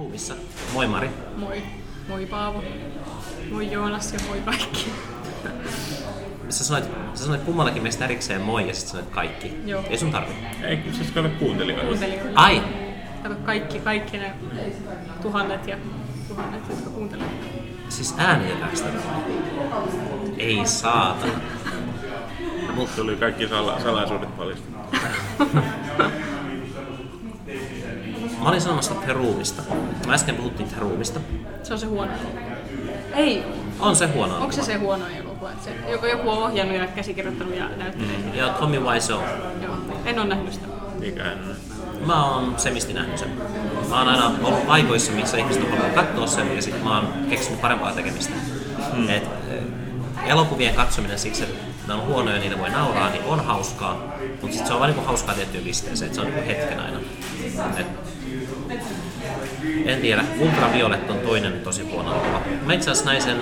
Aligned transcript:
ruumissa. 0.00 0.34
Moi 0.72 0.86
Mari. 0.86 1.10
Moi. 1.36 1.62
Moi 2.08 2.26
Paavo. 2.26 2.62
Moi 3.50 3.72
Joonas 3.72 4.12
ja 4.12 4.18
moi 4.28 4.40
kaikki. 4.40 4.92
Sä 6.48 6.64
sanoit, 6.64 6.84
sä 7.14 7.24
sanoit 7.24 7.42
kummallakin 7.42 7.82
meistä 7.82 8.04
erikseen 8.04 8.40
moi 8.40 8.68
ja 8.68 8.74
sitten 8.74 8.90
sanoit 8.90 9.10
kaikki. 9.10 9.52
Joo. 9.66 9.84
Ei 9.90 9.98
sun 9.98 10.10
tarvi. 10.10 10.32
Ei, 10.62 10.78
siis 10.92 11.10
kato 11.10 11.28
kuuntelijoita. 11.38 11.86
Kuuntelijoille. 11.86 12.32
Ai! 12.34 12.62
Kato 13.22 13.34
kaikki, 13.34 13.78
kaikki 13.78 14.18
ne 14.18 14.32
tuhannet 15.22 15.66
ja 15.66 15.76
tuhannet, 16.28 16.62
jotka 16.68 16.90
kuuntelevat. 16.90 17.32
Siis 17.88 18.14
äänitetäänkö 18.18 18.76
tätä? 18.76 18.98
Ei 20.38 20.66
saata. 20.66 21.26
Mut 22.74 22.96
tuli 22.96 23.16
kaikki 23.16 23.48
sala, 23.48 23.80
salaisuudet 23.80 24.36
paljastettu. 24.36 24.78
Mä 28.42 28.48
olin 28.48 28.60
sanomassa 28.60 28.94
The 28.94 29.12
Mä 30.10 30.14
äsken 30.14 30.36
puhuttiin 30.36 30.68
The 30.68 30.80
Roomista. 30.80 31.20
Se 31.62 31.72
on 31.72 31.78
se 31.80 31.86
huono 31.86 32.12
elokuva. 32.12 32.40
Ei. 33.16 33.42
On 33.80 33.96
se 33.96 34.06
huono 34.06 34.34
Onko 34.36 34.52
se 34.52 34.56
elokuva. 34.60 34.72
se 34.72 34.78
huono 34.78 35.04
elokuva? 35.18 35.50
että 35.50 35.64
Se, 35.64 35.90
joku, 35.90 36.06
joku 36.06 36.30
on 36.30 36.38
ohjannut 36.38 36.76
ja 36.76 36.86
käsikirjoittanut 36.86 37.56
ja 37.56 37.68
näyttelee. 37.76 38.16
Mm. 38.16 38.34
Joo, 38.34 38.50
Tommy 38.50 38.80
Wiseau. 38.80 39.20
Joo. 39.62 39.74
En 40.04 40.18
ole 40.18 40.28
nähnyt 40.28 40.52
sitä. 40.52 40.66
Mikä 40.98 41.32
en 41.32 41.38
ole. 41.38 41.54
Mä 42.06 42.24
oon 42.34 42.54
semisti 42.56 42.92
nähnyt 42.92 43.18
sen. 43.18 43.28
Mä 43.88 43.98
oon 43.98 44.08
aina 44.08 44.32
ollut 44.42 44.66
paikoissa, 44.66 45.12
missä 45.12 45.36
ihmiset 45.36 45.62
on 45.62 45.70
halunnut 45.70 45.94
katsoa 45.94 46.26
sen 46.26 46.56
ja 46.56 46.62
sit 46.62 46.84
mä 46.84 46.96
oon 46.96 47.08
keksinyt 47.30 47.60
parempaa 47.60 47.92
tekemistä. 47.92 48.34
Hmm. 48.94 49.08
Et, 49.08 49.22
eh, 49.50 49.62
elokuvien 50.30 50.74
katsominen 50.74 51.18
siksi, 51.18 51.42
että 51.42 51.56
ne 51.88 51.94
on 51.94 52.06
huonoja 52.06 52.36
ja 52.36 52.40
niitä 52.42 52.58
voi 52.58 52.70
nauraa, 52.70 53.10
niin 53.10 53.24
on 53.24 53.44
hauskaa. 53.44 54.14
Mutta 54.42 54.56
sit 54.56 54.66
se 54.66 54.72
on 54.72 54.78
vaan 54.80 54.90
niinku 54.90 55.06
hauskaa 55.06 55.34
tiettyyn 55.34 55.64
pisteeseen, 55.64 56.06
että 56.06 56.14
se 56.14 56.20
on 56.20 56.34
niinku 56.34 56.50
hetken 56.50 56.80
aina. 56.80 56.98
Et, 57.78 57.86
en 59.86 60.00
tiedä, 60.00 60.24
Ultraviolet 60.40 61.10
on 61.10 61.18
toinen 61.18 61.60
tosi 61.60 61.82
huono 61.82 62.12
elokuva. 62.12 62.40
Mä 62.66 62.72
itse 62.72 62.90
asiassa 62.90 63.10
näin 63.10 63.22
sen 63.22 63.40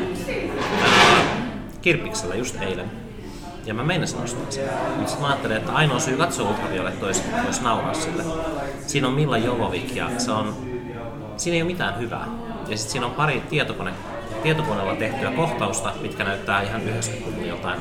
ää, 0.82 1.26
Kirpiksellä 1.82 2.34
just 2.34 2.62
eilen. 2.62 2.90
Ja 3.66 3.74
mä 3.74 3.84
meinasin 3.84 4.20
ostaa 4.20 4.50
sen. 4.50 4.64
Mutta 4.96 5.20
mä 5.20 5.26
ajattelin, 5.26 5.56
että 5.56 5.72
ainoa 5.72 5.98
syy 5.98 6.16
katsoa 6.16 6.48
Ultraviolet 6.48 7.02
olisi, 7.02 7.22
olisi 7.46 7.62
nauraa 7.62 7.94
sille. 7.94 8.22
Siinä 8.86 9.08
on 9.08 9.14
Milla 9.14 9.38
Jovovik 9.38 9.96
ja 9.96 10.10
se 10.18 10.30
on, 10.30 10.56
siinä 11.36 11.54
ei 11.54 11.62
ole 11.62 11.70
mitään 11.72 11.98
hyvää. 11.98 12.28
Ja 12.68 12.76
sitten 12.76 12.92
siinä 12.92 13.06
on 13.06 13.12
pari 13.12 13.42
tietokone, 13.50 13.92
tietokoneella 14.42 14.96
tehtyä 14.96 15.30
kohtausta, 15.30 15.92
mitkä 16.00 16.24
näyttää 16.24 16.62
ihan 16.62 16.80
90-luvun 16.80 17.48
jotain 17.48 17.80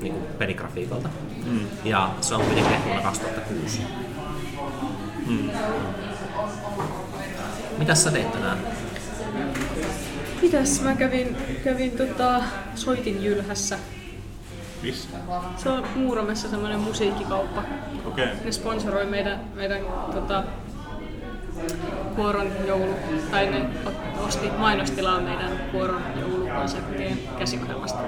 niin 0.00 0.12
kuin 0.12 0.26
peligrafiikalta. 0.38 1.08
Mm. 1.46 1.60
Ja 1.84 2.10
se 2.20 2.34
on 2.34 2.40
kuitenkin 2.40 2.84
vuonna 2.84 3.02
2006. 3.02 3.82
Mm. 5.26 5.50
Mitäs 7.78 8.04
sä 8.04 8.10
teit 8.10 8.32
tänään? 8.32 8.58
Mitäs 10.42 10.80
mä 10.82 10.94
kävin, 10.94 11.36
kävin 11.64 11.90
tota, 11.90 12.42
soitin 12.74 13.24
Jylhässä. 13.24 13.78
Missä? 14.82 15.08
Se 15.56 15.68
on 15.68 15.86
Muuromessa 15.96 16.48
semmoinen 16.48 16.80
musiikkikauppa. 16.80 17.62
Okei. 18.04 18.24
Okay. 18.24 18.36
Ne 18.44 18.52
sponsoroi 18.52 19.06
meidän, 19.06 19.40
meidän 19.54 19.80
tota, 20.14 20.44
kuoron 22.16 22.46
joulu, 22.66 22.94
tai 23.30 23.46
ne 23.46 23.66
osti 24.26 24.50
mainostilaa 24.58 25.20
meidän 25.20 25.50
kuoron 25.72 26.02
joulukonserttien 26.20 27.18
käsiohjelmasta. 27.38 27.98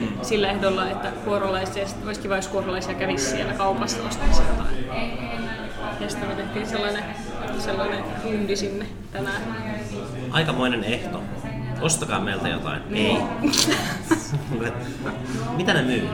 Mm. 0.00 0.08
Sillä 0.22 0.50
ehdolla, 0.50 0.90
että 0.90 1.08
kuorolaisia, 1.24 1.86
olisi 2.06 2.20
kiva, 2.20 2.36
jos 2.36 2.48
kuorolaisia 2.48 2.94
kävisi 2.94 3.30
siellä 3.30 3.52
kaupassa 3.52 3.98
ostamassa 4.08 4.42
jotain. 4.42 4.86
Ja 6.00 6.10
sitten 6.10 6.28
me 6.28 6.34
tehtiin 6.34 6.66
sellainen, 6.66 7.04
sellainen 7.58 8.04
hundi 8.24 8.56
sinne 8.56 8.86
tänään. 9.12 9.42
Aikamoinen 10.30 10.84
ehto. 10.84 11.22
Ostakaa 11.80 12.20
meiltä 12.20 12.48
jotain. 12.48 12.82
Ei. 12.94 13.18
Mitä 15.56 15.74
ne 15.74 15.82
myy? 15.82 16.08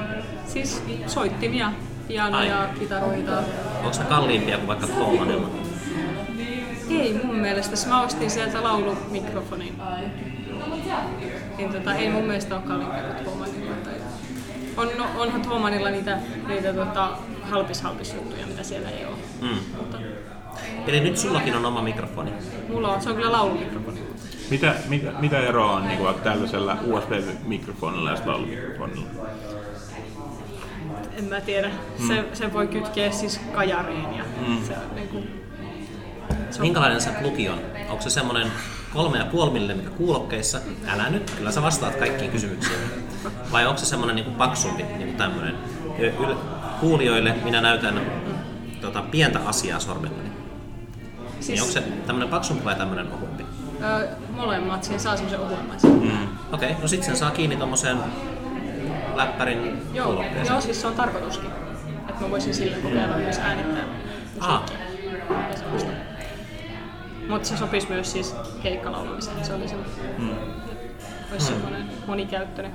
Siis 0.47 0.83
soittimia, 1.07 1.73
pianoja, 2.09 2.69
kitaroita. 2.79 3.39
Onko 3.85 3.99
ne 3.99 4.05
kalliimpia 4.09 4.57
kuin 4.57 4.69
vaikka 4.69 4.87
Thomanilla? 4.87 5.49
Ei 6.91 7.21
mun 7.25 7.37
mielestä. 7.37 7.89
Mä 7.89 8.03
ostin 8.03 8.31
sieltä 8.31 8.63
laulumikrofonin. 8.63 9.75
Niin 11.59 11.73
tota, 11.73 11.95
ei 11.95 12.11
mun 12.11 12.25
mielestä 12.25 12.55
ole 12.55 12.63
kalliimpia 12.63 13.03
kuin 13.03 13.25
Thomanilla. 13.25 13.75
Tai... 13.85 13.95
On, 14.77 14.89
no, 14.99 15.05
onhan 15.23 15.43
Thomanilla 15.43 15.91
niitä, 15.91 16.19
niitä 16.49 16.73
tota, 16.73 17.11
halpis 17.51 17.81
halpis 17.83 18.15
juttuja, 18.15 18.47
mitä 18.47 18.63
siellä 18.63 18.91
ei 18.91 19.05
ole. 19.05 19.17
Mm. 19.41 19.59
Mutta 19.77 19.99
Eli 20.87 21.01
nyt 21.01 21.17
sullakin 21.17 21.55
on 21.57 21.67
oma 21.67 21.83
mikrofoni. 21.83 22.33
mulla 22.69 22.89
on, 22.89 23.03
se 23.03 23.11
on 23.11 23.17
kyllä 23.17 23.33
laulumikrofoni. 23.33 24.01
Mitä, 24.51 24.75
mitä, 24.89 25.11
mitä 25.21 25.39
eroa 25.39 25.73
on 25.73 25.89
niin 25.89 26.03
vaikka 26.05 26.23
tällaisella 26.23 26.77
USB-mikrofonilla 26.87 28.11
ja 28.11 28.19
laulumikrofonilla? 28.27 29.07
En 31.19 31.25
mä 31.25 31.41
tiedä. 31.41 31.71
Se, 32.09 32.25
se 32.33 32.53
voi 32.53 32.67
kytkeä 32.69 33.11
siis 33.11 33.41
kajariin 33.55 34.15
ja 34.17 34.25
Mm. 34.49 34.63
se 34.65 34.73
on 34.73 34.95
niinku... 34.95 35.17
Se 35.19 35.25
on, 35.27 35.40
Minkälainen 36.59 37.01
se 37.01 37.11
plugi 37.11 37.49
on? 37.49 37.59
Onko 37.89 38.03
se 38.03 38.11
semmonen 38.11 38.53
kolme 38.93 39.19
ja 39.19 39.25
puoli 39.25 39.51
millimetriä 39.51 39.91
kuulokkeissa? 39.97 40.59
Älä 40.89 41.11
nyt, 41.11 41.31
kyllä 41.31 41.51
sä 41.53 41.63
vastaat 41.63 41.95
kaikkiin 41.97 42.31
kysymyksiin. 42.31 42.79
Vai 43.53 43.67
onko 43.67 43.79
se 43.79 43.87
semmonen 43.87 44.17
niinku 44.17 44.31
paksumpi, 44.31 44.85
tämmönen? 45.17 45.55
Ö, 46.01 46.11
yl- 46.11 46.37
kuulijoille 46.81 47.35
minä 47.45 47.61
näytän 47.61 48.01
tota, 48.81 49.03
pientä 49.03 49.39
asiaa 49.47 49.81
sormellani. 49.81 50.31
Siis... 51.41 51.49
Niin 51.49 51.61
onko 51.63 51.73
se 51.73 51.81
tämmönen 52.07 52.29
paksumpi 52.29 52.65
vai 52.65 52.75
tämmönen 52.75 53.13
ohumpi? 53.13 53.47
ö, 53.83 54.09
molemmat, 54.37 54.85
siihen 54.85 55.01
saa 55.01 55.17
semmoisen 55.17 55.41
ohuemmaisen. 55.41 55.91
Mm. 55.91 56.29
Okei, 56.53 56.71
okay, 56.71 56.83
no 56.83 56.89
sit 56.89 57.03
sen 57.03 57.17
saa 57.17 57.31
kiinni 57.31 57.57
tommoseen 57.57 57.99
läppärin 59.15 59.83
Joo, 59.95 60.07
kuulokkeeseen. 60.07 60.47
joo, 60.47 60.61
siis 60.61 60.81
se 60.81 60.87
on 60.87 60.95
tarkoituskin. 60.95 61.51
Että 62.09 62.25
mä 62.25 62.31
voisin 62.31 62.55
sillä 62.55 62.77
kokeilla 62.77 63.17
myös 63.17 63.39
äänittää 63.39 63.85
Ah. 64.41 64.63
Mutta 67.31 67.49
se 67.49 67.57
sopisi 67.57 67.89
myös 67.89 68.13
siis 68.13 68.35
keikkalaulemiseen. 68.63 69.45
Se 69.45 69.55
oli 69.55 69.69
se, 69.69 69.75
Mm. 70.19 70.31
olisi 71.33 71.47
semmoinen 71.47 71.83
monikäyttöinen. 72.07 72.73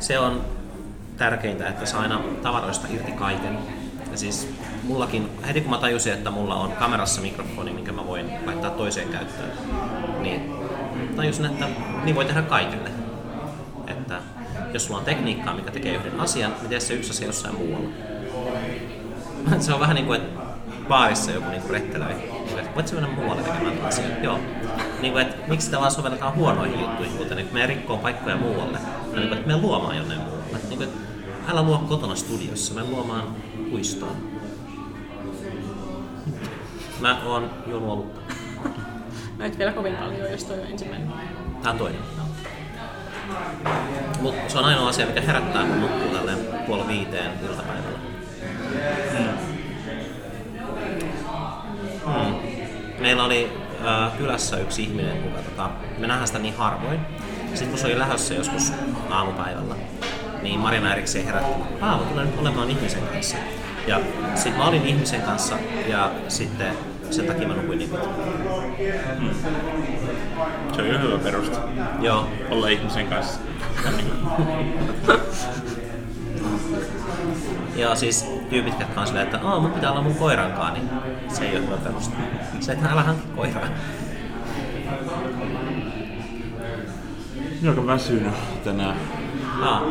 se 0.00 0.18
on 0.18 0.40
tärkeintä, 1.16 1.68
että 1.68 1.86
saa 1.86 2.00
aina 2.00 2.20
tavaroista 2.42 2.86
irti 2.94 3.12
kaiken. 3.12 3.58
Ja 4.10 4.18
siis 4.18 4.48
mullakin, 4.82 5.28
heti 5.46 5.60
kun 5.60 5.70
mä 5.70 5.78
tajusin, 5.78 6.12
että 6.12 6.30
mulla 6.30 6.54
on 6.54 6.72
kamerassa 6.72 7.20
mikrofoni, 7.20 7.72
minkä 7.72 7.92
mä 7.92 8.06
voin 8.06 8.30
laittaa 8.46 8.70
toiseen 8.70 9.08
käyttöön, 9.08 9.50
niin 10.20 10.52
tajusin, 11.16 11.44
että 11.46 11.68
niin 12.04 12.16
voi 12.16 12.24
tehdä 12.24 12.42
kaikille. 12.42 12.90
Että 13.86 14.20
jos 14.72 14.84
sulla 14.86 14.98
on 14.98 15.04
tekniikkaa, 15.04 15.54
mikä 15.54 15.70
tekee 15.70 15.94
yhden 15.94 16.20
asian, 16.20 16.52
niin 16.60 16.68
tee 16.68 16.80
se 16.80 16.94
yksi 16.94 17.10
asia 17.10 17.26
jossain 17.26 17.54
muualla. 17.54 17.88
Se 19.60 19.74
on 19.74 19.80
vähän 19.80 19.94
niin 19.94 20.06
kuin, 20.06 20.20
että 20.20 20.40
baarissa 20.88 21.30
joku 21.30 21.50
niin 21.50 21.62
rettelöi. 21.70 22.14
Niin, 22.58 22.66
että 22.66 22.74
Voit 22.74 22.92
mennä 22.92 23.08
muualle 23.08 23.42
tekemään 23.42 23.84
asian? 23.84 24.22
Joo. 24.22 24.38
Niin 25.00 25.12
kuin, 25.12 25.26
että 25.26 25.48
miksi 25.48 25.64
sitä 25.64 25.80
vaan 25.80 25.90
sovelletaan 25.90 26.34
huonoihin 26.34 26.80
juttuihin, 26.80 27.18
kuten 27.18 27.38
että 27.38 27.54
me 27.54 27.66
rikkoon 27.66 27.98
paikkoja 27.98 28.36
muualle. 28.36 28.78
Ja 29.12 29.18
niin 29.18 29.28
kuin, 29.28 29.38
että 29.38 29.46
me 29.46 29.56
luomaan 29.56 29.96
jonnein 29.96 30.20
muualle. 30.20 30.58
Niin 30.68 30.78
kuin, 30.78 30.88
että 30.88 31.00
älä 31.48 31.62
luo 31.62 31.78
kotona 31.78 32.14
studiossa, 32.14 32.74
me 32.74 32.84
luomaan 32.84 33.36
puistoon. 33.70 34.16
Mä 37.00 37.22
oon 37.24 37.50
juonut 37.66 37.90
olutta. 37.90 38.20
Mä 39.38 39.46
et 39.46 39.58
vielä 39.58 39.72
kovin 39.72 39.96
paljon, 39.96 40.30
jos 40.30 40.44
toi 40.44 40.60
on 40.60 40.66
ensimmäinen. 40.66 41.12
Tää 41.62 41.72
on 41.72 41.78
toinen. 41.78 42.00
Mut 44.20 44.34
se 44.48 44.58
on 44.58 44.64
ainoa 44.64 44.88
asia, 44.88 45.06
mikä 45.06 45.20
herättää, 45.20 45.64
kun 45.64 45.80
nukkuu 45.80 46.08
tälleen 46.08 46.38
puoli 46.66 46.88
viiteen 46.88 47.30
iltapäivällä. 47.42 47.98
Mm. 52.06 52.37
Meillä 53.00 53.24
oli 53.24 53.52
äh, 53.86 54.18
kylässä 54.18 54.56
yksi 54.56 54.82
ihminen, 54.82 55.22
kuka 55.22 55.42
tota, 55.42 55.70
me 55.98 56.06
nähdään 56.06 56.26
sitä 56.26 56.38
niin 56.38 56.56
harvoin. 56.56 57.00
Sitten 57.48 57.68
kun 57.68 57.78
se 57.78 57.86
oli 57.86 57.98
lähdössä 57.98 58.34
joskus 58.34 58.72
aamupäivällä, 59.10 59.74
niin 60.42 60.60
Marina 60.60 60.92
erikseen 60.92 61.24
herätti, 61.24 61.62
Paavo, 61.80 62.04
tule 62.04 62.24
nyt 62.24 62.38
olemaan 62.38 62.70
ihmisen 62.70 63.02
kanssa. 63.02 63.36
Ja 63.86 64.00
sitten 64.34 64.56
mä 64.56 64.68
olin 64.68 64.86
ihmisen 64.86 65.22
kanssa 65.22 65.56
ja 65.88 66.10
sitten 66.28 66.72
sen 67.10 67.26
takia 67.26 67.48
mä 67.48 67.54
nukuin 67.54 67.78
niin 67.78 67.90
pitkään. 67.90 68.14
Se 70.72 70.82
on 70.82 70.88
jo 70.88 70.98
hyvä 70.98 71.18
peruste 71.18 71.56
Joo, 72.00 72.28
olla 72.50 72.68
ihmisen 72.68 73.06
kanssa. 73.06 73.40
Ja 77.76 77.94
siis 77.94 78.26
tyypit, 78.50 78.80
jotka 78.80 79.00
on 79.00 79.06
silleen, 79.06 79.26
että 79.26 79.40
Aa, 79.48 79.60
mun 79.60 79.70
pitää 79.70 79.90
olla 79.90 80.02
mun 80.02 80.14
koirankaan, 80.14 80.74
niin 80.74 80.88
se 81.28 81.44
ei 81.44 81.56
ole 81.56 81.66
hyvä 81.66 81.76
peruste. 81.76 82.16
Se, 82.60 82.72
että 82.72 82.88
älä 82.88 83.02
hankki 83.02 83.26
koiraa. 83.36 83.68
Olen 87.64 87.86
väsynyt 87.86 88.34
tänään. 88.64 88.96
Aa, 89.62 89.82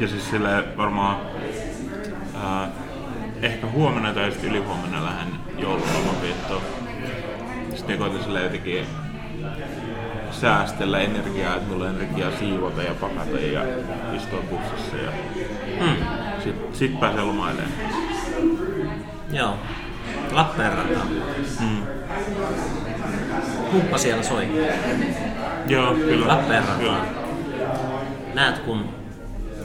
Ja 0.00 0.08
siis 0.08 0.30
sille 0.30 0.64
varmaan 0.76 1.16
ää, 2.44 2.68
ehkä 3.42 3.66
huomenna 3.66 4.12
tai 4.12 4.30
sitten 4.30 4.50
ylihuomenna 4.50 5.04
lähden 5.04 5.28
joululoman 5.58 6.22
viettoon. 6.22 6.62
just 7.70 7.88
ne 7.88 7.96
koitin 7.96 8.22
sillä 8.24 8.40
jotenkin 8.40 8.86
säästellä 10.30 10.98
energiaa, 11.00 11.56
että 11.56 11.68
mulla 11.72 11.84
on 11.84 11.90
energiaa 11.96 12.30
siivota 12.38 12.82
ja 12.82 12.94
pakata 13.00 13.36
ja 13.52 13.62
istua 14.16 14.40
bussissa 14.50 14.96
ja 14.96 15.10
Hmm. 15.80 16.25
Sit, 16.46 16.74
sit 16.76 17.00
pääsee 17.00 17.22
lomailemaan. 17.22 17.72
Joo. 19.32 19.54
Lappeenranta. 20.32 20.98
Mm. 21.60 21.82
Kumppa 23.70 23.98
siellä 23.98 24.22
soi. 24.22 24.48
Joo, 25.66 25.94
kyllä. 25.94 26.28
Lappeenranta. 26.28 26.78
Kyllä. 26.78 27.04
Näet 28.34 28.58
kun... 28.58 28.84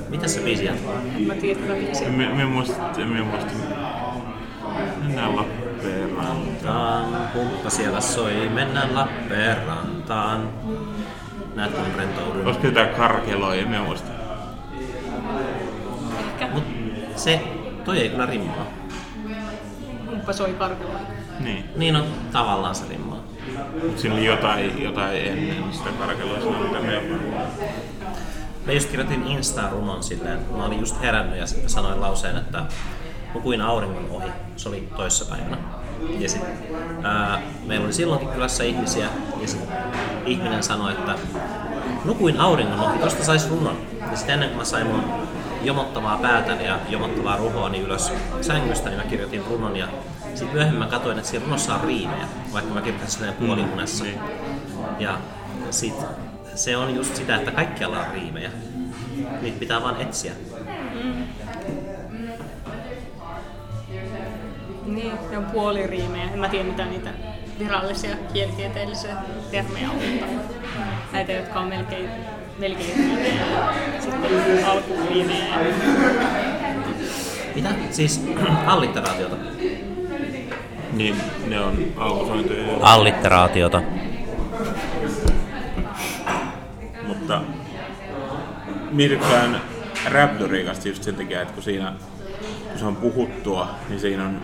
Mitä 0.10 0.28
se 0.28 0.42
biisi 0.42 0.66
jatkuu? 0.66 0.92
En 0.92 1.22
mä 1.28 1.34
tiedä 1.34 1.60
tätä 1.60 1.74
biisiä. 1.74 2.10
Me, 2.10 2.30
me 2.30 2.46
muista, 2.46 3.00
me 3.00 3.22
muista. 3.22 3.52
Mennään 5.04 5.36
Lappeenrantaan. 5.36 6.62
Taan, 6.64 7.28
kumppa 7.34 7.70
siellä 7.70 8.02
soi, 8.02 8.50
mennään 8.54 8.96
Lappeenrantaan. 8.96 10.50
Näet 11.56 11.72
kun 11.72 11.86
rentoudun. 11.98 12.46
Olisiko 12.46 12.68
jotain 12.68 12.90
karkeloa, 12.90 13.56
en 13.56 13.68
mä 13.68 13.84
muista. 13.84 14.21
Se, 17.16 17.42
toi 17.86 18.00
ei 18.00 18.10
kyllä 18.10 18.26
rimmaa. 18.26 18.66
kumppa 20.10 20.34
soi 20.34 20.54
karkella. 20.54 21.00
Niin. 21.40 21.66
Niin 21.76 21.96
on 21.96 22.04
tavallaan 22.32 22.76
se 22.76 22.84
rimmaa. 22.90 23.24
Mut 23.84 24.00
siinä 24.00 24.16
oli 24.16 24.26
jotain, 24.26 24.84
jotain 24.84 25.22
ennen 25.22 25.74
sitä 25.74 25.90
karkeloa, 26.00 26.42
siinä 26.42 26.60
mitä 26.60 26.80
me 26.80 27.02
Mä 28.66 28.72
just 28.72 28.90
kirjoitin 28.90 29.28
Instaan 29.28 29.72
runon 29.72 30.04
silleen, 30.04 30.40
mä 30.58 30.66
olin 30.66 30.80
just 30.80 31.02
herännyt 31.02 31.40
ja 31.40 31.48
sitten 31.48 31.70
sanoin 31.70 32.02
lauseen, 32.02 32.38
että 32.38 32.64
nukuin 33.34 33.62
auringon 33.62 34.08
ohi. 34.10 34.30
Se 34.56 34.70
oli 34.70 34.88
toissapäivänä. 34.96 35.58
Ja 36.20 36.30
sit, 36.30 36.42
ää, 37.04 37.42
meillä 37.66 37.86
oli 37.86 37.94
silloinkin 37.94 38.30
kylässä 38.30 38.64
ihmisiä 38.64 39.08
ja 39.42 39.48
sit 39.48 39.62
ihminen 40.26 40.64
sanoi, 40.64 40.92
että 40.92 41.16
nukuin 42.06 42.40
auringon 42.40 42.80
ohi, 42.80 43.00
tosta 43.00 43.24
sais 43.24 43.50
runon. 43.50 43.78
Ja 44.12 44.18
sitten 44.18 44.34
ennen 44.34 44.50
kuin 44.50 44.58
mä 44.58 44.66
sain 44.66 44.88
mun 44.88 45.04
jomottavaa 45.64 46.18
päätäni 46.18 46.66
ja 46.66 46.80
jomottavaa 46.90 47.38
ruhoani 47.38 47.80
ylös 47.80 48.14
sängystä, 48.42 48.90
niin 48.90 49.00
mä 49.00 49.10
kirjoitin 49.10 49.46
runon 49.46 49.76
ja 49.76 49.88
sitten 50.36 50.54
myöhemmin 50.54 50.80
mä 50.80 50.88
katsoin, 50.88 51.18
että 51.18 51.30
siinä 51.30 51.46
runossa 51.46 51.76
on 51.76 51.82
riimejä, 51.82 52.28
vaikka 52.54 52.74
mä 52.74 52.82
kirjoitin 52.82 53.12
silleen 53.12 53.34
puoliunessa. 53.34 54.04
niin. 54.04 54.20
Ja 55.00 55.18
sit 55.70 55.96
se 56.56 56.78
on 56.78 56.96
just 56.96 57.16
sitä, 57.16 57.36
että 57.36 57.52
kaikkialla 57.52 58.00
on 58.00 58.12
riimejä. 58.14 58.50
Niitä 59.42 59.60
pitää 59.60 59.82
vaan 59.82 60.02
etsiä. 60.02 60.34
Niin, 64.86 65.12
ne 65.32 65.38
on 65.38 65.46
puoliriimejä. 65.46 66.24
En 66.24 66.40
mä 66.40 66.50
tiedä 66.50 66.70
mitä 66.70 66.86
niitä 66.86 67.10
virallisia 67.60 68.16
kielitieteellisiä 68.34 69.16
termejä 69.52 69.90
on, 69.90 69.96
mutta 69.96 70.56
näitä, 71.12 71.32
jotka 71.32 71.60
on 71.60 71.68
melkein, 71.68 72.10
melkein 72.58 72.88
sitten 72.88 73.36
Mitä? 77.56 77.70
Siis 77.92 78.26
allitteraatiota. 78.66 79.36
Niin, 80.94 81.16
ne 81.48 81.60
on 81.60 81.78
alkusointuja. 81.98 82.64
Allitteraatiota. 82.82 83.82
Mutta 87.08 87.42
mietitään 88.92 89.62
Raptorikasta 90.12 90.88
just 90.88 91.04
sen 91.04 91.16
takia, 91.16 91.42
että 91.42 91.54
kun 91.54 91.64
siinä 91.64 91.94
kun 92.70 92.80
se 92.80 92.86
on 92.86 92.96
puhuttua, 92.96 93.68
niin 93.90 94.00
siinä 94.00 94.26
on... 94.26 94.42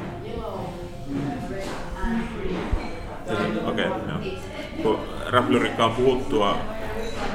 Okei, 3.65 3.87
okay, 3.87 3.99
joo. 4.09 4.37
Kun 4.83 4.99
Raptorikka 5.29 5.85
on 5.85 5.91
puhuttua 5.91 6.57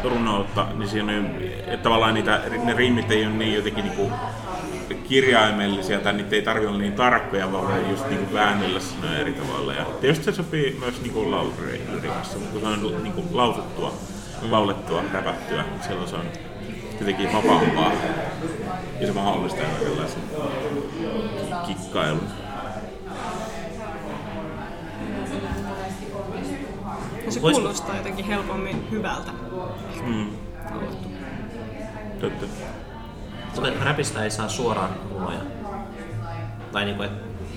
runoutta, 0.05 0.67
niin 0.79 0.89
siinä 0.89 1.13
on 1.13 1.31
että 1.67 1.83
tavallaan 1.83 2.15
niitä, 2.15 2.41
ne 2.65 2.73
riimit 2.73 3.11
ei 3.11 3.27
ole 3.27 3.35
niin 3.35 3.55
jotenkin 3.55 3.85
niinku 3.85 4.11
kirjaimellisia 5.09 6.01
tai 6.01 6.13
niitä 6.13 6.37
ei 6.37 6.43
tarvitse 6.43 6.69
olla 6.69 6.79
niin 6.79 6.93
tarkkoja, 6.93 7.53
vaan 7.53 7.69
voi 7.69 7.91
just 7.91 8.09
niinku 8.09 8.35
väännellä 8.35 8.81
sanoja 8.81 9.19
eri 9.19 9.33
tavalla. 9.33 9.73
Ja 9.73 9.85
tietysti 9.85 10.25
se 10.25 10.33
sopii 10.33 10.77
myös 10.81 11.01
niinku 11.03 11.31
laulurikassa, 11.31 12.39
mutta 12.39 12.61
se 12.61 12.67
on 12.67 13.03
niinku 13.03 13.25
lausuttua, 13.33 13.93
laulettua, 14.51 15.05
räpättyä, 15.13 15.63
niin 15.63 15.83
silloin 15.83 16.09
se 16.09 16.17
on 16.17 16.27
jotenkin 17.01 17.33
vapaampaa. 17.33 17.93
Ja 19.01 19.07
se 19.07 19.13
mahdollistaa 19.13 19.67
tällaisen 19.85 20.23
kikkailun. 21.67 22.42
Ja 27.27 27.33
se 27.33 27.41
Vois- 27.41 27.53
kuulostaa 27.53 27.97
jotenkin 27.97 28.25
helpommin 28.25 28.91
hyvältä. 28.91 29.31
Mm. 30.07 30.27
Totta. 32.21 32.47
Mutta 33.55 33.85
räpistä 33.85 34.25
ei 34.25 34.31
saa 34.31 34.49
suoraan 34.49 34.91
runoja. 35.11 35.41
Tai 36.73 36.85
niinku, 36.85 37.03
et, 37.03 37.11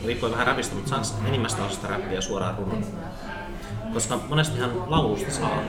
riippuu 0.05 0.31
vähän 0.31 0.47
räpistä, 0.47 0.75
mutta 0.75 0.89
saako 0.89 1.27
enimmästä 1.27 1.63
osasta 1.63 1.87
räppiä 1.87 2.21
suoraan 2.21 2.55
runon? 2.57 2.83
Koska 3.93 4.19
monestihan 4.29 4.71
laulusta 4.91 5.31
saa. 5.31 5.59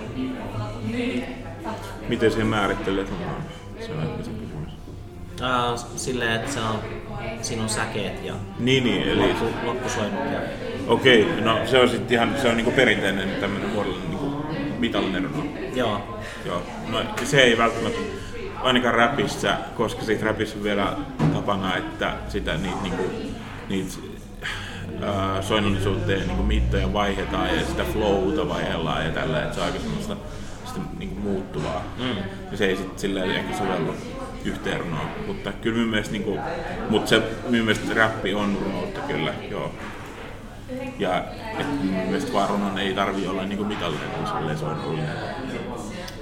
Miten 2.08 2.32
se 2.32 2.44
määrittelee 2.44 3.04
runoa? 3.04 3.40
Se 3.87 3.93
on 3.93 4.25
se 4.25 4.31
kysymys. 4.31 4.72
Ää, 5.40 5.76
silleen, 5.96 6.32
että 6.32 6.52
se 6.52 6.60
on, 6.60 6.78
siinä 7.43 7.62
on 7.62 7.69
säkeet 7.69 8.25
ja 8.25 8.34
Niin, 8.58 8.84
niin, 8.84 9.02
eli 9.02 9.28
loppu, 9.28 9.44
loppusoinnut 9.64 10.25
ja 10.32 10.40
okei, 10.86 11.28
no 11.40 11.58
se 11.66 11.78
on 11.78 11.88
sitten 11.88 12.14
ihan, 12.14 12.34
se 12.42 12.48
on 12.48 12.56
niinku 12.56 12.70
perinteinen 12.70 13.28
tämmöinen 13.40 13.70
muodollinen 13.70 14.10
niinku 14.10 14.46
mitallinen 14.78 15.24
runo. 15.24 15.44
joo, 15.74 16.20
Joo, 16.46 16.62
no 16.88 16.98
se 17.24 17.40
ei 17.40 17.58
välttämättä 17.58 17.98
ainakaan 18.62 18.94
räpissä, 18.94 19.56
koska 19.76 20.02
siitä 20.02 20.24
räpissä 20.24 20.56
on 20.56 20.64
vielä 20.64 20.92
tapana, 21.34 21.76
että 21.76 22.14
sitä 22.28 22.56
niitä 22.56 22.82
niinku, 22.82 23.02
niit, 23.68 24.00
ää, 25.02 25.42
soinnollisuutta 25.42 26.12
ja 26.12 26.18
niinku 26.18 26.42
mittoja 26.42 26.92
vaihdetaan 26.92 27.48
ja 27.56 27.66
sitä 27.66 27.84
flowta 27.84 28.48
vaihdellaan 28.48 29.04
ja 29.04 29.10
tällä, 29.12 29.42
että 29.42 29.54
se 29.54 29.60
on 29.60 29.66
aika 29.66 29.78
semmoista 29.78 30.16
sitä 30.64 30.80
niinku 30.98 31.20
muuttuvaa. 31.20 31.82
Mm. 31.98 32.16
Ja 32.50 32.56
se 32.56 32.66
ei 32.66 32.76
sitten 32.76 32.98
silleen 32.98 33.30
ehkä 33.30 33.56
sovellu 33.56 33.94
yhteen 34.44 34.80
runoon. 34.80 35.08
Mutta 35.26 35.52
kyllä 35.52 35.76
minun 35.76 35.90
mielestä, 35.90 36.12
niinku, 36.12 36.38
mutta 36.90 37.08
se 37.08 37.22
minun 37.48 37.66
mielestä 37.66 37.94
räppi 37.94 38.34
on 38.34 38.58
runoutta 38.64 39.00
kyllä, 39.00 39.34
joo. 39.50 39.72
Ja 40.99 41.25
et 41.58 41.67
minun 41.82 42.05
mielestä 42.06 42.32
vaan 42.32 42.51
runon 42.51 42.79
ei 42.79 42.94
tarvi 42.94 43.27
olla 43.27 43.43
niinku 43.44 43.65
mitallinen, 43.65 44.11
kun 44.11 44.27
silleen 44.27 44.58
soinnullinen. 44.58 45.08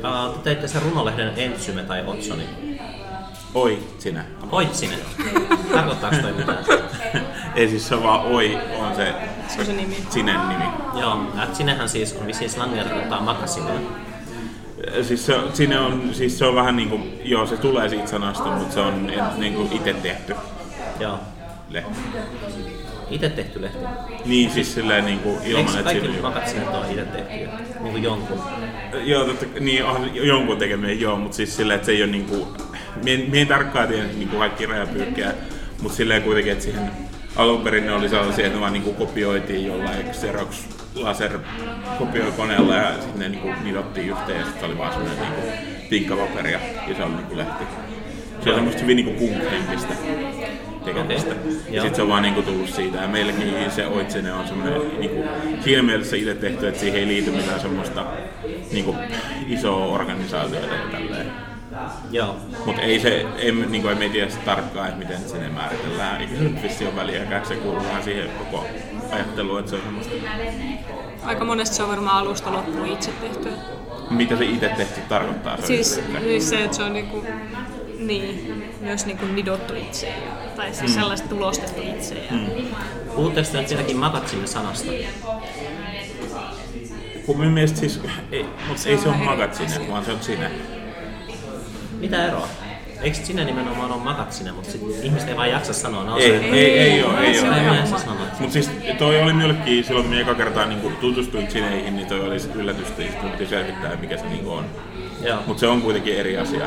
Ää, 0.02 0.28
te 0.28 0.38
teitte 0.44 0.68
sen 0.68 0.82
runolehden 0.82 1.32
Entsyme 1.36 1.82
tai 1.82 2.04
Otsoni. 2.06 2.44
Oi, 3.54 3.78
sinä. 3.98 4.24
Oitsinen. 4.52 4.98
Tarkoittaako 5.74 6.16
toi 6.16 6.32
mitään? 6.32 6.58
Ei 7.56 7.68
siis 7.68 7.88
se 7.88 7.94
on 7.94 8.02
vaan 8.02 8.20
oi, 8.20 8.58
on 8.80 8.96
se 8.96 9.14
Se 9.48 9.60
on 9.60 9.66
se 9.66 9.72
nimi. 9.72 9.96
sinen 10.10 10.48
nimi. 10.48 10.64
Joo, 11.00 11.22
Sinnehän 11.52 11.88
siis 11.88 12.16
on 12.20 12.26
vissiin 12.26 12.50
slangia 12.50 12.84
tarkoittaa 12.84 13.20
makasinea. 13.20 13.74
Siis 15.02 15.26
se, 15.26 15.34
sinne 15.52 15.78
on, 15.80 16.10
siis 16.14 16.38
se 16.38 16.44
on 16.46 16.54
vähän 16.54 16.76
niinku, 16.76 17.00
joo 17.24 17.46
se 17.46 17.56
tulee 17.56 17.88
siitä 17.88 18.06
sanasta, 18.06 18.44
mutta 18.44 18.74
se 18.74 18.80
on 18.80 19.10
niinku 19.36 19.68
itse 19.72 19.92
tehty 19.94 20.36
Joo. 21.00 21.18
lehti. 21.70 21.98
Itse 23.10 23.28
tehty 23.28 23.62
lehti. 23.62 23.78
Niin 24.24 24.50
siis 24.50 24.74
silleen 24.74 25.04
niinku 25.04 25.28
Eikö 25.30 25.44
ilman, 25.46 25.68
että 25.68 25.82
kaikki 25.82 26.06
siinä 26.06 26.22
makasinet 26.22 26.68
ole 26.68 26.90
itse 26.90 27.04
tehty? 27.04 27.34
Niin 27.80 27.92
kuin 27.92 28.02
jonkun. 28.02 28.40
Joo, 29.02 29.24
totta, 29.24 29.46
niin 29.60 29.84
on 29.84 30.10
jonkun 30.14 30.56
tekeminen, 30.56 31.00
joo, 31.00 31.16
mutta 31.16 31.36
siis 31.36 31.56
silleen, 31.56 31.76
että 31.76 31.86
se 31.86 31.92
ei 31.92 32.02
ole 32.02 32.10
niinku, 32.10 32.56
mie, 33.04 33.16
mie 33.16 33.40
en 33.40 33.46
tarkkaan 33.46 33.88
tiedä 33.88 34.04
niinku 34.04 34.36
kaikki 34.36 34.66
rajapyykkejä, 34.66 35.32
mutta 35.82 35.96
silleen 35.96 36.22
kuitenkin, 36.22 36.52
että 36.52 36.64
siihen 36.64 36.90
alun 37.36 37.60
perin 37.60 37.86
ne 37.86 37.92
oli 37.92 38.08
sellaisia, 38.08 38.46
että 38.46 38.56
ne 38.56 38.60
vaan 38.60 38.72
niinku 38.72 38.92
kopioitiin 38.92 39.66
jollain 39.66 40.06
Xerox 40.10 40.56
laser 40.94 41.38
kopioikoneella 41.98 42.74
ja 42.74 42.92
sitten 42.92 43.18
ne 43.18 43.28
niinku 43.28 43.48
nidottiin 43.64 44.08
yhteen 44.08 44.38
ja 44.40 44.46
sitten 44.46 44.68
oli 44.68 44.78
vaan 44.78 44.92
semmoinen 44.92 45.20
niinku 45.20 45.40
pinkkapaperia 45.90 46.60
ja 46.88 46.94
se 46.96 47.02
oli 47.02 47.14
niinku 47.14 47.36
lehti. 47.36 47.64
Se 48.44 48.50
on 48.50 48.54
semmoista 48.54 48.82
hyvin 48.82 48.96
niinku 48.96 49.24
punk-henkistä 49.24 49.94
tekemistä. 50.84 51.34
Ja 51.70 51.80
sitten 51.82 51.94
se 51.94 52.02
on 52.02 52.08
vaan 52.08 52.22
niinku 52.22 52.42
tullut 52.42 52.68
siitä. 52.68 52.98
Ja 52.98 53.08
meilläkin 53.08 53.70
se 53.70 53.86
Oitsene 53.86 54.32
on 54.32 54.48
semmoinen 54.48 54.82
niinku, 54.98 55.24
siinä 55.64 55.82
mielessä 55.82 56.16
itse 56.16 56.34
tehty, 56.34 56.68
että 56.68 56.80
siihen 56.80 57.00
ei 57.00 57.06
liity 57.06 57.30
mitään 57.30 57.60
semmoista 57.60 58.04
niinku, 58.72 58.96
isoa 59.48 59.86
organisaatiota 59.86 60.66
ja 60.74 60.80
tälleen. 60.92 61.32
Joo. 62.10 62.36
Mutta 62.66 62.82
ei 62.82 63.00
se, 63.00 63.26
ei, 63.38 63.52
niinku, 63.52 63.88
emme 63.88 64.08
tiedä 64.08 64.30
sitä 64.30 64.44
tarkkaan, 64.44 64.86
että 64.88 64.98
miten 64.98 65.28
sinne 65.28 65.48
määritellään. 65.48 66.20
Eikä 66.20 66.34
se 66.36 66.42
nyt 66.42 66.62
vissi 66.62 66.84
ole 66.86 66.96
väliäkään, 66.96 67.46
se 67.46 67.56
kuuluu 67.56 67.82
vähän 67.84 68.02
siihen 68.02 68.28
koko 68.38 68.66
ajatteluun, 69.12 69.58
että 69.58 69.70
se 69.70 69.76
on 69.76 69.82
semmoista. 69.82 70.12
Aika 71.24 71.44
monesti 71.44 71.76
se 71.76 71.82
on 71.82 71.88
varmaan 71.88 72.16
alusta 72.18 72.52
loppuun 72.52 72.86
itse 72.86 73.10
tehty. 73.20 73.48
Mitä 74.10 74.36
se 74.36 74.44
itse 74.44 74.68
tehty 74.68 75.00
tarkoittaa? 75.08 75.56
Se 75.56 75.66
Siis, 75.66 76.02
on- 76.16 76.22
siis 76.22 76.48
se, 76.50 76.64
että 76.64 76.76
se 76.76 76.82
on 76.82 76.92
niinku, 76.92 77.24
niin, 77.98 78.64
myös 78.80 79.06
niinku 79.06 79.26
nidottu 79.26 79.74
itse. 79.74 80.06
Ja, 80.06 80.14
tai 80.56 80.74
siis 80.74 80.90
mm. 80.90 80.94
sellaista 81.00 81.28
tulostettu 81.28 81.82
itse. 81.82 82.14
Ja, 82.14 82.30
mm. 82.30 82.46
Puhutteko 83.16 83.48
te 83.52 83.58
nyt 83.58 83.68
siitäkin 83.68 83.96
makatsimme 83.96 84.46
sanasta? 84.46 84.90
Kun 87.26 87.38
minun 87.38 87.52
mielestä 87.54 87.78
siis, 87.80 88.00
ei, 88.32 88.46
mutta 88.68 88.82
Se 88.82 88.88
ei 88.88 88.94
on 88.94 89.00
se 89.02 89.08
ole 89.08 89.16
asia. 89.16 89.80
vaan 89.90 90.04
se 90.04 90.12
on 90.12 90.22
sinne. 90.22 90.50
Mitä 92.00 92.26
eroa? 92.26 92.48
Eikö 93.02 93.16
sinä 93.16 93.44
nimenomaan 93.44 93.92
ole 93.92 94.02
magatsine, 94.02 94.52
mutta 94.52 94.70
sit 94.70 94.80
ihmiset 95.02 95.28
ei 95.28 95.36
vaan 95.36 95.50
jaksa 95.50 95.72
sanoa, 95.72 96.04
no 96.04 96.18
Ei, 96.18 96.32
ei, 96.32 96.44
ei 96.54 96.78
ei 96.78 96.90
Ei 97.26 97.38
en 97.38 97.70
oma. 97.70 97.86
saa 97.86 97.98
sanoa. 97.98 98.16
Mutta 98.40 98.52
siis 98.52 98.70
toi 98.98 99.22
oli 99.22 99.32
minullekin, 99.32 99.84
silloin 99.84 100.06
kun 100.06 100.14
eka 100.18 100.34
kertaa 100.34 100.66
niin 100.66 100.96
tutustuin 101.00 101.50
sineihin, 101.50 101.96
niin 101.96 102.06
toi 102.08 102.20
oli 102.20 102.40
sit 102.40 102.54
yllätystä, 102.54 103.02
ja 103.02 103.10
sitten 103.10 103.30
piti 103.30 103.46
selvittää, 103.46 103.96
mikä 103.96 104.16
se 104.16 104.24
niin 104.26 104.46
on. 104.46 104.64
Mutta 105.46 105.60
se 105.60 105.66
on 105.66 105.82
kuitenkin 105.82 106.16
eri 106.16 106.38
asia. 106.38 106.66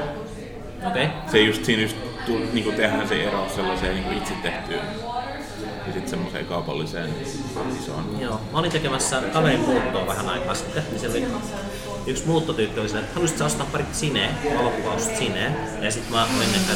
Okay. 0.85 1.07
Se 1.31 1.39
just 1.39 1.65
siinä 1.65 1.81
just 1.81 1.97
tu, 2.25 2.39
niin 2.53 2.73
tehdään 2.73 3.07
se 3.07 3.23
ero 3.23 3.47
sellaiseen 3.55 3.95
niin 3.95 4.17
itse 4.17 4.33
tehtyyn 4.33 4.81
ja 5.87 5.93
sitten 5.93 6.09
semmoiseen 6.09 6.45
kaupalliseen 6.45 7.09
isoon. 7.79 8.17
Joo, 8.19 8.41
mä 8.51 8.59
olin 8.59 8.71
tekemässä 8.71 9.21
kaverin 9.33 9.59
muuttoa 9.59 10.07
vähän 10.07 10.29
aikaa 10.29 10.55
sitten, 10.55 10.83
niin 10.91 10.99
se 10.99 11.09
oli 11.09 11.27
yksi 12.07 12.25
muuttotyyppi 12.25 12.79
oli 12.79 12.87
silleen, 12.87 13.03
että 13.05 13.15
haluaisitko 13.15 13.45
ostaa 13.45 13.67
parit 13.71 13.95
sineä, 13.95 14.29
valokuvausta 14.57 15.17
sineä, 15.17 15.51
ja 15.81 15.91
sitten 15.91 16.13
mä 16.13 16.23
olin, 16.23 16.55
että 16.55 16.73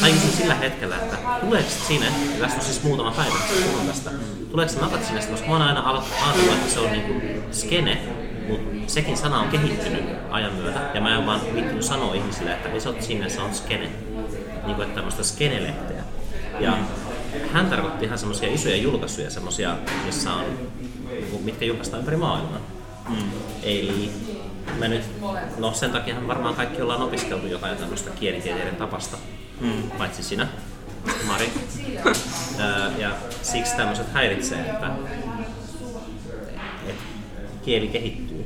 tajusin 0.00 0.30
sillä 0.30 0.54
hetkellä, 0.54 0.96
että 0.96 1.16
tuleeko 1.40 1.70
sine, 1.88 2.06
ja 2.06 2.40
tästä 2.40 2.56
on 2.56 2.64
siis 2.64 2.82
muutama 2.82 3.10
päivä, 3.10 3.30
kun 3.30 3.70
puhun 3.70 3.86
tästä, 3.86 4.10
tuleeko 4.50 4.72
se 4.72 4.80
nakat 4.80 5.04
sinestä, 5.04 5.30
koska 5.30 5.46
mä 5.46 5.52
oon 5.52 5.62
aina 5.62 5.90
ajatellut, 5.90 6.52
että 6.52 6.72
se 6.74 6.80
on 6.80 6.92
niinku 6.92 7.42
skene, 7.52 7.98
mutta 8.48 8.90
sekin 8.92 9.16
sana 9.16 9.40
on 9.40 9.48
kehittynyt 9.48 10.04
ajan 10.30 10.52
myötä, 10.52 10.80
ja 10.94 11.00
mä 11.00 11.18
en 11.18 11.26
vaan 11.26 11.40
viittinyt 11.54 11.82
sanoa 11.82 12.14
ihmisille, 12.14 12.52
että 12.52 12.68
ei 12.68 12.80
se 12.80 12.88
ole 12.88 13.02
sinne, 13.02 13.28
se 13.28 13.40
on 13.40 13.54
skene, 13.54 13.90
niin 14.66 14.76
kuin 14.76 14.82
että 14.82 14.94
tämmöistä 14.94 15.22
skenelehteä. 15.22 16.02
Ja 16.60 16.78
hän 17.52 17.66
tarkoitti 17.66 18.04
ihan 18.04 18.18
semmoisia 18.18 18.54
isoja 18.54 18.76
julkaisuja, 18.76 19.30
semmoisia, 19.30 19.76
missä 20.06 20.32
on, 20.32 20.44
niinku, 21.10 21.38
mitkä 21.38 21.64
julkaistaan 21.64 22.00
ympäri 22.00 22.16
maailmaa. 22.16 22.60
Mm. 23.08 23.30
Eli 23.62 24.10
me 24.78 24.88
nyt, 24.88 25.02
no 25.58 25.72
sen 25.72 25.90
takia 25.90 26.26
varmaan 26.26 26.54
kaikki 26.54 26.82
ollaan 26.82 27.02
opiskeltu 27.02 27.46
jotain 27.46 27.76
tämmöistä 27.76 28.10
kielitieteiden 28.10 28.76
tapasta, 28.76 29.16
mm. 29.60 29.90
paitsi 29.98 30.22
sinä, 30.22 30.48
Mari. 31.26 31.52
Ja 32.98 33.10
siksi 33.42 33.76
tämmöiset 33.76 34.12
häiritsee, 34.12 34.58
että, 34.60 34.90
että 36.86 37.02
kieli 37.64 37.88
kehittyy. 37.88 38.37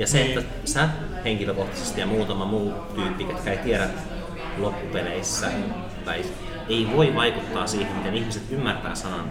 Ja 0.00 0.06
se, 0.06 0.22
että 0.22 0.42
sä 0.64 0.88
henkilökohtaisesti 1.24 2.00
ja 2.00 2.06
muutama 2.06 2.44
muu 2.44 2.72
tyyppi, 2.94 3.24
ketkä 3.24 3.50
ei 3.50 3.58
tiedä 3.58 3.88
loppupeleissä, 4.58 5.50
tai 6.04 6.24
ei 6.68 6.88
voi 6.96 7.14
vaikuttaa 7.14 7.66
siihen, 7.66 7.96
miten 7.96 8.14
ihmiset 8.14 8.42
ymmärtää 8.50 8.94
sanan 8.94 9.30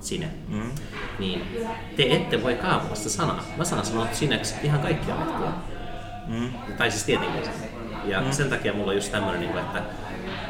sinne, 0.00 0.28
mm. 0.48 0.70
niin 1.18 1.42
te 1.96 2.02
ette 2.10 2.42
voi 2.42 2.54
kaapata 2.54 2.94
sitä 2.94 3.08
sanaa. 3.10 3.44
Mä 3.56 3.64
saan 3.64 3.86
sanoa 3.86 4.06
sineksi 4.12 4.54
ihan 4.62 4.80
kaikkia 4.80 5.14
lehtiä. 5.20 5.52
Mm. 6.26 6.52
Tai 6.78 6.90
siis 6.90 7.04
tietenkin. 7.04 7.42
Ja 8.04 8.20
mm. 8.20 8.32
sen 8.32 8.50
takia 8.50 8.72
mulla 8.72 8.90
on 8.90 8.96
just 8.96 9.12
tämmönen, 9.12 9.40
niin 9.40 9.52
kuin, 9.52 9.64
että 9.64 9.82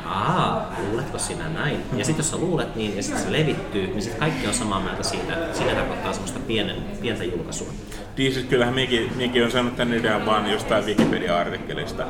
aa, 0.04 0.72
luuletko 0.88 1.18
sinä 1.18 1.48
näin? 1.48 1.82
Ja 1.96 2.04
sitten 2.04 2.22
jos 2.22 2.30
sä 2.30 2.36
luulet 2.36 2.76
niin 2.76 2.96
ja 2.96 3.02
sitten 3.02 3.22
se 3.22 3.32
levittyy, 3.32 3.86
niin 3.86 4.02
sitten 4.02 4.20
kaikki 4.20 4.46
on 4.46 4.54
samaa 4.54 4.80
mieltä 4.80 5.02
siitä, 5.02 5.32
että 5.32 5.58
sinne 5.58 5.74
tarkoittaa 5.74 6.12
semmoista 6.12 6.40
pienen, 6.46 6.76
pientä 7.00 7.24
julkaisua. 7.24 7.72
Niin 8.20 8.32
siis 8.32 8.46
kyllähän 8.46 8.74
minäkin, 8.74 9.12
minäkin 9.16 9.42
olen 9.42 9.52
saanut 9.52 9.76
tämän 9.76 9.98
idean 9.98 10.26
vaan 10.26 10.50
jostain 10.50 10.84
Wikipedia-artikkelista, 10.84 12.06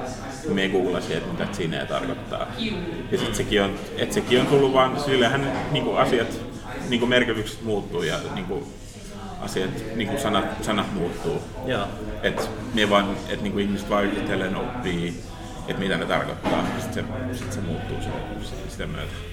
minä 0.49 0.73
googlasin, 0.73 1.17
että 1.17 1.33
mitä 1.33 1.49
sinne 1.53 1.87
tarkoittaa. 1.87 2.47
Ja 3.13 3.19
sitten 3.19 3.35
sekin 3.35 3.63
on, 3.63 3.75
että 3.97 4.15
sekin 4.15 4.41
on 4.41 4.47
tullut 4.47 4.73
vaan, 4.73 5.01
sillähän 5.01 5.53
niin 5.73 5.97
asiat, 5.97 6.41
niin 6.89 7.09
merkitykset 7.09 7.63
muuttuu 7.63 8.03
ja 8.03 8.17
niin 8.35 8.47
kuin, 8.47 8.65
asiat, 9.41 9.71
niin 9.97 10.09
kuin 10.09 10.21
sanat, 10.21 10.65
sanat 10.65 10.95
muuttuu. 10.95 11.43
Joo. 11.67 11.87
Että 12.23 12.43
me 12.75 12.91
vaan, 12.91 13.17
että 13.29 13.43
niin 13.43 13.53
kuin 13.53 13.65
ihmiset 13.65 13.91
vaan 13.91 14.05
yhitellen 14.05 14.57
oppii, 14.57 15.15
että 15.69 15.83
mitä 15.83 15.97
ne 15.97 16.07
tarkoittaa, 16.07 16.67
sitten 16.81 17.05
se, 17.33 17.39
sit 17.39 17.53
se 17.53 17.61
muuttuu 17.61 17.97
se, 18.01 18.55
sitä 18.69 18.87
myötä. 18.87 19.30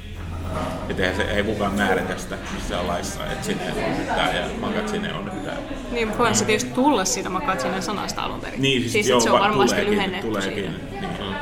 Että 0.89 1.03
eihän 1.03 1.17
se, 1.17 1.23
ei 1.23 1.43
kukaan 1.43 1.73
määritä 1.73 2.17
sitä 2.17 2.37
missään 2.53 2.87
laissa, 2.87 3.25
että 3.25 3.45
sinne 3.45 3.63
on 3.85 3.97
nyt 3.97 4.07
tää 4.07 4.33
ja 4.33 4.45
makat 4.61 4.87
sinne 4.89 5.13
on 5.13 5.25
nyt 5.25 5.45
tää. 5.45 5.57
Niin, 5.91 6.07
mutta 6.07 6.19
voihan 6.19 6.35
se 6.35 6.45
tietysti 6.45 6.71
tulla 6.71 7.05
siitä 7.05 7.29
makatsinen 7.29 7.83
sanasta 7.83 8.21
alun 8.21 8.41
perin. 8.41 8.61
Niin, 8.61 8.81
siis, 8.81 8.91
siis 8.93 9.07
joo, 9.07 9.19
se 9.19 9.29
on 9.31 9.39
va- 9.39 9.43
varmasti 9.45 9.75
tuleekin, 9.75 9.91
lyhennetty 9.93 10.27
tuleekin. 10.27 10.53
siitä. 10.53 10.71
Niin. 11.01 11.35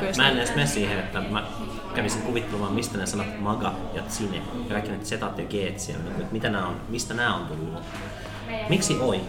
Kyllä 0.00 0.12
Mä 0.16 0.28
en 0.30 0.36
edes 0.36 0.54
mene 0.54 0.66
siihen, 0.66 0.98
että 0.98 1.20
mä 1.20 1.44
kävisin 1.94 2.22
kuvittelemaan, 2.22 2.72
mistä 2.72 2.98
ne 2.98 3.06
sanat 3.06 3.40
maga 3.40 3.72
ja 3.94 4.02
tsine, 4.02 4.36
ja 4.36 4.42
kaikki 4.70 4.90
ne 4.90 4.98
zetat 5.04 5.38
ja 5.38 5.44
geet 5.44 5.80
siellä, 5.80 6.02
niin 6.02 6.12
kuin, 6.14 6.22
että 6.22 6.32
mitä 6.32 6.50
nämä 6.50 6.66
on, 6.66 6.76
mistä 6.88 7.14
nämä 7.14 7.34
on 7.34 7.46
tullut. 7.46 7.82
Miksi 8.68 8.96
oi? 9.00 9.20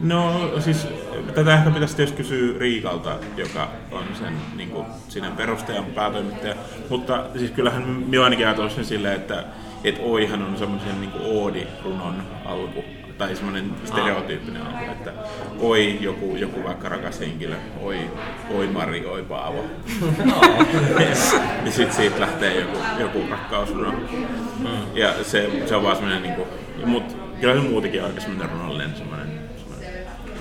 No 0.00 0.50
siis 0.60 0.88
tätä 1.34 1.54
ehkä 1.54 1.70
pitäisi 1.70 1.96
tietysti 1.96 2.16
kysyä 2.16 2.58
Riikalta, 2.58 3.18
joka 3.36 3.68
on 3.92 4.04
sen 4.18 4.32
niin 4.56 4.70
kuin, 4.70 4.86
sinne 5.08 5.30
perustajan 5.30 5.84
päätoimittaja. 5.84 6.54
Mutta 6.88 7.24
siis 7.36 7.50
kyllähän 7.50 7.82
minä 7.82 8.24
ainakin 8.24 8.46
ajatellut 8.46 8.72
sen 8.72 8.84
silleen, 8.84 9.16
että 9.16 9.44
et 9.84 10.00
oihan 10.02 10.42
on 10.42 10.58
semmoisen 10.58 11.00
niin 11.00 11.12
oodi-runon 11.24 12.22
alku. 12.44 12.84
Tai 13.18 13.36
semmoinen 13.36 13.70
stereotyyppinen 13.84 14.62
alku, 14.62 14.92
että 14.92 15.12
oi 15.58 15.98
joku, 16.00 16.36
joku 16.36 16.64
vaikka 16.64 16.88
rakas 16.88 17.20
henkilö, 17.20 17.56
oi, 17.80 17.98
oi 18.50 18.66
Mari, 18.66 19.06
oi 19.06 19.22
Paavo. 19.22 19.64
ja 21.64 21.70
sitten 21.70 21.96
siitä 21.96 22.20
lähtee 22.20 22.60
joku, 22.60 22.78
joku 22.98 23.24
rakkausruno. 23.30 23.92
Ja 24.94 25.24
se, 25.24 25.50
se 25.66 25.76
on 25.76 25.82
vaan 25.82 25.96
semmoinen, 25.96 26.22
niin 26.22 26.34
mutta 26.86 27.14
kyllä 27.40 27.54
se 27.54 27.60
muutenkin 27.60 28.00
on 28.00 28.06
aika 28.06 28.20
semmoinen 28.20 28.50
runollinen 28.50 28.96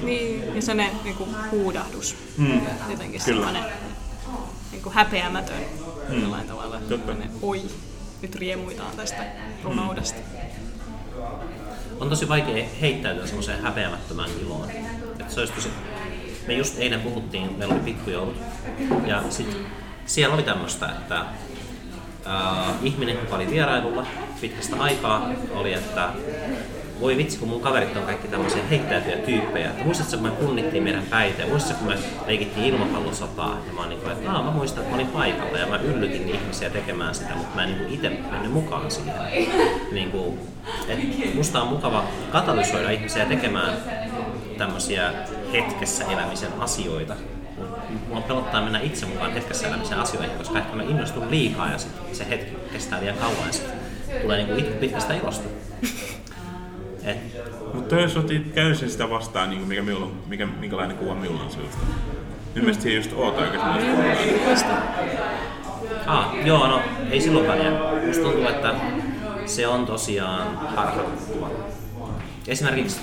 Niin, 0.03 0.55
ja 0.55 0.61
sellainen 0.61 0.97
niinku 1.03 1.27
huudahdus. 1.51 2.15
Mm. 2.37 2.61
Jotenkin 2.89 3.21
Kyllä. 3.25 3.47
sellainen 3.47 3.63
niinku 4.71 4.89
häpeämätön 4.89 5.61
mm. 6.09 6.21
jollain 6.21 6.47
tavalla. 6.47 6.79
Totta. 6.79 6.97
Sellainen, 6.97 7.31
Oi, 7.41 7.61
nyt 8.21 8.35
riemuitaan 8.35 8.97
tästä 8.97 9.23
runoudesta. 9.63 10.19
On 11.99 12.09
tosi 12.09 12.29
vaikea 12.29 12.65
heittäytyä 12.81 13.25
semmoiseen 13.25 13.61
häpeämättömään 13.61 14.29
iloon. 14.41 14.69
Et 15.19 15.31
se 15.31 15.39
olisi 15.39 15.53
tosi... 15.53 15.69
Me 16.47 16.53
just 16.53 16.79
eilen 16.79 17.01
puhuttiin, 17.01 17.53
meillä 17.53 17.73
oli 17.73 17.83
pikkujoulut, 17.83 18.37
ja 19.05 19.23
sit 19.29 19.57
siellä 20.05 20.35
oli 20.35 20.43
tämmöistä, 20.43 20.85
että 20.85 21.19
äh, 21.19 22.83
ihminen, 22.83 23.15
joka 23.15 23.35
oli 23.35 23.49
vierailulla 23.49 24.05
pitkästä 24.41 24.75
aikaa, 24.79 25.29
oli, 25.53 25.73
että 25.73 26.09
voi 27.01 27.17
vitsi, 27.17 27.37
kun 27.37 27.49
mun 27.49 27.61
kaverit 27.61 27.97
on 27.97 28.03
kaikki 28.03 28.27
tämmöisiä 28.27 28.63
heittäytyjä 28.69 29.17
tyyppejä. 29.17 29.69
Että 29.69 29.83
muistatko, 29.83 30.17
kun 30.17 30.25
me 30.25 30.31
punnittiin 30.31 30.83
meidän 30.83 31.03
päitä, 31.09 31.41
ja 31.41 31.47
muistatko, 31.47 31.85
kun 31.85 31.93
me 31.93 31.99
leikittiin 32.27 32.65
ilmapallosotaa, 32.65 33.57
ja 33.67 33.73
mä 33.73 33.79
oon 33.79 33.89
niin 33.89 34.01
kuin, 34.01 34.11
että 34.11 34.31
mä 34.31 34.51
muistan, 34.51 34.83
että 34.83 34.95
mä 34.95 35.01
olin 35.01 35.13
paikalla, 35.13 35.57
ja 35.57 35.67
mä 35.67 35.77
yllytin 35.77 36.29
ihmisiä 36.29 36.69
tekemään 36.69 37.15
sitä, 37.15 37.35
mutta 37.35 37.55
mä 37.55 37.63
en 37.63 37.77
niin 37.77 37.93
itse 37.93 38.09
mennyt 38.09 38.51
mukaan 38.51 38.91
siihen. 38.91 39.13
Niin 39.91 40.11
kuin, 40.11 40.39
et 40.87 41.35
musta 41.35 41.61
on 41.61 41.67
mukava 41.67 42.03
katalysoida 42.31 42.89
ihmisiä 42.89 43.25
tekemään 43.25 43.73
tämmöisiä 44.57 45.13
hetkessä 45.53 46.05
elämisen 46.05 46.51
asioita. 46.59 47.13
Mua 48.07 48.21
pelottaa 48.21 48.61
mennä 48.61 48.79
itse 48.79 49.05
mukaan 49.05 49.33
hetkessä 49.33 49.67
elämisen 49.67 49.99
asioihin, 49.99 50.37
koska 50.37 50.59
ehkä 50.59 50.75
mä 50.75 50.83
innostun 50.83 51.31
liikaa 51.31 51.71
ja 51.71 51.77
sit 51.77 51.91
se 52.11 52.29
hetki 52.29 52.57
kestää 52.71 52.99
liian 52.99 53.17
kauan 53.17 53.47
ja 53.47 53.53
sit 53.53 53.67
tulee 54.21 54.37
niinku 54.37 54.55
itku 54.55 54.79
pitkästä 54.79 55.13
ilosta. 55.13 55.49
Et, 57.07 57.17
Mutta 57.73 57.95
jos 57.95 58.17
otit 58.17 58.53
täysin 58.55 58.89
sitä 58.89 59.09
vastaan, 59.09 59.49
niin 59.49 59.61
mikä 59.67 59.81
minulla, 59.81 60.05
on- 60.05 60.13
mikä, 60.27 60.45
minkälainen 60.45 60.97
kuva 60.97 61.15
minulla 61.15 61.43
on 61.43 61.51
sinusta? 61.51 61.77
Nyt 62.55 62.63
mielestä 62.63 62.83
siihen 62.83 62.97
just 62.97 63.11
oot 63.15 63.37
aika 63.39 63.57
sellaista. 63.79 64.73
Ah, 66.07 66.27
joo, 66.45 66.67
no 66.67 66.81
ei 67.11 67.21
silloin 67.21 67.47
väliä. 67.47 67.71
Musta 68.07 68.23
tuntuu, 68.23 68.47
että 68.47 68.75
se 69.45 69.67
on 69.67 69.85
tosiaan 69.85 70.57
harhaankuva. 70.57 71.49
Esimerkiksi 72.47 72.99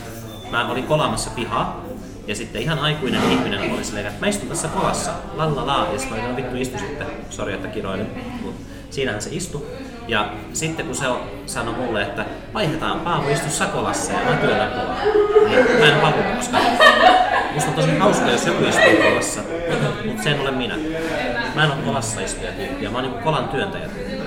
mä 0.50 0.70
olin 0.70 0.84
kolaamassa 0.84 1.30
pihaa 1.30 1.84
ja 2.26 2.34
sitten 2.34 2.62
ihan 2.62 2.78
aikuinen 2.78 3.30
ihminen 3.30 3.72
oli 3.74 3.84
silleen, 3.84 4.06
että 4.06 4.20
mä 4.20 4.26
istun 4.26 4.48
tässä 4.48 4.68
kolassa, 4.68 5.10
lalla 5.34 5.66
laa, 5.66 5.86
ja 5.92 5.98
sitten 5.98 6.18
mä 6.18 6.24
olin, 6.24 6.30
"No 6.30 6.36
vittu 6.36 6.56
istu 6.56 6.78
sitten, 6.78 7.06
sori 7.30 7.52
että 7.52 7.68
kiroilin, 7.68 8.06
mutta 8.42 8.60
siinähän 8.90 9.22
se 9.22 9.30
istui. 9.32 9.62
Ja 10.08 10.32
sitten 10.52 10.86
kun 10.86 10.94
se 10.94 11.08
on- 11.08 11.20
sanoi 11.46 11.74
mulle, 11.74 12.02
että 12.02 12.24
vaihdetaan 12.54 13.00
Paavo 13.00 13.28
istu 13.28 13.50
sä 13.50 13.66
kolassa 13.66 14.12
ja 14.12 14.18
mä 14.30 14.36
työnnän 14.36 14.70
kolaa, 14.70 14.96
niin 15.48 15.78
mä 15.80 15.86
en 15.86 16.00
halua, 16.00 16.22
koska 16.36 16.58
musta 17.54 17.70
on 17.70 17.76
tosi 17.76 17.98
hauska, 17.98 18.30
jos 18.30 18.46
joku 18.46 18.64
istuu 18.64 19.02
kolassa, 19.10 19.40
mutta 20.06 20.22
se 20.22 20.30
en 20.30 20.40
ole 20.40 20.50
minä. 20.50 20.74
Mä 21.54 21.64
en 21.64 21.70
ole 21.72 21.80
kolassa 21.84 22.20
istuja 22.20 22.52
tyyppiä, 22.52 22.90
mä 22.90 22.98
oon 22.98 23.04
niinku 23.04 23.24
kolan 23.24 23.48
työntäjä 23.48 23.88
tyyppiä. 23.88 24.24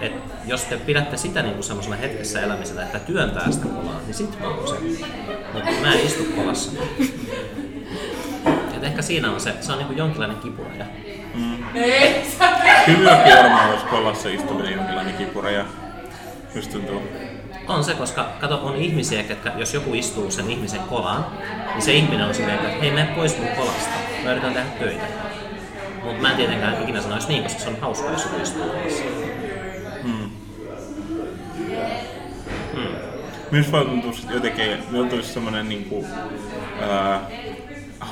Et 0.00 0.12
jos 0.46 0.64
te 0.64 0.76
pidätte 0.76 1.16
sitä 1.16 1.42
niinku 1.42 1.62
semmoisena 1.62 1.96
hetkessä 1.96 2.40
elämisellä, 2.40 2.82
että 2.82 2.98
työntää 2.98 3.50
sitä 3.50 3.66
kolaa, 3.68 4.00
niin 4.06 4.14
sit 4.14 4.40
mä 4.40 4.48
oon 4.48 4.68
se. 4.68 4.74
Mutta 5.52 5.70
mä 5.82 5.92
en 5.94 6.06
istu 6.06 6.24
kolassa. 6.36 6.70
Et 8.76 8.84
ehkä 8.84 9.02
siinä 9.02 9.30
on 9.30 9.40
se, 9.40 9.54
se 9.60 9.72
on 9.72 9.78
niinku 9.78 9.92
jonkinlainen 9.94 10.36
kipuraja. 10.36 10.84
Kyllä 11.72 12.98
minullekin 12.98 13.36
varmaan 13.36 13.70
olisi 13.70 13.86
kollassa 13.86 14.28
istuminen 14.28 14.72
jonkinlainen 14.72 15.14
kipura 15.14 15.50
ja 15.50 15.64
just 16.54 16.72
tuntuu. 16.72 17.02
On 17.68 17.84
se, 17.84 17.94
koska 17.94 18.28
kato, 18.40 18.60
on 18.62 18.76
ihmisiä, 18.76 19.20
että 19.20 19.52
jos 19.56 19.74
joku 19.74 19.94
istuu 19.94 20.30
sen 20.30 20.50
ihmisen 20.50 20.80
kolaan, 20.80 21.26
niin 21.74 21.82
se 21.82 21.92
ihminen 21.92 22.26
on 22.26 22.34
silleen, 22.34 22.58
että 22.58 22.80
hei, 22.80 22.90
mene 22.90 23.06
pois 23.14 23.38
mun 23.38 23.48
kolasta, 23.48 23.94
mä 24.24 24.32
yritän 24.32 24.52
tehdä 24.52 24.68
töitä. 24.78 25.04
Mutta 26.04 26.22
mä 26.22 26.30
en 26.30 26.36
tietenkään 26.36 26.82
ikinä 26.82 27.00
sanoisi 27.00 27.28
niin, 27.28 27.42
koska 27.42 27.60
se 27.60 27.68
on 27.68 27.80
hauskaa, 27.80 28.12
jos 28.12 28.24
joku 28.24 28.42
istuu 28.42 28.62
kolassa. 28.62 29.02
Myös 33.50 33.72
vaan 33.72 33.86
tuntuu 33.86 34.12
sit 34.12 34.30
jotenkin, 34.30 34.78
tulisi 35.10 35.32
semmoinen 35.32 35.68
niinku, 35.68 36.06
ää, 36.80 37.20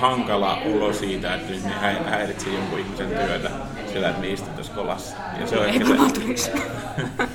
hankala 0.00 0.56
olo 0.74 0.92
siitä, 0.92 1.34
että 1.34 1.50
nyt 1.52 1.64
ne 1.64 1.70
hä- 1.70 2.02
häiritsee 2.10 2.54
jonkun 2.54 2.78
ihmisen 2.78 3.08
työtä 3.08 3.50
sillä, 3.92 4.08
että 4.08 4.20
ne 4.22 4.28
istuttaisiin 4.28 4.74
kolassa. 4.76 5.16
Ja 5.40 5.46
se 5.46 5.58
on 5.58 5.66
Ei 5.66 5.80
tulisi. 6.14 6.50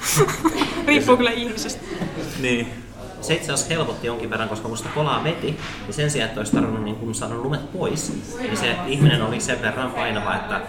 Riippuu 0.87 1.17
kyllä 1.17 1.31
ihmisestä. 1.31 1.81
niin, 2.39 2.73
Se 3.21 3.33
itse 3.33 3.53
asiassa 3.53 3.73
helpotti 3.73 4.07
jonkin 4.07 4.29
verran, 4.29 4.49
koska 4.49 4.67
kun 4.67 4.77
sitä 4.77 4.89
kolaa 4.95 5.23
veti, 5.23 5.57
niin 5.85 5.93
sen 5.93 6.11
sijaan, 6.11 6.27
että 6.29 6.39
olisi 6.39 6.51
tarvinnut 6.53 6.83
niin 6.83 6.95
kun 6.95 7.15
saada 7.15 7.35
lumet 7.35 7.71
pois, 7.73 8.13
niin 8.39 8.57
se 8.57 8.75
ihminen 8.87 9.21
oli 9.21 9.39
sen 9.39 9.61
verran 9.61 9.91
painava, 9.91 10.35
että 10.35 10.61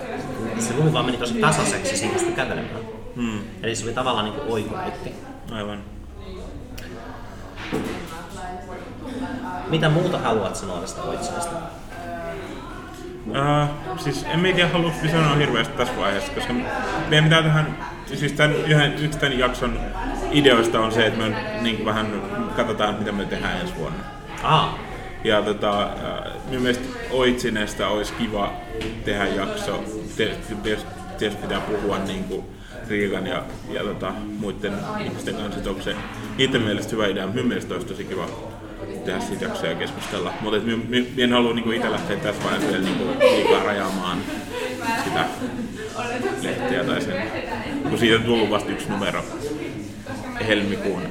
se 0.58 0.74
lumi 0.76 0.92
vaan 0.92 1.04
meni 1.04 1.16
tosi 1.18 1.34
tasaiseksi, 1.34 1.96
siinä 1.96 2.12
pystyi 2.14 2.32
kävelemään. 2.34 2.80
hmm, 3.16 3.40
Eli 3.62 3.76
se 3.76 3.84
oli 3.84 3.94
tavallaan 3.94 4.24
niin 4.24 4.40
oikoreitti. 4.48 5.14
aivan. 5.52 5.78
Mitä 9.68 9.88
muuta 9.88 10.18
haluat 10.18 10.56
sanoa 10.56 10.80
tästä 10.80 11.02
Oitsilasta? 11.02 11.52
Uh, 13.26 13.98
siis 13.98 14.26
en 14.32 14.40
mä 14.40 14.48
tiedä 14.48 14.68
haluaisin 14.68 15.10
sanoa 15.10 15.34
hirveästi 15.34 15.76
tässä 15.76 15.96
vaiheessa, 15.96 16.32
koska 16.32 16.52
meidän 17.08 17.24
pitää 17.24 17.42
tähän, 17.42 17.78
siis 18.14 18.32
tämän 18.32 18.56
yhden, 18.56 18.94
yksi 18.98 19.18
tämän 19.18 19.38
jakson 19.38 19.80
ideoista 20.32 20.80
on 20.80 20.92
se, 20.92 21.06
että 21.06 21.18
me 21.18 21.36
niin 21.60 21.84
vähän 21.84 22.06
katsotaan, 22.56 22.94
mitä 22.94 23.12
me 23.12 23.24
tehdään 23.24 23.60
ensi 23.60 23.74
vuonna. 23.76 23.98
Ah, 24.42 24.74
Ja 25.24 25.42
tota, 25.42 25.82
äh, 25.82 26.32
minun 26.48 26.62
mielestä 26.62 26.84
Oitsinesta 27.10 27.88
olisi 27.88 28.12
kiva 28.12 28.52
tehdä 29.04 29.26
jakso. 29.26 29.84
Tietysti, 30.16 30.54
tietysti, 30.54 30.90
tietysti 31.18 31.42
pitää 31.42 31.60
puhua 31.60 31.98
niin 31.98 32.24
kuin 32.24 32.44
Riikan 32.88 33.26
ja, 33.26 33.42
ja 33.72 33.82
tota, 33.82 34.12
muiden 34.38 34.72
ihmisten 35.04 35.34
kanssa, 35.34 35.56
että 35.58 35.70
onko 35.70 35.82
se 35.82 35.96
niiden 36.38 36.62
mielestä 36.62 36.92
hyvä 36.92 37.06
idea. 37.06 37.26
Minun 37.26 37.46
mielestä 37.46 37.74
olisi 37.74 37.86
tosi 37.86 38.04
kiva 38.04 38.26
tehdä 39.04 39.20
siitä 39.20 39.44
jaksoja 39.44 39.72
ja 39.72 39.78
keskustella. 39.78 40.32
Mutta 40.40 40.60
minä 40.88 41.04
en 41.18 41.32
halua 41.32 41.54
niin 41.54 41.72
itse 41.72 41.90
lähteä 41.90 42.16
tässä 42.16 42.44
vaiheessa 42.44 42.70
vielä 42.70 42.84
niin 42.84 42.98
kuin, 42.98 43.18
liikaa 43.18 43.62
rajaamaan 43.62 44.18
sitä 45.04 45.24
lehteä 46.42 46.84
tai 46.84 47.00
sen, 47.00 47.22
kun 47.88 47.98
siitä 47.98 48.16
on 48.16 48.22
tullut 48.22 48.50
vasta 48.50 48.70
yksi 48.70 48.88
numero 48.88 49.24
helmikuun. 50.46 51.02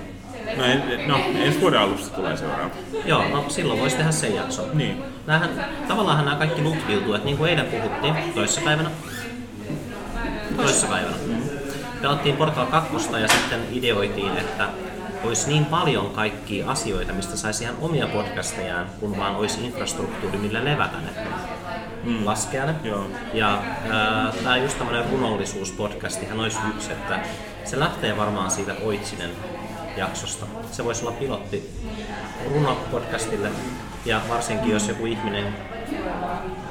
No, 0.58 0.66
en, 0.66 1.08
no 1.08 1.20
ensi 1.36 1.62
vuoden 1.62 1.80
alusta 1.80 2.16
tulee 2.16 2.38
seuraava. 2.38 2.70
joo, 3.06 3.30
no 3.30 3.46
silloin 3.48 3.80
voisi 3.80 3.98
tehdä 3.98 4.12
sen 4.12 4.36
jakson. 4.36 4.70
Niin. 4.74 5.04
Nämähän, 5.28 5.50
tavallaan 5.88 6.26
nämä 6.26 6.38
kaikki 6.38 6.62
lutviutuu, 6.62 7.14
että 7.14 7.26
niin 7.26 7.38
kuin 7.38 7.50
eilen 7.50 7.66
puhuttiin 7.66 8.16
toissapäivänä, 8.36 8.90
toissapäivänä, 10.58 11.16
pelattiin 12.02 12.38
Portal 12.38 12.66
2 12.66 12.94
ja 13.22 13.28
sitten 13.28 13.60
ideoitiin, 13.72 14.38
että 14.38 14.68
olisi 15.24 15.48
niin 15.48 15.66
paljon 15.66 16.10
kaikkia 16.10 16.72
asioita, 16.72 17.14
mistä 17.14 17.38
saisi 17.38 17.64
ihan 17.64 17.76
omia 17.82 18.08
podcastejaan, 18.08 18.86
kun 19.00 19.18
vaan 19.18 19.36
olisi 19.36 19.66
infrastruktuuri, 19.66 20.38
millä 20.38 20.66
levätä 20.66 20.98
ne 20.98 21.10
mm. 22.04 22.26
laskea 22.26 22.66
ne. 22.66 22.76
Joo. 22.84 23.06
Ja 23.34 23.64
tämä 24.44 24.58
just 24.58 24.78
tämmöinen 24.78 25.12
runollisuuspodcastihan 25.12 26.40
olisi 26.40 26.58
yksi, 26.76 26.92
että 26.92 27.20
se 27.66 27.80
lähtee 27.80 28.18
varmaan 28.18 28.52
siitä 28.52 28.76
Oitsinen 28.84 29.30
jaksosta. 29.98 30.46
Se 30.72 30.86
voisi 30.86 31.06
olla 31.06 31.16
pilotti 31.20 31.70
runopodcastille 32.54 33.50
ja 34.06 34.22
varsinkin 34.30 34.72
jos 34.72 34.88
joku 34.88 35.06
ihminen, 35.06 35.56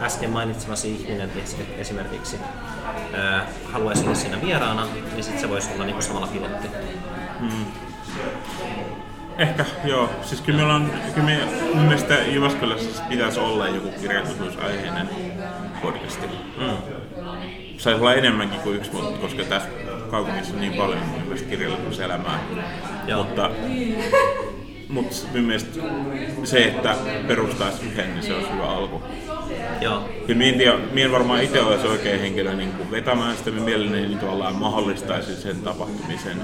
äsken 0.03 0.31
mainitsemasi 0.31 0.93
ihminen 0.95 1.31
es- 1.37 1.81
esimerkiksi, 1.81 2.37
ää, 3.15 3.47
haluaisi 3.73 4.05
olla 4.05 4.15
siinä 4.15 4.41
vieraana, 4.41 4.87
niin 5.13 5.25
sitten 5.25 5.41
se 5.41 5.49
voisi 5.49 5.73
olla 5.75 5.85
niinku 5.85 6.03
samalla 6.03 6.27
pilotti. 6.27 6.69
Ehkä, 9.39 9.65
joo. 9.85 10.11
Siis 10.23 10.41
kyllä 10.41 10.57
meillä 10.57 10.75
on, 10.75 10.93
kyllä 11.15 11.27
me, 11.27 11.39
mun 11.75 11.85
mielestä 11.85 12.15
Jyväskylässä 12.15 13.03
pitäisi 13.09 13.41
olla 13.41 13.69
joku 13.69 13.89
kirjallisuusaiheinen 14.01 15.09
podcasti. 15.83 16.27
Mm. 16.59 16.77
Saisi 17.79 18.01
olla 18.01 18.15
enemmänkin 18.15 18.61
kuin 18.61 18.77
yksi, 18.77 18.93
mutta 18.93 19.21
koska 19.21 19.45
tässä 19.45 19.69
kaupungissa 20.11 20.55
on 20.55 20.61
niin 20.61 20.75
paljon 20.75 20.99
mun 20.99 21.23
mielestä 21.23 21.51
kirjallisuuselämää. 21.51 22.41
Joo. 23.07 23.25
Mutta, 23.25 23.51
mutta 24.89 25.17
mun 25.35 25.43
mielestä 25.43 25.81
se, 26.45 26.65
että 26.65 26.95
perustaisi 27.29 27.87
yhden, 27.87 28.15
niin 28.15 28.23
se 28.23 28.35
olisi 28.35 28.53
hyvä 28.53 28.67
alku. 28.67 29.03
Joo. 29.81 30.09
Kyllä 30.27 30.39
minä 30.39 30.51
en, 30.51 30.59
tiedä, 30.59 30.77
minä 30.93 31.05
en 31.05 31.13
varmaan 31.13 31.43
itse 31.43 31.61
olisi 31.61 31.87
oikea 31.87 32.19
henkilö 32.19 32.55
niin 32.55 32.73
kuin 32.73 32.91
vetämään 32.91 33.37
sitä, 33.37 33.51
minä 33.51 33.65
mielelläni 33.65 34.07
niin 34.07 34.19
tavallaan 34.19 34.55
mahdollistaisin 34.55 35.37
sen 35.37 35.57
tapahtumisen. 35.57 36.37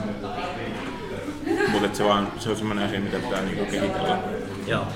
Mutta 1.69 1.97
se, 1.97 2.05
vaan, 2.05 2.33
se 2.38 2.51
on 2.51 2.57
semmoinen 2.57 2.85
asia, 2.85 3.01
mitä 3.01 3.19
pitää 3.19 3.42
niin 3.42 3.57
kuin 3.57 3.71
kehitellä. 3.71 4.19
Joo. 4.66 4.87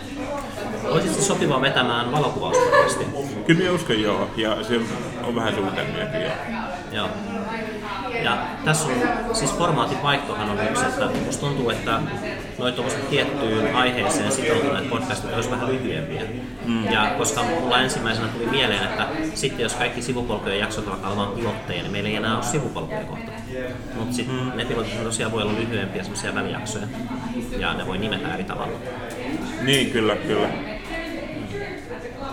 Olisitko 0.85 1.23
sopiva 1.23 1.61
vetämään 1.61 2.13
valokuvauspodcastia? 2.13 3.07
Kyllä 3.47 3.61
minä 3.61 3.73
uskon 3.73 4.03
joo, 4.03 4.31
ja 4.37 4.65
se 4.65 4.81
on 5.23 5.35
vähän 5.35 5.55
suunnitelmiakin 5.55 6.21
joo. 6.23 6.33
Joo. 6.93 7.09
Ja 8.25 8.39
tässä 8.65 8.89
on, 8.89 8.95
siis 9.33 9.55
formaatin 9.55 10.03
vaihtohan 10.03 10.51
on 10.51 10.59
yksi, 10.71 10.85
että 10.85 11.09
musta 11.27 11.47
tuntuu, 11.47 11.71
että 11.71 12.01
noin 12.59 12.75
tuommoiset 12.75 13.11
tiettyyn 13.11 13.77
aiheeseen 13.77 14.33
sitoutuneet 14.33 14.91
podcastit 14.91 15.35
olisi 15.35 15.51
vähän 15.51 15.69
lyhyempiä. 15.69 16.23
Mm. 16.67 16.93
Ja 16.93 17.15
koska 17.19 17.43
mulla 17.43 17.81
ensimmäisenä 17.81 18.29
tuli 18.29 18.47
mieleen, 18.47 18.85
että 18.85 19.07
sitten 19.35 19.63
jos 19.63 19.75
kaikki 19.75 20.03
sivupolkujen 20.03 20.59
jaksot 20.59 20.89
alkaa 20.89 21.11
olemaan 21.11 21.33
pilotteja, 21.33 21.83
niin 21.83 21.93
meillä 21.93 22.09
ei 22.09 22.17
enää 22.17 22.37
ole 22.37 22.45
sivupolkuja 22.45 23.05
kohta. 23.05 23.33
Mutta 23.95 24.15
sitten 24.15 24.37
mm. 24.37 24.53
ne 24.57 24.65
pilotit 24.65 25.05
tosiaan 25.05 25.33
voi 25.33 25.43
olla 25.43 25.53
lyhyempiä 25.53 26.03
semmoisia 26.03 26.35
välijaksoja. 26.35 26.87
Ja 27.59 27.75
ne 27.75 27.87
voi 27.87 27.99
nimetä 27.99 28.35
eri 28.35 28.45
tavalla. 28.45 28.79
Niin, 29.63 29.91
kyllä, 29.91 30.17
kyllä. 30.17 30.49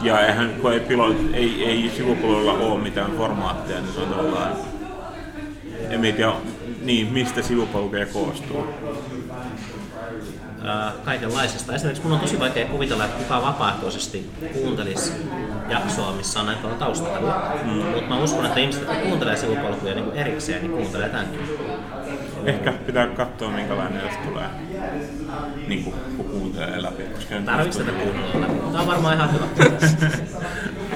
Ja 0.02 0.20
eihän, 0.28 0.50
kun 0.62 0.74
ei, 0.74 0.80
pilot, 0.80 1.18
ei, 1.34 1.66
ei 1.66 1.92
sivupuolella 1.96 2.54
ole 2.54 2.80
mitään 2.80 3.12
formaatteja, 3.12 3.82
niin 3.82 3.94
se 3.94 4.00
on 4.00 4.10
tavallaan... 4.10 4.77
En 5.90 6.00
mä 6.00 6.12
tiedä, 6.12 6.34
niin, 6.82 7.08
mistä 7.14 7.42
sivupolkuja 7.42 8.06
koostuu. 8.06 8.68
kaikenlaisesta. 11.06 11.76
Esimerkiksi 11.76 12.04
mun 12.04 12.14
on 12.14 12.20
tosi 12.20 12.40
vaikea 12.40 12.66
kuvitella, 12.66 13.06
että 13.06 13.18
kukaan 13.18 13.44
vapaaehtoisesti 13.44 14.30
kuuntelisi 14.54 15.14
jaksoa, 15.70 16.14
missä 16.14 16.40
on 16.40 16.46
näin 16.46 16.58
paljon 16.58 16.80
taustahälyä. 16.80 17.36
Mm. 17.64 17.72
Mutta 17.72 18.10
mä 18.10 18.20
uskon, 18.20 18.46
että 18.46 18.60
ihmiset, 18.60 18.82
jotka 18.82 18.96
kuuntelee 18.96 19.38
sivupolkuja 19.38 19.96
niin 19.96 20.12
erikseen, 20.12 20.62
niin 20.62 20.72
kuuntelee 20.72 21.10
tämänkin. 21.10 21.40
Ehkä 22.46 22.72
pitää 22.72 23.08
katsoa, 23.08 23.52
minkälainen 23.52 24.02
jos 24.06 24.16
tulee, 24.30 24.48
niin 25.68 25.84
kuin, 25.84 25.96
kun 26.18 26.26
kuuntelee 26.26 26.84
läpi. 26.84 27.04
Tarvitsetko 27.46 27.92
kuunnella 27.92 28.42
läpi? 28.42 28.60
Tämä 28.60 28.82
on 28.82 28.88
varmaan 28.88 29.16
ihan 29.16 29.30
hyvä. 29.34 29.46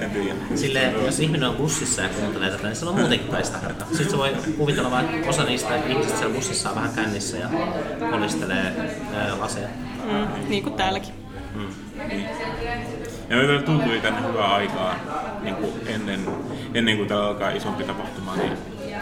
En 0.00 0.10
tiedä. 0.10 0.34
Silleen, 0.54 1.04
jos 1.04 1.20
ihminen 1.20 1.48
on 1.48 1.56
bussissa 1.56 2.02
ja 2.02 2.08
kuuntelee 2.08 2.50
tätä, 2.50 2.66
niin 2.66 2.76
se 2.76 2.86
on 2.86 2.94
muutenkin 2.94 3.28
kaistaherta. 3.28 3.84
Sitten 3.88 4.10
se 4.10 4.18
voi 4.18 4.32
kuvitella 4.58 4.90
vain, 4.90 5.08
että 5.08 5.28
osa 5.28 5.44
niistä 5.44 5.76
ihmisistä 5.76 6.18
siellä 6.18 6.34
bussissa 6.34 6.68
on 6.70 6.76
vähän 6.76 6.90
kännissä 6.94 7.36
ja 7.36 7.48
kolistelee 8.10 8.72
ää, 9.14 9.40
laseja. 9.40 9.68
Mm, 10.04 10.48
niin 10.48 10.62
kuin 10.62 10.74
täälläkin. 10.74 11.14
Niin. 12.08 12.28
Ja 13.30 13.36
me 13.36 13.48
vielä 13.48 13.62
tuntui 13.62 14.00
tänne 14.00 14.28
hyvää 14.28 14.54
aikaa 14.54 14.94
niin 15.42 15.54
kuin 15.54 15.72
ennen, 15.86 16.26
ennen 16.74 16.96
kuin 16.96 17.08
täällä 17.08 17.26
alkaa 17.26 17.50
isompi 17.50 17.84
tapahtuma, 17.84 18.36
niin, 18.36 18.52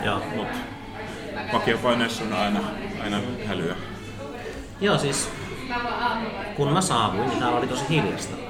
Joo. 0.05 0.22
mutta 0.37 0.59
vakiopaineessa 1.52 2.24
on 2.24 2.33
aina, 2.33 2.61
aina 3.02 3.20
hälyä. 3.46 3.74
Joo, 4.81 4.98
siis 4.98 5.28
kun 6.57 6.72
mä 6.72 6.81
saavuin, 6.81 7.28
niin 7.28 7.38
täällä 7.38 7.59
oli 7.59 7.66
tosi 7.66 7.85
hiljasta. 7.88 8.41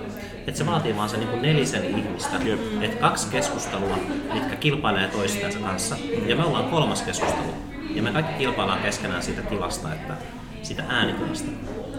Että 0.47 0.59
se 0.59 0.67
vaatii 0.67 0.97
vaan 0.97 1.09
se 1.09 1.17
niin 1.17 1.29
kuin 1.29 1.43
nelisen 1.43 1.85
ihmistä. 1.85 2.37
Jep. 2.45 2.61
Että 2.81 2.97
kaksi 2.97 3.31
keskustelua, 3.31 3.99
mitkä 4.33 4.57
kilpailee 4.57 5.09
toistensa 5.09 5.59
kanssa. 5.59 5.97
Ja 6.27 6.37
me 6.37 6.45
ollaan 6.45 6.71
kolmas 6.71 7.03
keskustelu. 7.03 7.55
Ja 7.95 8.03
me 8.03 8.11
kaikki 8.11 8.39
kilpaillaan 8.39 8.83
keskenään 8.83 9.23
siitä 9.23 9.43
tilasta, 9.43 9.95
että 9.95 10.15
siitä 10.63 10.85
äänitilasta. 10.89 11.51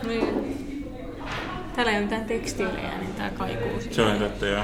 Niin. 0.08 0.54
Täällä 1.76 1.92
ei 1.92 1.98
ole 1.98 2.06
mitään 2.06 2.26
tekstiilejä, 2.26 2.98
niin 3.00 3.14
tää 3.14 3.30
kaikuu. 3.30 3.82
Se 3.92 4.02
on 4.02 4.20
totta, 4.20 4.46
joo. 4.46 4.64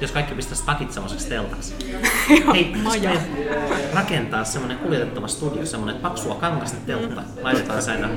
Jos 0.00 0.12
kaikki 0.12 0.34
pistäisi 0.34 0.66
takit 0.66 0.92
semmoiseksi 0.92 1.28
teltaksi. 1.28 1.74
Hei, 2.52 2.72
rakentaa 3.94 4.44
semmoinen 4.44 4.78
kuljetettava 4.78 5.28
studio, 5.28 5.66
semmoinen 5.66 6.00
paksua 6.00 6.34
kangasta 6.34 6.76
teltta. 6.86 7.22
Laitetaan 7.42 7.82
se 7.82 7.90
aina 7.90 8.08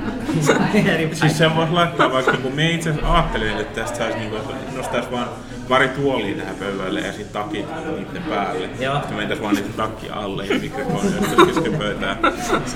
eri 0.94 1.16
Siis 1.16 1.38
sen 1.38 1.56
voisi 1.56 1.74
laittaa 1.74 2.12
vaikka, 2.12 2.38
kun 2.38 2.54
me 2.56 2.72
itse 2.72 2.90
asiassa 2.90 3.14
ajattelin, 3.14 3.58
että 3.58 3.82
tästä 3.82 3.98
saisi 3.98 4.18
niinku, 4.18 4.36
että 4.36 4.54
nostaisi 4.78 5.12
vaan 5.12 5.30
pari 5.70 5.88
tuolia 5.88 6.36
tähän 6.36 6.56
pöydälle 6.56 7.02
ja 7.02 7.14
sitten 7.14 7.44
takit 7.44 7.66
niiden 7.86 8.24
päälle. 8.24 8.70
Joo. 8.80 8.96
Sitten 8.96 9.18
mentäisi 9.18 9.44
vaan 9.44 9.56
niitä 9.56 9.70
takki 9.78 10.10
alle 10.10 10.46
ja 10.46 10.60
mikrofoni 10.60 11.12
kesken 11.48 11.78
pöytää. 11.78 12.18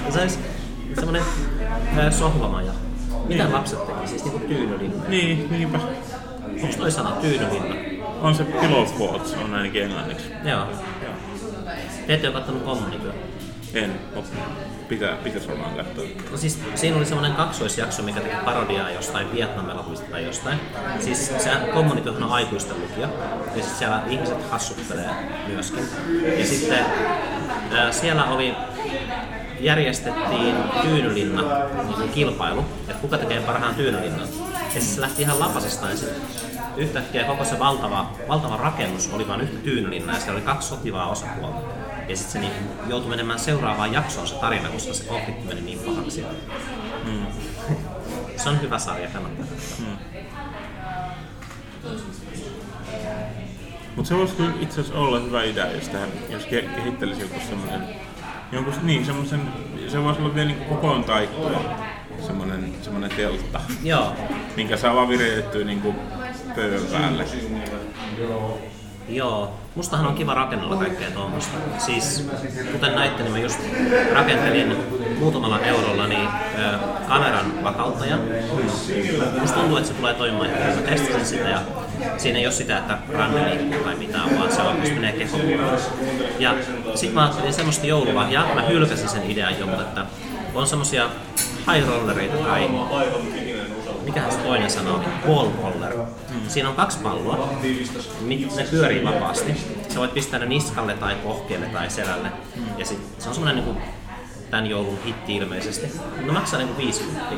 Se 0.10 0.22
olisi 0.22 0.40
semmoinen 0.96 1.24
sohvamaja. 2.12 2.72
Mitä 3.28 3.52
lapset 3.52 3.88
teki? 3.88 4.08
Siis 4.08 4.24
niinku 4.24 4.40
tyynylinna. 4.40 5.04
Niin, 5.08 5.52
niinpä. 5.52 5.80
Onko 6.64 6.76
toi 6.78 6.92
sana 6.92 7.12
tyynylinna? 7.12 7.93
On 8.24 8.36
se 8.36 8.44
pillow 8.44 8.86
forts, 8.86 9.34
on 9.34 9.54
ainakin 9.54 9.84
englanniksi. 9.84 10.32
Joo. 10.44 10.66
Te 12.08 12.14
ette 12.14 12.28
ole 12.28 12.34
kattonut 12.34 12.64
kommunityö. 12.64 13.14
En, 13.74 14.00
mutta 14.16 14.30
pitää, 14.90 15.16
pitäisi 15.16 15.48
varmaan 15.48 15.76
katsoa. 15.76 16.06
No 16.32 16.38
siis 16.38 16.60
siinä 16.76 16.98
oli 16.98 17.06
semmoinen 17.06 17.36
kaksoisjakso, 17.36 18.04
mikä 18.04 18.20
teki 18.20 18.36
parodiaa 18.46 18.90
jostain 18.90 19.34
Vietnam-elokuvista 19.34 20.12
tai 20.12 20.24
jostain. 20.26 20.60
Siis 21.00 21.34
se 21.38 21.50
kommunityöhän 21.74 22.24
on 22.24 22.32
aikuisten 22.32 22.82
lukija. 22.82 23.10
Ja 23.56 23.64
siis 23.64 23.80
siellä 23.80 24.02
ihmiset 24.10 24.50
hassuttelee 24.52 25.10
myöskin. 25.48 25.84
Ja 26.40 26.46
sitten 26.46 26.86
ää, 27.72 27.92
siellä 27.92 28.26
oli 28.26 28.56
järjestettiin 29.60 30.56
tyynylinna 30.82 31.44
niin 31.98 32.12
kilpailu, 32.12 32.66
että 32.88 33.02
kuka 33.02 33.18
tekee 33.18 33.40
parhaan 33.40 33.76
tyynylinnan. 33.76 34.28
Ja 34.66 34.72
siis 34.72 34.96
se 34.96 35.02
lähti 35.02 35.22
ihan 35.22 35.40
lapasesta 35.40 35.90
ja 35.90 35.98
sitten 35.98 36.22
yhtäkkiä 36.78 37.24
koko 37.24 37.46
se 37.46 37.60
valtava, 37.60 38.12
valtava 38.28 38.58
rakennus 38.58 39.10
oli 39.14 39.28
vain 39.28 39.42
yhtä 39.42 39.58
tyynylinnaa 39.58 40.16
ja 40.16 40.22
siellä 40.22 40.38
oli 40.38 40.46
kaksi 40.46 40.68
sotivaa 40.68 41.10
osapuolta. 41.10 41.60
Ja 42.08 42.18
sitten 42.18 42.32
se 42.32 42.40
niin 42.40 42.52
joutui 42.88 43.10
menemään 43.10 43.40
seuraavaan 43.40 43.94
jaksoon 43.94 44.28
se 44.28 44.36
tarina, 44.36 44.70
koska 44.70 44.94
se 44.94 45.04
konflikti 45.04 45.48
meni 45.48 45.62
niin 45.62 45.80
pahaksi. 45.80 46.26
Mm. 47.06 47.26
se 48.44 48.50
on 48.50 48.62
hyvä 48.62 48.80
sarja, 48.80 49.10
kannattaa 49.10 49.46
katsoa. 49.46 49.86
Mutta 53.96 54.10
se 54.10 54.18
voisi 54.18 54.36
kyllä 54.36 54.54
itse 54.60 54.82
asiassa 54.82 55.00
olla 55.00 55.20
hyvä 55.20 55.44
idea, 55.44 55.72
jos, 55.72 55.90
tähän, 55.90 56.10
jos 56.30 56.44
ke- 56.44 56.76
kehittelisi 56.76 57.22
joku 57.22 57.40
semmoinen, 57.50 57.82
jonkun, 58.52 58.74
niin 58.84 59.06
semmoisen, 59.06 59.42
se 59.88 60.04
voisi 60.04 60.22
olla 60.22 60.36
vielä 60.36 60.50
niin 60.50 60.66
kokoon 60.66 61.04
taittua, 61.04 61.62
semmoinen, 62.26 62.74
semmoinen 62.82 63.12
teltta, 63.18 63.62
Joo, 63.84 64.16
minkä 64.56 64.78
saa 64.78 64.96
vaan 64.96 65.10
viritettyä 65.10 65.66
niin 65.66 65.82
kuin 65.82 65.96
pöydän 66.56 66.82
päälle. 66.92 67.26
Joo, 69.10 69.54
mustahan 69.76 70.08
on 70.08 70.16
kiva 70.16 70.34
rakennella 70.34 70.76
kaikkea 70.76 71.12
tuommoista. 71.12 71.58
Siis, 71.78 72.28
kuten 72.72 72.96
näitte, 72.96 73.24
niin 73.24 73.32
mä 73.32 73.40
just 73.40 73.60
rakentelin 74.14 74.76
muutamalla 75.20 75.60
eurolla 75.60 76.08
niin, 76.08 76.28
ö, 76.60 76.78
kameran 77.08 77.64
vakauttajan. 77.64 78.20
Musta 79.42 79.60
tuntuu, 79.60 79.78
että 79.78 79.90
se 79.90 79.94
tulee 79.96 80.14
toimimaan 80.14 80.50
hyvin. 80.50 80.76
Mä 80.76 80.82
testasin 80.82 81.26
sitä 81.26 81.50
ja 81.50 81.62
siinä 82.18 82.40
ei 82.40 82.46
ole 82.46 82.54
sitä, 82.54 82.78
että 82.78 82.98
ranne 83.14 83.50
liikkuu 83.50 83.84
tai 83.84 83.96
mitään, 83.96 84.40
vaan 84.40 84.52
se 84.52 84.62
oikeasti 84.62 84.96
menee 84.96 85.12
kehokuvalle. 85.12 85.80
Ja 86.40 86.56
sit 86.96 87.14
mä 87.14 87.22
ajattelin 87.22 87.54
semmoista 87.54 87.86
joululahjaa, 87.86 88.56
mä 88.56 88.62
hylkäsin 88.62 89.10
sen 89.10 89.32
idean 89.32 89.60
jo, 89.60 89.66
mutta 89.66 89.82
että 89.84 90.06
on 90.54 90.68
semmosia 90.68 91.10
high 91.74 91.88
rollereita 91.88 92.38
tai 92.38 92.70
mikähän 94.06 94.32
se 94.32 94.38
toinen 94.38 94.72
sana 94.72 94.94
oli, 94.94 95.06
wall 95.28 95.50
roller. 95.64 95.94
Siinä 96.48 96.70
on 96.70 96.76
kaksi 96.76 96.98
palloa, 97.00 97.50
ne 98.56 98.64
pyörii 98.72 99.06
vapaasti. 99.06 99.54
Sä 99.90 100.00
voit 100.00 100.14
pistää 100.14 100.40
ne 100.40 100.46
niskalle 100.46 100.94
tai 100.94 101.16
pohkeelle 101.16 101.66
tai 101.66 101.90
selälle. 101.90 102.30
Ja 102.78 102.86
sit, 102.86 103.00
se 103.20 103.30
on 103.30 103.36
semmonen 103.36 103.56
niinku 103.56 103.82
tämän 104.52 104.68
joulun 104.68 105.00
hitti 105.06 105.36
ilmeisesti. 105.36 105.88
Ne 106.26 106.32
maksaa 106.32 106.60
niinku 106.60 106.78
50. 106.78 107.36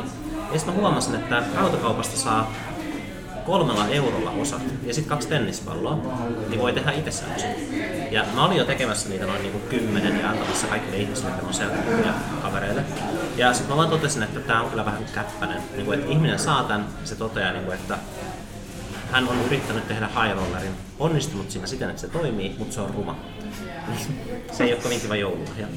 Ja 0.52 0.60
sitten 0.60 0.76
mä 0.76 0.82
huomasin, 0.82 1.16
että 1.16 1.44
rautakaupasta 1.56 2.18
saa 2.18 2.52
kolmella 3.46 3.88
eurolla 3.88 4.32
osat 4.32 4.62
ja 4.84 4.94
sitten 4.94 5.10
kaksi 5.10 5.28
tennispalloa, 5.28 6.00
niin 6.50 6.62
voi 6.62 6.74
tehdä 6.74 6.92
itse 6.92 7.12
semmoisen. 7.12 7.56
Ja 8.12 8.26
mä 8.36 8.46
olin 8.46 8.58
jo 8.58 8.66
tekemässä 8.66 9.10
niitä 9.10 9.26
noin 9.26 9.42
niinku 9.42 9.60
kymmenen 9.70 10.20
ja 10.20 10.30
antamassa 10.30 10.68
kaikille 10.68 10.98
ihmisille, 10.98 11.30
jotka 11.30 11.48
on 11.48 11.54
selkeä 11.54 12.14
kavereille. 12.42 12.84
Ja 13.38 13.54
sitten 13.54 13.70
mä 13.70 13.78
vaan 13.78 13.90
totesin, 13.90 14.24
että 14.24 14.40
tää 14.40 14.62
on 14.62 14.70
kyllä 14.70 14.86
vähän 14.86 15.06
käppäinen. 15.14 15.62
Niinku, 15.76 15.92
että 15.92 16.12
ihminen 16.12 16.40
saa 16.40 16.68
ja 16.70 16.80
se 17.04 17.16
toteaa, 17.16 17.52
niinku, 17.52 17.72
että 17.72 17.98
hän 19.12 19.28
on 19.28 19.46
yrittänyt 19.46 19.88
tehdä 19.88 20.08
high 20.08 20.36
rollerin, 20.36 20.72
onnistunut 21.00 21.52
siinä 21.52 21.68
siten, 21.68 21.90
että 21.90 22.02
se 22.02 22.08
toimii, 22.08 22.56
mutta 22.58 22.74
se 22.74 22.82
on 22.82 22.90
ruma. 22.90 23.20
se 24.52 24.64
ei 24.64 24.74
ole 24.74 24.82
kovin 24.82 25.02
kiva 25.02 25.16
joululahja. 25.16 25.68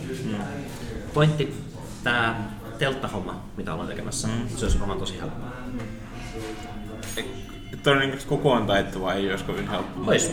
Pointti, 1.14 1.54
tää 2.04 2.50
telttahomma, 2.78 3.42
mitä 3.56 3.72
ollaan 3.72 3.88
tekemässä, 3.88 4.28
se 4.56 4.64
olisi 4.64 4.80
varmaan 4.80 4.98
tosi 4.98 5.20
helppoa. 5.20 5.52
Todennäköisesti 7.82 8.28
kokoon 8.28 8.66
taittava 8.66 9.12
ei 9.14 9.30
olisi 9.30 9.44
kovin 9.44 9.68
helppoa. 9.68 10.04
Ois. 10.06 10.32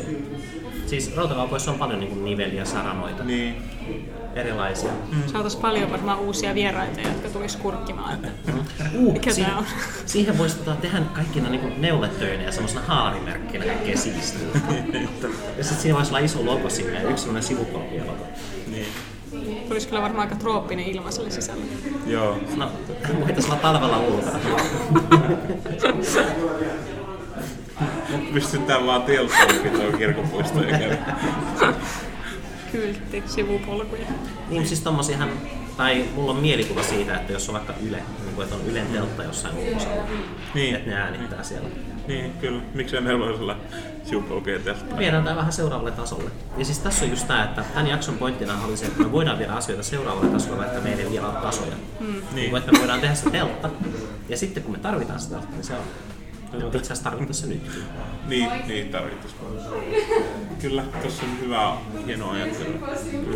Siis 0.85 1.15
rautakaupoissa 1.15 1.71
on 1.71 1.77
paljon 1.79 1.99
niin 1.99 2.25
niveliä, 2.25 2.65
saranoita, 2.65 3.23
Niin. 3.23 3.55
erilaisia. 4.35 4.91
Saataisiin 5.31 5.61
paljon 5.61 5.91
varmaan 5.91 6.19
uusia 6.19 6.53
vieraita, 6.55 7.01
jotka 7.01 7.29
tulisi 7.29 7.57
kurkkimaan. 7.57 8.13
Että 8.13 8.51
Uh, 8.95 9.13
Mikä 9.13 9.31
siihen, 9.33 9.51
tää 9.51 9.59
on? 9.59 9.65
siihen 10.05 10.37
voisi 10.37 10.55
tota, 10.57 10.75
tehdä 10.81 10.99
kaikkina 11.13 11.49
niin 11.49 11.81
neuletöinä 11.81 12.43
ja 12.43 12.51
semmoisena 12.51 12.81
haarimerkkinä 12.81 13.65
kaikkea 13.65 13.97
siistiä. 13.97 14.47
ja 15.57 15.63
sitten 15.63 15.81
siinä 15.81 15.97
voisi 15.97 16.09
olla 16.11 16.19
iso 16.19 16.45
logo 16.45 16.69
sinne 16.69 16.93
ja 17.03 17.09
yksi 17.09 17.23
semmoinen 17.23 17.43
sivupolkielogo. 17.43 18.23
niin. 18.71 18.85
tulisi 19.67 19.87
kyllä 19.87 20.01
varmaan 20.01 20.27
aika 20.27 20.35
trooppinen 20.39 20.85
ilma 20.85 21.11
sille 21.11 21.31
sisällä. 21.31 21.63
Joo. 22.07 22.37
No, 22.55 22.71
voitaisiin 23.19 23.51
olla 23.53 23.61
talvella 23.61 23.97
ulkona. 23.99 24.39
Mut 28.15 28.33
pistetään 28.33 28.85
vaan 28.85 29.01
telttaankin 29.01 29.71
tuon 29.71 29.97
kirkkopuistoon 29.97 30.69
ja 30.69 30.77
käy. 30.79 30.97
Kyltti, 32.71 33.23
sivupolkuja. 33.25 34.05
Niin 34.49 34.67
siis 34.67 34.81
tommosiahan, 34.81 35.29
tai 35.77 36.05
mulla 36.15 36.31
on 36.31 36.37
mielikuva 36.37 36.83
siitä, 36.83 37.15
että 37.15 37.33
jos 37.33 37.49
on 37.49 37.53
vaikka 37.55 37.73
Yle, 37.87 37.97
niin 37.97 38.35
kuin, 38.35 38.43
että 38.43 38.55
on 38.55 38.61
Ylen 38.65 38.87
teltta 38.87 39.23
jossain 39.23 39.55
ulkosalla, 39.57 40.03
Niin. 40.53 40.75
että 40.75 40.89
ne 40.89 40.95
äänittää 40.95 41.43
siellä. 41.43 41.69
Niin, 42.07 42.31
kyllä. 42.33 42.61
Miksei 42.73 43.01
meillä 43.01 43.25
voisi 43.25 43.41
olla 43.41 43.57
siupolkea 44.03 44.59
teltta? 44.59 44.97
Viedään 44.97 45.23
tämä 45.23 45.35
vähän 45.35 45.51
seuraavalle 45.53 45.91
tasolle. 45.91 46.29
Ja 46.57 46.65
siis 46.65 46.79
tässä 46.79 47.05
on 47.05 47.11
just 47.11 47.27
tämä, 47.27 47.43
että 47.43 47.63
tämän 47.73 47.87
jakson 47.87 48.17
pointtina 48.17 48.53
oli 48.67 48.77
se, 48.77 48.85
että 48.85 49.03
me 49.03 49.11
voidaan 49.11 49.39
viedä 49.39 49.53
asioita 49.53 49.83
seuraavalle 49.83 50.29
tasolle, 50.29 50.57
vaikka 50.57 50.81
meillä 50.81 51.03
ei 51.03 51.11
vielä 51.11 51.29
ole 51.29 51.39
tasoja. 51.41 51.75
Mm. 51.99 52.15
Niin. 52.33 52.57
Että 52.57 52.71
me 52.71 52.79
voidaan 52.79 53.01
tehdä 53.01 53.15
se 53.15 53.29
teltta, 53.29 53.69
ja 54.29 54.37
sitten 54.37 54.63
kun 54.63 54.71
me 54.71 54.77
tarvitaan 54.77 55.19
sitä 55.19 55.35
niin 55.51 55.63
se 55.63 55.73
on. 55.73 55.83
No, 56.59 56.67
itse 56.67 56.79
asiassa 56.79 57.03
tarvittaisiin 57.03 57.49
se 57.49 57.53
nyt. 57.53 57.85
Niin, 58.27 58.49
niin 58.67 58.89
tarvittaisi. 58.89 59.35
Kyllä, 60.61 60.83
tuossa 61.01 61.23
on 61.23 61.39
hyvä, 61.41 61.73
hieno 62.05 62.29
ajattelu 62.29 62.79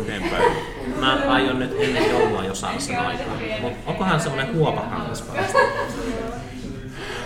eteenpäin. 0.00 0.52
Mä 1.00 1.22
aion 1.28 1.58
nyt 1.58 1.76
ennen 1.78 2.10
joulua 2.10 2.44
jo 2.44 2.54
saada 2.54 2.80
sen 2.80 2.98
aikaan. 2.98 3.38
Mutta 3.60 3.90
onkohan 3.90 4.20
semmoinen 4.20 4.54
huopakangas 4.54 5.22
parasta? 5.22 5.58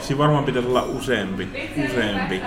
Siinä 0.02 0.18
varmaan 0.18 0.44
pitäisi 0.44 0.68
olla 0.68 0.82
useampi, 0.82 1.48
useampi 1.90 2.42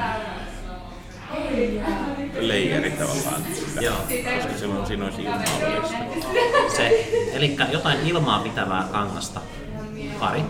leijeri 2.40 2.92
tavallaan 2.92 3.42
sitä, 3.54 3.82
Joo. 3.82 3.96
koska 4.36 4.58
silloin 4.58 4.88
siinä 4.88 5.06
olisi 5.06 5.22
ilmaa. 5.22 5.44
Se, 6.76 7.10
eli 7.34 7.58
jotain 7.72 8.08
ilmaa 8.08 8.40
pitävää 8.40 8.88
kangasta. 8.92 9.42
Pari. 10.20 10.42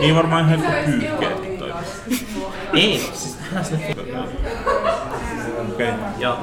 Niin 0.00 0.16
varmaan 0.16 0.44
ihan 0.44 0.60
jotkut 0.60 0.84
pyyhkeetkin 0.84 1.58
toimisi. 1.58 2.26
Ei, 2.74 2.98
siis 3.12 3.38
nyt 3.70 3.98
Okei. 5.72 5.88
Okay. 5.88 6.00
Joo. 6.18 6.38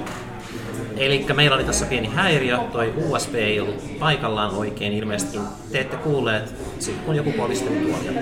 Eli 0.98 1.26
meillä 1.34 1.56
oli 1.56 1.64
tässä 1.64 1.86
pieni 1.86 2.08
häiriö, 2.08 2.58
toi 2.58 2.94
USB 3.10 3.36
ei 3.36 3.60
ollut 3.60 4.00
paikallaan 4.00 4.56
oikein 4.56 4.94
ilmeisesti. 4.94 5.40
Te 5.72 5.80
ette 5.80 5.98
kuulleet, 5.98 6.56
sit 6.80 6.98
kun 7.06 7.16
joku 7.16 7.32
kolisteli 7.32 7.76
tuolia. 7.76 8.22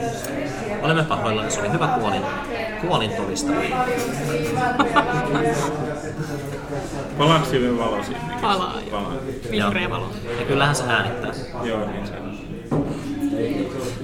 Olemme 0.82 1.04
pahoilla, 1.04 1.50
se 1.50 1.60
oli 1.60 1.72
hyvä 1.72 1.88
kuolin, 1.88 2.22
kuolin 2.82 3.12
tolistelu. 3.12 3.56
Palaako 7.18 7.46
siihen 7.46 7.78
valo 7.78 8.04
sinne? 8.04 8.20
Palaa. 8.42 8.74
Palaa. 8.92 9.14
Vihreä 9.52 9.90
valo. 9.90 10.12
Ja 10.40 10.46
kyllähän 10.46 10.76
se 10.76 10.84
äänittää. 10.88 11.32
Joo, 11.64 11.86
niin 11.86 12.08
se 12.08 12.14
on. 12.14 12.37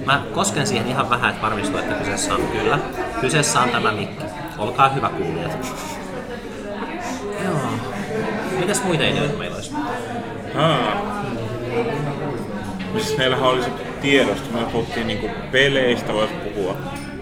Mä 0.06 0.22
kosken 0.34 0.66
siihen 0.66 0.88
ihan 0.88 1.10
vähän, 1.10 1.30
että 1.30 1.42
varmistuu, 1.42 1.78
että 1.78 1.94
kyseessä 1.94 2.34
on 2.34 2.40
kyllä. 2.52 2.78
Kyseessä 3.20 3.60
on 3.60 3.68
tämä 3.68 3.92
mikki. 3.92 4.24
Olkaa 4.58 4.88
hyvä 4.88 5.08
kuulijat. 5.08 5.58
Joo. 7.44 7.60
Mitäs 8.58 8.84
muita 8.84 9.04
ideoita 9.04 9.38
meillä 9.38 9.56
olisi? 9.56 9.72
Aa. 10.54 11.14
Siis 12.92 13.18
meillähän 13.18 13.48
oli 13.48 13.62
se 13.62 13.70
tiedosto, 14.00 14.58
me 14.58 14.64
puhuttiin 14.72 15.06
niinku 15.06 15.30
peleistä, 15.52 16.12
voisi 16.12 16.34
puhua. 16.34 16.76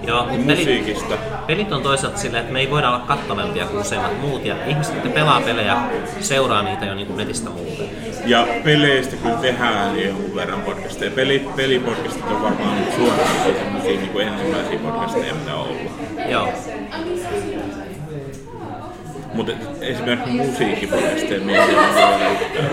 Joo, 0.07 0.27
mutta 0.27 0.47
pelit, 0.47 1.05
pelit 1.47 1.73
on 1.73 1.83
toisaalta 1.83 2.19
silleen, 2.19 2.41
että 2.41 2.53
me 2.53 2.61
ei 2.61 2.71
voida 2.71 2.89
olla 2.89 2.99
kattavampia 3.07 3.67
kuin 3.67 3.81
useimmat 3.81 4.21
muut, 4.21 4.45
ja 4.45 4.67
ihmiset, 4.67 4.95
jotka 4.95 5.11
pelaa 5.11 5.41
pelejä, 5.41 5.77
seuraa 6.21 6.63
niitä 6.63 6.85
jo 6.87 6.95
niin 6.95 7.17
netistä 7.17 7.51
muuten. 7.51 7.87
Ja 8.27 8.47
peleistä 8.65 9.17
kyllä 9.17 9.35
tehdään 9.35 10.03
jonkun 10.03 10.35
verran 10.35 10.63
podcasteja. 10.63 11.11
Peli, 11.11 11.49
pelipodcastit 11.57 12.25
on 12.27 12.43
varmaan 12.43 12.79
suoraan 12.97 13.29
sellaisia 13.45 14.01
niin 14.01 14.09
kuin 14.09 14.29
ensimmäisiä 14.29 14.79
podcasteja, 14.79 15.35
mitä 15.35 15.55
on 15.55 15.69
ollut. 15.69 15.93
Joo. 16.29 16.49
Mutta 19.35 19.53
esimerkiksi 19.81 20.33
musiikkipodcasteja 20.33 21.41
me 21.41 21.59
ei 21.59 21.71
yhtään. 21.71 22.71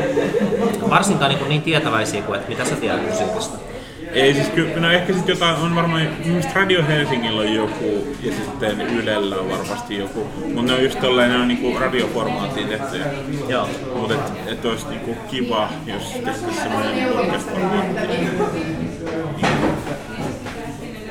Varsinkaan 0.89 1.31
niin, 1.31 1.49
niin 1.49 1.61
tietäväisiä 1.61 2.21
kuin, 2.21 2.39
että 2.39 2.49
mitä 2.49 2.65
sä 2.65 2.75
tiedät 2.75 3.09
musiikista. 3.09 3.68
Ei 4.13 4.33
siis 4.33 4.47
kyllä, 4.47 4.79
no 4.79 4.91
ehkä 4.91 5.13
sitten 5.13 5.33
jotain, 5.33 5.55
on 5.55 5.75
varmaan, 5.75 6.07
mielestäni 6.25 6.55
Radio 6.55 6.83
Helsingillä 6.87 7.41
on 7.41 7.53
joku 7.53 8.07
ja 8.23 8.31
sitten 8.31 8.81
Ylellä 8.81 9.35
on 9.35 9.49
varmasti 9.49 9.97
joku, 9.97 10.27
mutta 10.45 10.61
ne 10.61 10.73
on 10.73 10.83
just 10.83 10.99
tolleen, 10.99 11.31
ne 11.31 11.37
on 11.37 11.47
niinku 11.47 11.79
radioformaattiin 11.79 12.67
tehtyjä. 12.67 13.05
Joo. 13.47 13.69
Mutta 13.95 14.13
et, 14.13 14.21
et 14.47 14.65
olisi 14.65 14.87
niinku 14.89 15.15
kiva, 15.31 15.69
jos 15.85 16.03
tehtäisiin 16.03 16.53
semmoinen 16.53 17.09
podcast-formaatti, 17.13 18.07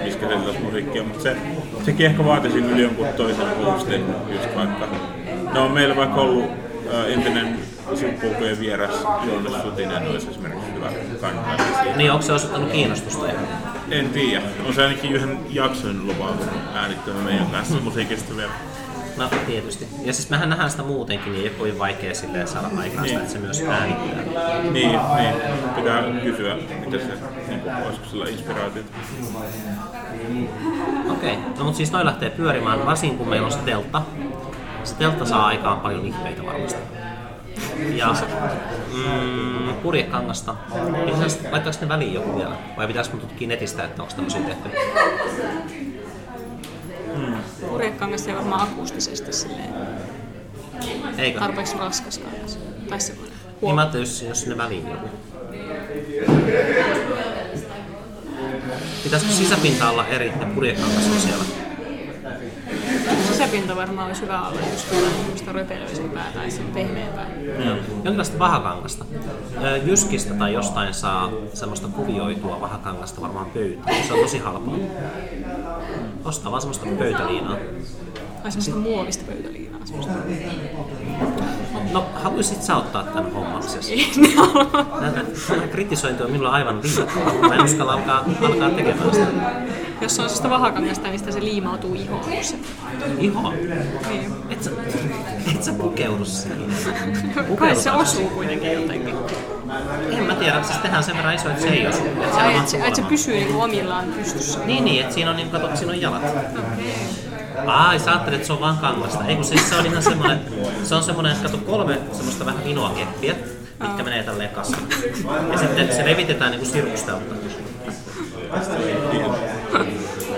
missä 0.04 0.20
käsiteltäisiin 0.20 0.64
musiikkia, 0.64 1.02
mutta 1.02 1.22
se, 1.22 1.36
sekin 1.84 2.06
ehkä 2.06 2.24
vaatisi 2.24 2.62
kyllä 2.62 2.78
jonkun 2.78 3.06
toisen 3.16 3.64
hostin, 3.64 4.04
just 4.32 4.56
vaikka. 4.56 4.88
No 5.54 5.64
on 5.64 5.70
meillä 5.70 5.96
vaikka 5.96 6.20
ollut 6.20 6.50
ää, 6.92 7.06
entinen 7.06 7.58
Sippuukojen 7.94 8.60
vieras 8.60 9.04
Joonas 9.26 9.62
Sutinen 9.62 10.08
olisi 10.08 10.30
esimerkiksi 10.30 10.67
hyvä 10.78 10.90
siihen. 10.90 11.98
Niin, 11.98 12.12
onko 12.12 12.22
se 12.22 12.32
osoittanut 12.32 12.70
kiinnostusta 12.72 13.26
ihan? 13.26 13.44
En 13.90 14.10
tiedä. 14.10 14.42
On 14.66 14.74
se 14.74 14.82
ainakin 14.82 15.12
yhden 15.12 15.38
jakson 15.50 16.06
lupautunut 16.06 16.54
äänittämään 16.74 17.24
meidän 17.24 17.46
kanssa 17.46 17.80
musiikista 17.80 18.36
vielä. 18.36 18.52
No 19.16 19.28
tietysti. 19.46 19.88
Ja 20.04 20.12
siis 20.12 20.30
mehän 20.30 20.48
nähdään 20.48 20.70
sitä 20.70 20.82
muutenkin, 20.82 21.32
niin 21.32 21.44
ei 21.44 21.54
ole 21.60 21.78
vaikea 21.78 22.14
silleen 22.14 22.48
saada 22.48 22.68
aikaan 22.76 23.08
sitä, 23.08 23.20
että 23.20 23.32
se 23.32 23.38
myös 23.38 23.62
äänittää. 23.68 24.60
Niin, 24.62 24.72
niin. 24.72 25.00
Pitää 25.76 26.02
kysyä, 26.22 26.56
mitä 26.80 26.98
se, 26.98 27.12
niin 27.48 27.60
kuin, 27.60 27.74
olisiko 27.86 28.06
sillä 28.06 28.24
inspiraatiota. 28.28 28.88
Okei, 31.10 31.32
okay. 31.32 31.36
no 31.58 31.64
mutta 31.64 31.76
siis 31.76 31.92
noi 31.92 32.04
lähtee 32.04 32.30
pyörimään, 32.30 32.86
varsinkin 32.86 33.18
kun 33.18 33.28
meillä 33.28 33.46
on 33.46 33.52
se 33.52 33.58
teltta. 33.58 34.02
Se 34.84 34.94
teltta 34.94 35.24
saa 35.24 35.46
aikaan 35.46 35.80
paljon 35.80 36.04
ihmeitä 36.04 36.46
varmasti. 36.46 36.80
Ja 37.94 38.14
mm, 38.92 39.74
purjekangasta. 39.82 40.54
Laittaako 41.50 41.78
ne 41.80 41.88
väliin 41.88 42.14
joku 42.14 42.36
vielä? 42.38 42.56
Vai 42.76 42.86
pitäisikö 42.86 43.16
mun 43.16 43.26
tutkia 43.26 43.48
netistä, 43.48 43.84
että 43.84 44.02
onko 44.02 44.14
tämmöisiä 44.14 44.40
tehty? 44.40 44.68
Purjekangas 47.68 48.26
ei 48.26 48.34
varmaan 48.34 48.68
akustisesti 48.68 49.32
silleen 49.32 49.74
Eikö? 51.18 51.38
tarpeeksi 51.40 51.78
raskas 51.78 52.18
kangas. 52.18 52.58
Tai 52.88 53.00
se 53.00 53.14
Niin 53.62 53.74
mä 53.74 53.80
ajattelin, 53.80 54.06
jos, 54.06 54.22
jos 54.22 54.40
sinne 54.40 54.56
väliin 54.56 54.88
joku. 54.90 55.08
Pitäisikö 59.04 59.32
sisäpinta 59.32 59.90
olla 59.90 60.06
eri 60.06 60.32
ja 60.40 60.46
purjekangas 60.54 61.06
on 61.14 61.20
siellä? 61.20 61.67
Sisäpinta 63.38 63.76
varmaan 63.76 64.06
olisi 64.06 64.22
hyvä 64.22 64.48
olla 64.48 64.60
just 64.72 64.88
semmoista 64.88 65.52
röpelöisempää 65.52 66.24
tai 66.34 66.50
sitten 66.50 66.74
pehmeämpää. 66.74 67.26
Joo. 67.64 67.76
Jonkinlaista 68.04 68.38
vahakangasta. 68.38 69.04
Jyskistä 69.84 70.34
tai 70.34 70.52
jostain 70.52 70.94
saa 70.94 71.30
semmoista 71.54 71.88
kuvioitua 71.88 72.60
vahakangasta 72.60 73.20
varmaan 73.20 73.46
pöytään. 73.46 74.04
Se 74.04 74.12
on 74.12 74.20
tosi 74.20 74.38
halpaa. 74.38 74.74
Ostaa 76.24 76.52
vaan 76.52 76.62
semmoista 76.62 76.86
pöytäliinaa. 76.98 77.56
Tai 78.42 78.52
semmoista 78.52 78.76
muovista 78.76 79.24
pöytäliinaa. 79.26 79.80
Semmoista. 79.84 80.12
No, 81.92 82.06
haluaisit 82.14 82.62
sä 82.62 82.76
ottaa 82.76 83.02
tämän 83.02 83.32
hommaksesi? 83.32 83.92
Ei 83.92 84.12
ne 84.16 84.34
halua. 84.34 84.64
Tämä 85.48 85.66
kritisointi 85.66 86.22
on 86.22 86.30
minulla 86.30 86.50
aivan 86.50 86.80
liikaa. 86.82 87.48
Mä 87.48 87.54
en 87.54 87.64
uskalla 87.64 87.92
alkaa, 87.92 88.24
alkaa 88.42 88.70
tekemään 88.70 89.14
sitä. 89.14 89.26
Jos 90.00 90.12
on 90.12 90.16
sellaista 90.16 90.50
vahakangasta, 90.50 91.08
niin 91.08 91.18
sitä 91.18 91.32
se 91.32 91.40
liimautuu 91.40 91.94
ihoon. 91.94 92.20
kun 92.20 92.32
se- 92.42 92.56
Iho. 93.18 93.52
Niin. 94.08 94.32
Et 94.50 94.62
sä, 94.64 94.70
et 95.54 95.62
sä 95.64 95.72
pukeudu 95.72 96.24
siihen. 96.24 96.58
Kai 97.58 97.76
se 97.76 97.90
osuu 97.90 98.28
kuitenkin 98.28 98.72
jotenkin. 98.72 99.14
En 100.10 100.24
mä 100.24 100.34
tiedä, 100.34 100.62
siis 100.62 100.78
tehdään 100.78 101.04
sen 101.04 101.16
verran 101.16 101.34
iso, 101.34 101.48
että 101.48 101.62
se 101.62 101.68
ei 101.68 101.86
osu. 101.86 102.02
Et 102.22 102.32
se 102.34 102.40
Ai, 102.40 102.56
että 102.56 102.70
se, 102.70 102.78
et 102.86 102.94
se 102.94 103.02
pysyy 103.02 103.34
niinku 103.34 103.60
omillaan 103.60 104.04
pystyssä. 104.04 104.58
Niin, 104.64 104.84
niin, 104.84 105.02
että 105.02 105.14
siinä 105.14 105.30
on, 105.30 105.36
niin, 105.36 105.50
kato, 105.50 105.76
siinä 105.76 105.92
on 105.92 106.00
jalat. 106.00 106.22
Okei. 106.24 106.94
Ai, 107.66 107.98
sä 107.98 108.10
ajattelet, 108.10 108.34
että 108.34 108.46
se 108.46 108.52
on 108.52 108.60
vaan 108.60 108.78
kangasta. 108.78 109.24
Ei 109.26 109.34
kun 109.36 109.44
siis 109.44 109.68
se 109.68 109.74
on 109.76 109.86
ihan 109.86 110.02
semmoinen, 110.02 110.40
se 110.84 110.94
on 110.94 111.02
semmoinen, 111.02 111.36
kato 111.42 111.58
kolme 111.58 111.98
semmoista 112.12 112.46
vähän 112.46 112.64
vinoa 112.64 112.90
keppiä, 112.90 113.34
mitkä 113.82 114.02
menee 114.02 114.22
tälleen 114.22 114.50
kasaan. 114.50 114.82
Ja 115.52 115.58
sitten 115.58 115.92
se 115.96 116.04
levitetään 116.04 116.50
niinku 116.50 116.66
sirkustelta. 116.66 117.34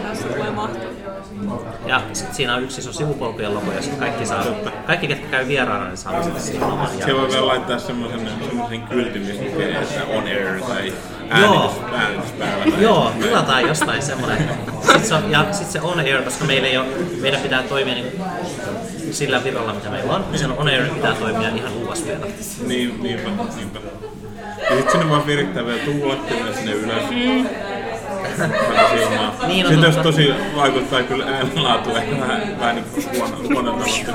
Tässä 0.03 0.29
tulee 0.29 0.51
mahtavaa. 0.51 0.91
Ja 1.91 2.03
sit 2.13 2.35
siinä 2.35 2.55
on 2.55 2.63
yksi 2.63 2.81
iso 2.81 2.93
sivupolkujen 2.93 3.55
logo 3.55 3.73
ja 3.73 3.83
sitten 3.83 4.01
kaikki 4.01 4.27
saa, 4.27 4.45
kaikki 4.87 5.09
ketkä 5.09 5.27
käy 5.27 5.49
vieraana, 5.49 5.87
niin 5.87 5.97
saa 5.97 6.23
sitten 6.23 6.43
siihen 6.43 6.63
oman 6.63 6.89
Se 7.05 7.15
voi 7.15 7.29
vielä 7.29 7.47
laittaa 7.47 7.79
semmoisen, 7.79 8.31
semmoisen 8.49 8.83
kyltin, 8.83 9.23
missä 9.23 9.45
lukee, 9.45 9.81
että 9.81 10.05
on 10.17 10.25
air 10.25 10.61
tai 10.61 10.93
Joo. 11.41 11.75
Joo, 12.81 13.13
tilataan 13.23 13.69
jostain 13.69 14.03
semmoinen. 14.03 14.51
Sitten 14.81 15.05
se 15.05 15.15
on, 15.15 15.31
ja 15.31 15.47
sitten 15.53 15.73
se 15.73 15.81
on 15.81 15.99
air, 15.99 16.23
koska 16.23 16.45
meillä 16.45 16.69
ei 16.69 16.79
ole, 16.79 16.87
meidän 17.21 17.41
pitää 17.41 17.63
toimia 17.63 17.95
niin 17.95 18.21
sillä 19.11 19.45
virralla, 19.45 19.75
mitä 19.75 19.91
meillä 19.91 20.13
on. 20.13 20.25
Sen 20.35 20.53
on 20.53 20.69
air 20.69 20.89
pitää 20.89 21.15
toimia 21.15 21.49
ihan 21.49 21.73
USBllä. 21.73 22.27
Niin, 22.67 23.03
niinpä, 23.03 23.31
niinpä. 23.57 23.79
Ja 24.71 24.77
sitten 24.77 24.91
sinne 24.91 25.09
voi 25.09 25.27
virittää 25.27 25.67
vielä 25.67 25.81
tuulettimia 25.85 26.55
sinne 26.55 26.73
ylös. 26.73 27.11
Mm. 27.11 27.70
Tosi 28.37 29.05
omaa. 29.05 29.35
Niin 29.47 29.67
on 29.67 29.73
Sitten 29.73 30.03
tosi 30.03 30.35
vaikuttaa 30.57 31.03
kyllä 31.03 31.25
äänenlaatu 31.27 31.97
ehkä 31.97 32.21
vähän, 32.21 32.43
vähän 32.61 32.75
niin 32.75 32.85
kuin 32.95 33.07
huono, 33.17 33.37
huonontavasti. 33.55 34.07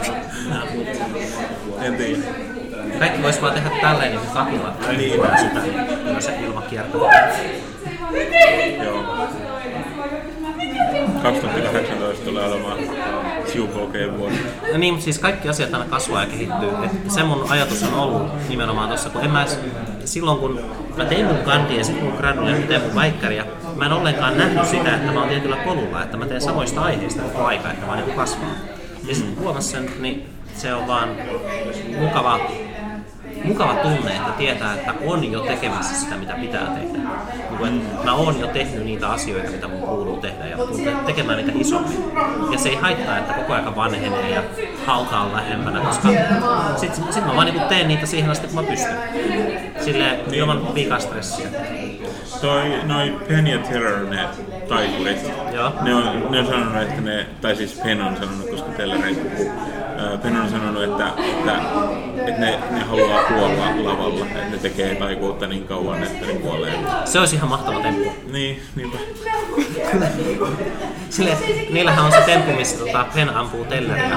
En 1.81 1.95
tiedä. 1.95 2.17
Kaikki 2.99 3.23
vois 3.23 3.41
vaan 3.41 3.53
tehdä 3.53 3.69
tälleen 3.81 4.11
niin 4.11 4.19
kuin 4.19 4.31
takilla, 4.33 4.73
Niin. 4.87 4.97
niin. 4.97 5.21
sitä, 5.39 5.59
niin 6.05 6.21
se 6.21 6.35
ilma 6.45 6.61
kiertää. 6.61 7.01
Joo. 8.83 9.03
2018 11.23 12.25
tulee 12.25 12.45
olemaan 12.45 12.77
sivupolkeen 13.55 14.17
vuosi. 14.17 14.37
No 14.71 14.77
niin, 14.77 14.93
mutta 14.93 15.03
siis 15.03 15.19
kaikki 15.19 15.49
asiat 15.49 15.73
aina 15.73 15.85
kasvaa 15.85 16.23
ja 16.23 16.29
kehittyy. 16.29 16.69
Et 16.85 17.11
se 17.11 17.23
mun 17.23 17.45
ajatus 17.49 17.83
on 17.83 17.93
ollut 17.93 18.49
nimenomaan 18.49 18.89
tossa, 18.89 19.09
kun 19.09 19.23
en 19.23 19.31
mä 19.31 19.45
silloin 20.05 20.39
kun 20.39 20.59
mä 20.97 21.05
tein 21.05 21.25
mun 21.25 21.37
kandin 21.37 21.77
ja 21.77 21.83
sitten 21.83 22.03
mun 22.03 22.13
gradulle 22.17 22.51
ja 22.51 22.67
teen 22.67 22.81
mun 22.81 22.95
väikkäriä, 22.95 23.45
mä 23.75 23.85
en 23.85 23.91
ollenkaan 23.91 24.37
nähnyt 24.37 24.65
sitä, 24.65 24.95
että 24.95 25.11
mä 25.11 25.19
oon 25.19 25.29
tietyllä 25.29 25.55
polulla, 25.55 26.03
että 26.03 26.17
mä 26.17 26.25
teen 26.25 26.41
samoista 26.41 26.81
aiheista 26.81 27.21
koko 27.21 27.45
aika, 27.45 27.71
että 27.71 27.85
mä 27.85 27.95
niin 27.95 28.15
kasvaa. 28.15 28.55
Ja 29.07 29.15
sitten 29.15 29.39
huomasin 29.39 29.71
sen, 29.71 29.91
niin 29.99 30.25
se 30.55 30.73
on 30.73 30.87
vaan 30.87 31.09
mukava, 31.99 32.39
mukava 33.45 33.73
tunne, 33.73 34.15
että 34.15 34.31
tietää, 34.31 34.73
että 34.73 34.93
on 35.05 35.31
jo 35.31 35.39
tekemässä 35.39 35.95
sitä, 35.95 36.15
mitä 36.15 36.33
pitää 36.33 36.65
tehdä. 36.65 36.99
Niin 37.59 37.81
mä 38.03 38.13
oon 38.13 38.39
jo 38.39 38.47
tehnyt 38.47 38.85
niitä 38.85 39.09
asioita, 39.09 39.51
mitä 39.51 39.67
mun 39.67 39.79
kuuluu 39.79 40.17
tehdä 40.17 40.45
ja 40.45 40.57
tekemään 41.05 41.37
niitä 41.37 41.51
isommin. 41.55 42.03
Ja 42.51 42.57
se 42.57 42.69
ei 42.69 42.75
haittaa, 42.75 43.17
että 43.17 43.33
koko 43.33 43.53
ajan 43.53 43.75
vanhenee 43.75 44.29
ja 44.29 44.43
hauta 44.85 45.19
on 45.19 45.33
lähempänä, 45.33 45.79
koska 45.79 46.09
sit, 46.75 46.95
sit 46.95 47.25
mä 47.25 47.35
vaan 47.35 47.47
niin 47.47 47.61
teen 47.61 47.87
niitä 47.87 48.05
siihen 48.05 48.31
asti, 48.31 48.47
kun 48.47 48.55
mä 48.55 48.63
pystyn. 48.63 48.97
Silleen 49.81 50.19
ilman 50.33 50.75
liikaa 50.75 50.99
stressiä. 50.99 51.47
Toi, 52.41 52.83
noi 52.83 53.15
Penn 53.27 53.47
ja 53.47 53.59
Terror, 53.59 54.09
ne 54.09 54.27
taikurit, 54.69 55.31
Joo. 55.53 55.71
ne 55.81 55.95
on, 55.95 56.31
ne 56.31 56.39
on 56.39 56.45
sanonut, 56.45 56.81
että 56.81 57.01
ne, 57.01 57.25
tai 57.41 57.55
siis 57.55 57.79
Penn 57.83 58.01
on 58.01 58.17
sanonut, 58.17 58.49
koska 58.49 58.71
Teller 58.71 59.05
ei 59.05 59.15
puhu, 59.15 59.51
Penn 60.23 60.37
on 60.37 60.49
sanonut, 60.49 60.83
että, 60.83 61.07
että, 61.17 61.55
että 62.27 62.41
ne, 62.41 62.59
ne 62.71 62.79
haluaa 62.79 63.23
kuolla 63.23 63.65
lavalla, 63.83 64.25
että 64.25 64.49
ne 64.49 64.57
tekee 64.57 64.95
taikuutta 64.95 65.47
niin 65.47 65.67
kauan, 65.67 66.03
että 66.03 66.25
ne 66.25 66.33
kuolee. 66.33 66.73
Se 67.05 67.19
olisi 67.19 67.35
ihan 67.35 67.49
mahtava 67.49 67.79
temppu. 67.79 68.11
Niin, 68.31 68.61
niinpä. 68.75 68.97
Silleen, 71.09 71.37
niillähän 71.69 72.05
on 72.05 72.11
se 72.11 72.21
temppu, 72.21 72.51
missä 72.51 72.85
tota, 72.85 73.05
Pen 73.13 73.29
ampuu 73.29 73.65
tellerillä. 73.65 74.15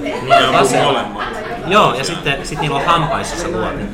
Niin, 0.00 0.32
ampuu 0.58 0.82
molemmat. 0.82 1.24
Joo, 1.66 1.94
ja 1.94 2.04
sitten 2.04 2.46
sit 2.46 2.60
niillä 2.60 2.76
on 2.76 2.84
hampaissa 2.84 3.36
se 3.36 3.48
luoti. 3.48 3.84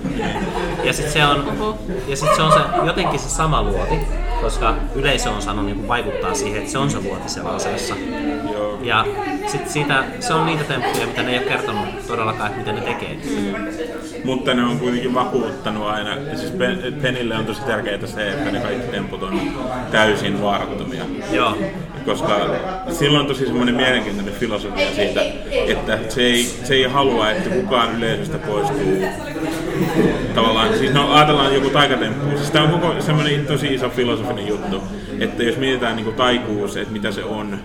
Ja 0.85 0.93
sitten 0.93 1.13
se 1.13 1.25
on, 1.25 1.77
ja 2.09 2.17
sit 2.17 2.35
se 2.37 2.43
on 2.43 2.53
se, 2.53 2.59
jotenkin 2.87 3.21
se 3.21 3.29
sama 3.29 3.63
luoti, 3.63 3.95
koska 4.43 4.75
yleisö 4.95 5.31
on 5.31 5.43
saanut 5.43 5.67
niinku 5.67 5.89
vaikuttaa 5.89 6.35
siihen, 6.35 6.59
että 6.59 6.73
se 6.73 6.79
on 6.79 6.91
se 6.91 7.01
luoti 7.01 7.29
siellä 7.29 7.51
aseessa. 7.51 7.95
Joo. 8.53 8.79
Ja 8.83 9.07
sit 9.47 9.69
siitä, 9.69 10.05
se 10.21 10.35
on 10.35 10.47
niitä 10.47 10.65
temppuja, 10.65 11.07
mitä 11.07 11.23
ne 11.23 11.33
ei 11.33 11.39
ole 11.39 11.47
kertonut 11.47 12.07
todellakaan, 12.07 12.51
että 12.51 12.59
miten 12.59 12.75
ne 12.75 12.81
tekee. 12.81 13.19
Mutta 14.25 14.55
ne 14.55 14.65
on 14.65 14.79
kuitenkin 14.79 15.15
vakuuttanut 15.15 15.87
aina, 15.87 16.17
ja 16.17 16.39
siis 16.39 16.51
Pen- 16.51 17.03
Penille 17.03 17.37
on 17.37 17.47
tosi 17.47 17.63
tärkeää 17.63 18.07
se, 18.07 18.31
että 18.31 18.51
ne 18.51 18.61
kaikki 18.61 18.91
temput 18.91 19.23
on 19.23 19.41
täysin 19.91 20.43
vaarattomia. 20.43 21.05
Joo, 21.33 21.57
koska 22.05 22.41
silloin 22.89 23.21
on 23.21 23.27
tosi 23.27 23.47
semmoinen 23.47 23.75
mielenkiintoinen 23.75 24.35
filosofia 24.35 24.95
siitä, 24.95 25.21
että 25.67 25.99
se 26.09 26.23
ei, 26.23 26.45
se 26.45 26.75
ei 26.75 26.85
halua, 26.85 27.31
että 27.31 27.51
kukaan 27.51 27.97
yleisöstä 27.97 28.39
poistuu 28.39 29.05
tavallaan, 30.35 30.79
siis 30.79 30.93
no 30.93 31.13
ajatellaan 31.13 31.55
joku 31.55 31.71
taikatemppu, 31.71 32.37
siis 32.37 32.51
tämä 32.51 32.65
on 32.65 32.81
koko 32.81 33.03
semmoinen 33.03 33.47
tosi 33.47 33.75
iso 33.75 33.89
filosofinen 33.91 34.47
juttu, 34.47 34.83
että 35.21 35.43
jos 35.43 35.57
mietitään 35.57 35.97
niin 35.97 36.15
taikuus, 36.15 36.77
että 36.77 36.93
mitä 36.93 37.13
se 37.13 37.25
on, 37.25 37.59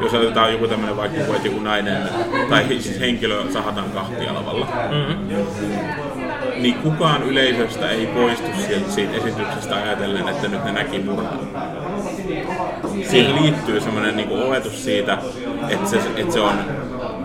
jos 0.00 0.14
otetaan 0.14 0.52
joku 0.52 0.68
tämmöinen 0.68 0.96
vaikka, 0.96 1.20
että 1.20 1.48
joku 1.48 1.60
nainen 1.60 2.02
tai 2.50 2.64
siis 2.68 3.00
henkilö 3.00 3.52
sahataan 3.52 3.90
kahtia 3.90 4.34
lavalla, 4.34 4.66
mm-hmm. 4.66 5.28
niin 6.62 6.74
kukaan 6.74 7.22
yleisöstä 7.22 7.90
ei 7.90 8.06
poistu 8.06 8.46
siitä, 8.56 8.90
siitä 8.90 9.16
esityksestä 9.16 9.76
ajatellen, 9.76 10.28
että 10.28 10.48
nyt 10.48 10.64
ne 10.64 10.72
näki 10.72 10.98
murhan. 10.98 11.38
Siihen 13.10 13.42
liittyy 13.42 13.80
semmoinen 13.80 14.16
niin 14.16 14.28
oletus 14.30 14.84
siitä, 14.84 15.18
että 15.68 15.88
se, 15.88 16.00
että 16.16 16.32
se 16.32 16.40
on, 16.40 16.54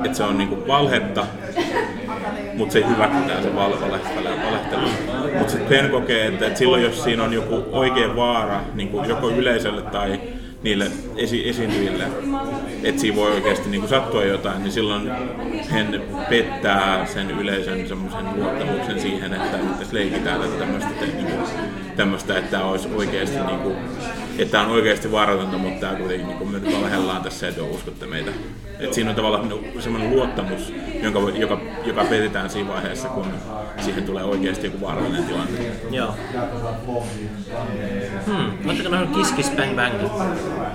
että 0.06 0.18
se 0.18 0.24
on 0.24 0.38
niin 0.38 0.68
valhetta, 0.68 1.26
mutta 2.58 2.74
se 2.74 2.84
hyväksytään 2.90 3.44
se 3.44 3.56
valehtelu. 3.56 4.88
Mutta 5.38 5.52
sitten 5.52 5.70
Penn 5.70 5.92
kokee, 5.92 6.28
että, 6.28 6.48
että 6.48 6.60
silloin 6.60 6.84
jos 6.84 7.04
siinä 7.04 7.24
on 7.24 7.34
joku 7.34 7.64
oikea 7.72 8.16
vaara 8.16 8.62
niin 8.74 8.92
joko 9.08 9.30
yleisölle 9.30 9.82
tai 9.82 10.20
niille 10.64 10.86
esi- 11.18 11.50
esiintyjille, 11.50 12.04
että 12.84 13.02
siinä 13.02 13.18
voi 13.18 13.32
oikeasti 13.32 13.70
niin 13.70 13.82
kuin 13.82 13.90
sattua 13.90 14.24
jotain, 14.24 14.64
niin 14.64 14.72
silloin 14.72 15.12
hän 15.70 16.02
pettää 16.30 17.06
sen 17.06 17.32
yleisön 17.32 17.88
semmoisen 17.88 18.26
luottamuksen 18.36 19.00
siihen, 19.00 19.34
että 19.34 19.58
nyt 19.58 19.92
leikitään 19.92 20.42
tätä 20.42 20.56
tämmöistä, 20.60 20.90
niin 21.06 21.26
kuin, 21.26 21.50
tämmöistä 21.96 22.38
että 22.38 22.52
tämä 22.52 22.66
olisi 22.66 22.90
oikeasti 22.96 23.40
niin 23.40 23.60
kuin, 23.60 23.76
että 24.38 24.62
on 24.62 24.72
oikeasti 24.72 25.12
vaaratonta, 25.12 25.58
mutta 25.58 25.80
tämä 25.80 26.00
kuitenkin 26.00 26.28
niin 26.28 26.52
me 26.52 26.60
nyt 26.60 26.82
valhellaan 26.82 27.22
tässä, 27.22 27.48
että 27.48 27.64
uskotte 27.64 28.06
meitä. 28.06 28.32
Et 28.80 28.94
siinä 28.94 29.10
on 29.10 29.16
tavallaan 29.16 29.54
semmoinen 29.80 30.10
luottamus, 30.10 30.74
jonka, 31.04 31.20
joka, 31.36 31.60
joka 31.86 32.04
petetään 32.04 32.50
siinä 32.50 32.70
vaiheessa, 32.70 33.08
kun 33.08 33.26
siihen 33.82 34.04
tulee 34.04 34.24
oikeasti 34.24 34.68
joku 34.68 34.82
vaarallinen 34.82 35.24
tilanne. 35.24 35.60
Joo. 35.92 36.16
Hmm. 38.26 38.66
Oletteko 38.66 38.90
nähnyt 38.90 39.10
Kiss 39.10 39.32
Kiss 39.32 39.52
Bang 39.52 39.76
Bang? 39.76 39.94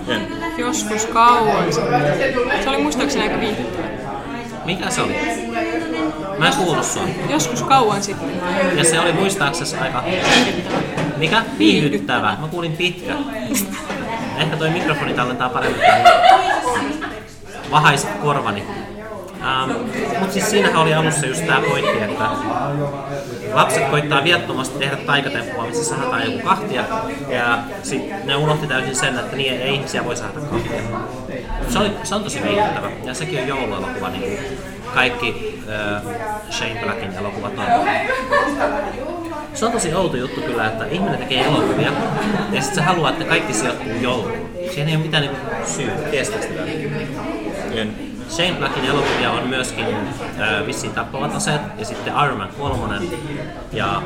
En. 0.08 0.37
Joskus 0.58 1.06
kauan 1.06 1.72
Se 2.62 2.68
oli 2.68 2.82
muistaakseni 2.82 3.24
aika 3.24 3.40
viihdyttävä. 3.40 3.88
Mikä 4.64 4.90
se 4.90 5.02
oli? 5.02 5.16
Mä 6.38 6.48
en 6.48 6.54
kuullut 6.56 6.84
sua. 6.84 7.02
Joskus 7.30 7.62
kauan 7.62 8.02
sitten. 8.02 8.30
Ja 8.76 8.84
se 8.84 9.00
oli 9.00 9.12
muistaaksesi 9.12 9.76
aika... 9.76 10.04
Viihdyttävä. 10.04 10.78
Mikä? 11.16 11.42
Viihdyttävä. 11.58 12.36
Mä 12.40 12.48
kuulin 12.48 12.72
pitkä. 12.72 13.14
Ehkä 14.38 14.56
toi 14.56 14.70
mikrofoni 14.70 15.14
tallentaa 15.14 15.48
paremmin. 15.48 15.80
Vahaiset 17.70 18.10
korvani. 18.10 18.62
Ähm, 19.42 19.70
Mutta 20.18 20.32
siis 20.32 20.50
siinähän 20.50 20.82
oli 20.82 20.94
alussa 20.94 21.26
just 21.26 21.46
tää 21.46 21.60
pointti, 21.60 21.98
että 22.02 22.24
lapset 23.54 23.84
koittaa 23.84 24.24
viattomasti 24.24 24.78
tehdä 24.78 24.96
taikatemppua, 24.96 25.66
missä 25.66 25.84
sahataan 25.84 26.32
joku 26.32 26.48
kahtia, 26.48 26.84
ja 27.28 27.58
sit 27.82 28.24
ne 28.24 28.36
unohti 28.36 28.66
täysin 28.66 28.96
sen, 28.96 29.18
että 29.18 29.36
niin 29.36 29.60
ei 29.60 29.74
ihmisiä 29.74 30.04
voi 30.04 30.16
saada 30.16 30.40
kahtia. 30.40 30.80
Se, 31.68 31.78
oli, 31.78 31.90
se 32.02 32.14
on 32.14 32.24
tosi 32.24 32.42
viihdyttävä, 32.42 32.90
ja 33.04 33.14
sekin 33.14 33.40
on 33.42 33.48
jouluelokuva, 33.48 34.08
niin 34.08 34.38
kaikki 34.94 35.60
äh, 35.68 36.02
Shane 36.50 36.80
Blackin 36.84 37.12
elokuvat 37.12 37.52
on. 37.58 37.64
Se 39.54 39.66
on 39.66 39.72
tosi 39.72 39.94
outo 39.94 40.16
juttu 40.16 40.40
kyllä, 40.40 40.66
että 40.66 40.86
ihminen 40.86 41.18
tekee 41.18 41.44
elokuvia, 41.44 41.92
ja 42.52 42.60
sitten 42.62 42.74
se 42.74 42.80
haluaa, 42.80 43.10
että 43.10 43.24
kaikki 43.24 43.52
sijoittuu 43.52 43.92
jouluun. 44.00 44.50
Siihen 44.70 44.88
ei 44.88 44.96
ole 44.96 45.04
mitään 45.04 45.22
niin 45.22 45.36
syy, 45.66 45.90
tiestää 46.10 46.42
sitä. 46.42 46.62
En. 47.74 48.07
Shane 48.28 48.54
Blackin 48.58 48.84
elokuvia 48.84 49.30
on 49.30 49.48
myöskin 49.48 49.86
äh, 50.40 50.66
vissiin 50.66 50.92
tappavat 50.92 51.34
aseet 51.34 51.60
ja 51.78 51.84
sitten 51.84 52.14
Iron 52.24 52.38
Man 52.38 52.48
3 52.58 52.94
ja 53.72 54.02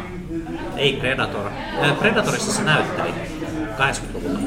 ei 0.77 0.97
Predator. 0.97 1.47
Äh, 1.83 1.99
Predatorissa 1.99 2.53
se 2.53 2.63
näytteli 2.63 3.15
80-luvulla. 3.79 4.39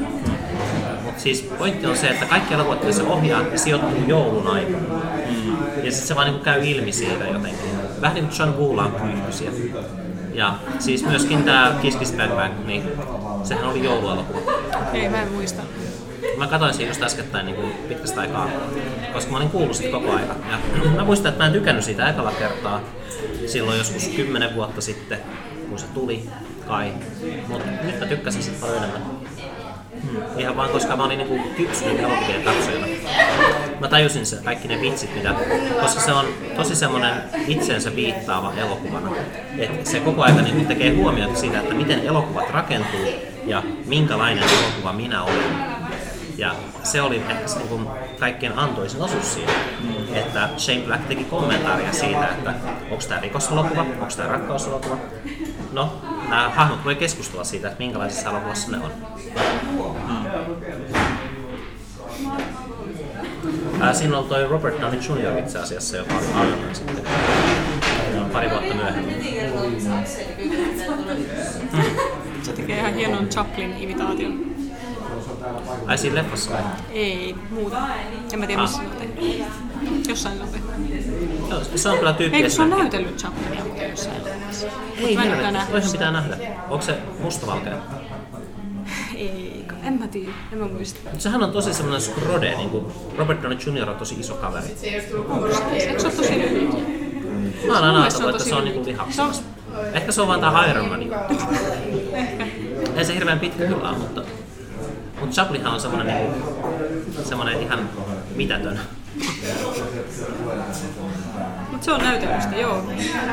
Mutta 1.02 1.22
siis 1.22 1.42
pointti 1.42 1.86
on 1.86 1.96
se, 1.96 2.08
että 2.08 2.26
kaikki 2.26 2.54
elokuvat, 2.54 2.82
joissa 2.82 3.02
se 3.02 3.08
ohjaa, 3.08 3.42
ne 3.42 3.58
sijoittuu 3.58 4.04
joulun 4.06 4.46
aikana. 4.48 4.78
Mm. 4.78 5.56
Ja 5.82 5.90
sitten 5.92 6.08
se 6.08 6.14
vaan 6.14 6.26
niin 6.26 6.40
käy 6.40 6.64
ilmi 6.64 6.92
siitä 6.92 7.24
jotenkin. 7.24 7.70
Vähän 8.00 8.14
niin 8.14 8.26
kuin 8.26 8.38
John 8.38 8.58
Woolla 8.58 8.84
on 8.84 8.92
kyyhkysiä. 8.92 9.50
Ja 10.34 10.54
siis 10.78 11.04
myöskin 11.04 11.44
tämä 11.44 11.74
Kiss 11.82 11.96
Kiss 11.96 12.12
Bang 12.12 12.34
Bang, 12.34 12.52
niin 12.66 12.82
sehän 13.42 13.64
oli 13.64 13.84
jouluelokuva. 13.84 14.52
Ei, 14.92 15.08
mä 15.08 15.22
en 15.22 15.32
muista. 15.32 15.62
Mä 16.36 16.46
katsoin 16.46 16.74
siinä 16.74 16.90
just 16.90 17.02
äskettäin 17.02 17.46
niin 17.46 17.56
kuin 17.56 17.72
pitkästä 17.72 18.20
aikaa, 18.20 18.48
koska 19.12 19.30
mä 19.30 19.36
olin 19.36 19.50
kuullut 19.50 19.76
sitä 19.76 19.90
koko 19.90 20.12
ajan. 20.12 20.36
Ja 20.50 20.90
mä 20.96 21.04
muistan, 21.04 21.28
että 21.28 21.42
mä 21.42 21.46
en 21.46 21.52
tykännyt 21.52 21.84
siitä 21.84 22.08
ekalla 22.08 22.32
kertaa 22.32 22.80
silloin 23.46 23.78
joskus 23.78 24.08
kymmenen 24.08 24.54
vuotta 24.54 24.80
sitten, 24.80 25.18
kun 25.68 25.78
se 25.78 25.86
tuli 25.94 26.28
kai. 26.68 26.92
Mutta 27.48 27.70
nyt 27.82 28.00
mä 28.00 28.06
tykkäsin 28.06 28.42
sitä 28.42 28.56
paljon 28.60 28.78
enemmän. 28.78 29.02
Hmm. 30.02 30.38
Ihan 30.38 30.56
vaan 30.56 30.70
koska 30.70 30.96
mä 30.96 31.04
olin 31.04 31.18
niinku 31.18 31.38
kypsynyt 31.56 32.00
elokuvien 32.00 32.42
katsojana. 32.42 32.86
Mä 33.80 33.88
tajusin 33.88 34.26
se, 34.26 34.36
kaikki 34.44 34.68
ne 34.68 34.80
vitsit, 34.80 35.14
mitä, 35.14 35.34
koska 35.80 36.00
se 36.00 36.12
on 36.12 36.26
tosi 36.56 36.76
semmonen 36.76 37.14
itsensä 37.48 37.96
viittaava 37.96 38.52
elokuvana. 38.56 39.10
Et 39.58 39.86
se 39.86 40.00
koko 40.00 40.22
ajan 40.22 40.44
niinku 40.44 40.64
tekee 40.64 40.94
huomiota 40.94 41.38
siitä, 41.38 41.60
että 41.60 41.74
miten 41.74 42.00
elokuvat 42.00 42.50
rakentuu 42.50 43.06
ja 43.46 43.62
minkälainen 43.86 44.44
elokuva 44.44 44.92
minä 44.92 45.22
olen. 45.22 45.75
Ja 46.38 46.54
se 46.82 47.02
oli 47.02 47.22
ehkä 47.28 47.48
se 47.48 47.58
niin 47.58 47.86
kaikkien 48.20 48.58
antoisin 48.58 49.02
osuus 49.02 49.34
siinä, 49.34 49.52
mm. 49.80 50.14
että 50.14 50.48
Shane 50.56 50.80
Black 50.80 51.08
teki 51.08 51.24
kommentaaria 51.24 51.92
siitä, 51.92 52.28
että 52.28 52.54
onko 52.90 53.04
tämä 53.08 53.20
rikoselokuva, 53.20 53.80
onko 53.80 54.08
tämä 54.16 54.28
rakkauselokuva. 54.28 54.96
No, 55.72 55.92
nämä 56.28 56.48
hahmot 56.48 56.84
voi 56.84 56.94
keskustella 56.94 57.44
siitä, 57.44 57.68
että 57.68 57.78
minkälaisessa 57.78 58.30
elokuvassa 58.30 58.70
ne 58.70 58.78
on. 58.84 58.90
Mm. 60.08 60.26
Ää, 63.80 63.94
siinä 63.94 64.18
on 64.18 64.24
toi 64.24 64.48
Robert 64.48 64.80
Downey 64.80 65.00
Jr. 65.00 65.38
itse 65.38 65.58
asiassa, 65.58 65.96
joka 65.96 66.14
oli 66.14 66.26
Man 66.26 66.74
sitten. 66.74 67.04
Pari 68.32 68.50
vuotta 68.50 68.74
myöhemmin. 68.74 69.16
Mm. 71.72 71.84
Se 72.42 72.52
tekee 72.52 72.78
ihan 72.78 72.94
hienon 72.94 73.28
Chaplin-imitaation. 73.28 74.55
Ai 75.86 75.98
siinä 75.98 76.14
leffassa 76.14 76.50
vai? 76.50 76.62
Ei, 76.92 77.34
muuta. 77.50 77.76
En 78.32 78.38
mä 78.38 78.46
tiedä 78.46 78.62
missä 78.62 78.78
ah. 78.78 78.84
on 78.84 80.08
Jossain 80.08 80.42
on 80.42 80.48
Joo, 81.50 81.60
se 81.76 81.88
on 81.88 81.98
kyllä 81.98 82.12
tyyppi. 82.12 82.36
Eikö 82.36 82.50
se 82.50 82.62
on 82.62 82.70
näytellyt 82.70 83.16
Chaplinia 83.16 83.86
jossain 83.90 84.24
leffassa? 84.24 84.66
Ei, 84.98 85.18
toisen 85.70 85.92
pitää 85.92 86.10
nähdä. 86.10 86.36
Onko 86.68 86.84
se 86.84 86.98
mustavalkea? 87.20 87.76
Ei, 89.14 89.64
en 89.82 89.92
mä 89.92 90.08
tiedä, 90.08 90.32
en 90.52 90.58
mä 90.58 90.68
muista. 90.68 91.00
Mutta 91.04 91.22
sehän 91.22 91.42
on 91.42 91.52
tosi 91.52 91.74
semmoinen 91.74 92.00
skrode, 92.00 92.56
niin 92.56 92.70
kuin 92.70 92.86
Robert 93.16 93.42
Downey 93.42 93.58
Jr. 93.66 93.90
on 93.90 93.96
tosi 93.96 94.14
iso 94.20 94.34
kaveri. 94.34 94.66
Eikö 94.82 95.98
se 95.98 96.06
ole 96.06 96.16
tosi 96.16 96.38
lyhyt? 96.38 96.70
Mä 97.66 97.74
oon 97.74 97.84
aina 97.84 98.02
ajatellut, 98.02 98.30
että 98.30 98.48
se 98.48 98.54
on 98.54 98.64
niinku 98.64 98.84
lihaksikas. 98.84 99.42
Ehkä 99.92 100.12
se 100.12 100.20
on 100.22 100.28
vaan 100.28 100.40
tää 100.40 100.70
Iron 100.70 100.88
Man. 100.88 101.02
Ehkä. 102.12 102.46
Ei 102.96 103.04
se 103.04 103.14
hirveän 103.14 103.40
pitkä 103.40 103.64
kyllä 103.64 103.92
mutta 103.92 104.22
mutta 105.26 105.42
Chaplinhan 105.42 105.74
on 105.74 105.80
semmoinen, 105.80 106.16
niin, 106.16 107.24
semmoinen 107.24 107.62
ihan 107.62 107.90
mitätön. 108.36 108.80
Mutta 111.70 111.84
se 111.84 111.92
on 111.92 112.00
näytelmistä, 112.00 112.56
joo. 112.56 112.82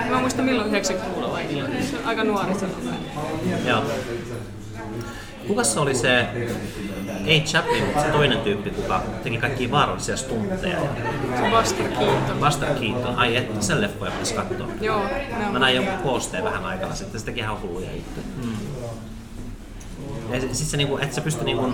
Mä 0.10 0.20
muistan 0.20 0.46
milloin 0.46 0.72
90-luvulla 0.72 1.32
vai 1.32 1.48
Se 1.90 1.98
on 1.98 2.06
aika 2.06 2.24
nuori 2.24 2.54
sellainen. 2.54 3.00
Joo. 3.66 3.84
Kuka 5.48 5.64
se 5.64 5.80
oli 5.80 5.96
se, 5.96 6.28
ei 7.26 7.42
Chaplin, 7.42 7.84
mutta 7.84 8.02
se 8.02 8.08
toinen 8.08 8.40
tyyppi, 8.40 8.70
kuka 8.70 9.04
teki 9.24 9.38
kaikkia 9.38 9.72
vaarallisia 9.72 10.18
stuntteja. 10.18 10.80
Se 11.36 11.50
Buster 11.58 11.88
Keaton. 11.88 12.38
Buster 12.46 12.70
Keaton. 12.80 13.16
Ai 13.16 13.36
että 13.36 13.62
sen 13.62 13.82
leffoja 13.82 14.12
pitäisi 14.12 14.34
katsoa. 14.34 14.68
Joo. 14.82 15.02
Mä 15.52 15.60
näin 15.60 15.76
jonkun 15.76 15.98
koosteen 15.98 16.44
vähän 16.44 16.66
aikaa 16.66 16.96
sitten, 16.96 17.20
se 17.20 17.26
teki 17.26 17.40
ihan 17.40 17.62
hulluja 17.62 17.92
juttuja. 17.92 18.26
Hmm. 18.42 18.73
Ja 20.34 20.42
sitten 20.42 20.56
se, 20.56 20.78
niinku, 20.78 20.98
että 20.98 21.16
se 21.16 21.22
pystyy 21.22 21.44
niinku 21.44 21.74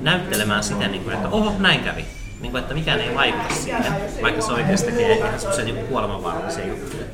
näyttelemään 0.00 0.64
sitä, 0.64 0.88
niinku, 0.88 1.10
että 1.10 1.28
oho, 1.28 1.52
näin 1.58 1.80
kävi. 1.80 2.04
Niinku, 2.40 2.58
että 2.58 2.74
mikään 2.74 3.00
ei 3.00 3.14
vaikuta 3.14 3.54
siihen, 3.54 3.84
vaikka 4.22 4.42
se 4.42 4.52
oikeasti 4.52 4.92
tekee 4.92 5.18
ihan 5.18 5.38
semmoisia 5.38 5.64
niinku 5.64 5.82
kuolemanvaarallisia 5.82 6.66
juttuja. 6.66 7.04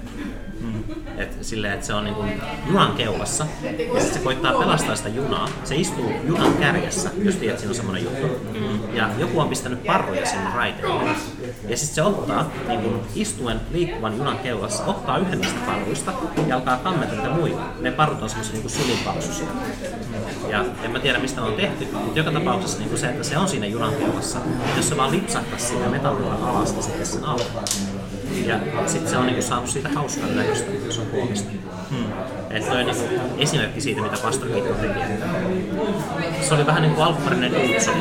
Mm. 0.60 0.84
Et 1.18 1.38
silleen, 1.40 1.72
että 1.72 1.86
se 1.86 1.94
on 1.94 2.04
niinku 2.04 2.24
junan 2.66 2.92
keulassa 2.92 3.46
ja 3.94 4.00
sitten 4.00 4.14
se 4.14 4.18
koittaa 4.18 4.52
pelastaa 4.52 4.96
sitä 4.96 5.08
junaa. 5.08 5.48
Se 5.64 5.76
istuu 5.76 6.12
junan 6.26 6.54
kärjessä, 6.54 7.10
jos 7.22 7.36
tiedät, 7.36 7.58
siinä 7.58 7.70
on 7.70 7.74
semmoinen 7.74 8.04
juttu. 8.04 8.26
Ja 8.92 9.10
joku 9.18 9.40
on 9.40 9.48
pistänyt 9.48 9.84
parroja 9.84 10.26
sinne 10.26 10.50
raiteille. 10.54 11.10
Ja 11.68 11.76
sitten 11.76 11.94
se 11.94 12.02
ottaa 12.02 12.50
niin 12.68 12.80
kun 12.80 13.00
istuen 13.14 13.60
liikkuvan 13.72 14.16
junan 14.18 14.38
keulassa, 14.38 14.84
ottaa 14.84 15.18
yhden 15.18 15.40
niistä 15.40 15.60
parruista 15.66 16.12
ja 16.46 16.56
alkaa 16.56 16.76
kammeta 16.76 17.14
niitä 17.14 17.30
muita. 17.30 17.62
Ne 17.80 17.90
parrut 17.90 18.22
on 18.22 18.28
semmoisia 18.28 18.54
niin 18.54 18.70
sulinpaksuisia. 18.70 19.46
Ja 20.52 20.64
en 20.82 20.90
mä 20.90 20.98
tiedä 20.98 21.18
mistä 21.18 21.40
ne 21.40 21.46
on 21.46 21.52
tehty, 21.52 21.88
mutta 21.92 22.18
joka 22.18 22.30
tapauksessa 22.30 22.78
niin 22.78 22.98
se, 22.98 23.06
että 23.06 23.24
se 23.24 23.38
on 23.38 23.48
siinä 23.48 23.66
junan 23.66 23.94
keulassa, 23.94 24.38
jos 24.76 24.88
se 24.88 24.96
vaan 24.96 25.10
lipsahtaisi 25.10 25.66
siitä 25.66 25.88
metallilla 25.88 26.34
alas, 26.34 26.72
niin 26.72 26.82
sitten 26.82 27.06
sen 27.06 27.24
alkaa. 27.24 27.64
Ja 28.46 28.58
sitten 28.86 29.10
se 29.10 29.16
on 29.16 29.26
niinku 29.26 29.42
saanut 29.42 29.68
siitä 29.68 29.88
hauskan 29.88 30.36
näköistä, 30.36 30.70
jos 30.86 30.98
on 30.98 31.06
koomista. 31.06 31.50
Hmm. 31.90 32.04
Että 32.50 32.70
toi 32.70 32.80
on 32.80 32.86
niinku 32.86 33.02
esimerkki 33.38 33.80
siitä, 33.80 34.02
mitä 34.02 34.16
Pastor 34.22 34.48
Kitto 34.48 34.74
teki. 34.74 35.00
Se 36.40 36.54
oli 36.54 36.66
vähän 36.66 36.82
niin 36.82 36.94
kuin 36.94 37.04
alkuperäinen 37.04 37.52
Dudson. 37.52 37.94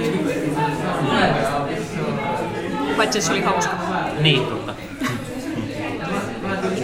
Paitsi 2.97 3.21
se 3.21 3.31
oli 3.31 3.41
hauska. 3.41 3.75
Niin, 4.19 4.45
totta. 4.45 4.73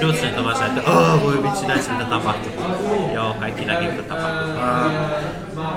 Dudson 0.02 0.30
on 0.38 0.44
vaan 0.44 0.58
se, 0.58 0.66
että 0.66 0.92
oh, 0.92 1.24
voi 1.24 1.44
vitsi, 1.44 1.68
näin 1.68 1.82
mitä 1.92 2.06
tapahtui. 2.06 2.52
Joo, 3.14 3.34
kaikki 3.34 3.66
näki, 3.66 3.86
mitä 3.86 4.04
mä 5.58 5.70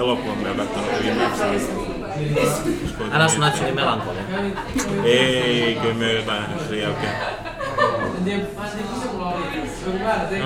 oon 0.00 0.56
kattonut 0.56 0.90
viimeksi. 1.02 1.42
Älä 3.12 3.28
sano, 3.28 3.46
että 3.46 3.58
se 3.58 3.64
oli 3.64 3.72
melankolia. 3.72 4.22
Ei, 5.04 5.78
kyllä 5.82 5.94
me 5.94 6.12
jotain 6.12 6.44
sen 6.68 6.78
jälkeen. 6.78 7.12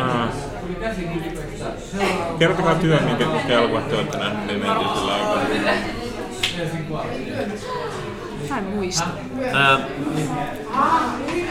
Aa. 0.01 0.29
Kertokaa 2.39 2.75
työ, 2.75 3.01
minkä 3.01 3.25
elokuvat 3.49 3.89
te 3.89 3.95
olette 3.97 4.19
nähneet 4.19 4.47
ne 4.61 4.67
mentiin 4.69 4.91
sillä 4.99 5.15
aikaa. 5.15 5.43
Mä 8.51 8.59
en 8.59 8.65
muista. 8.65 9.05
Öö, 9.43 9.79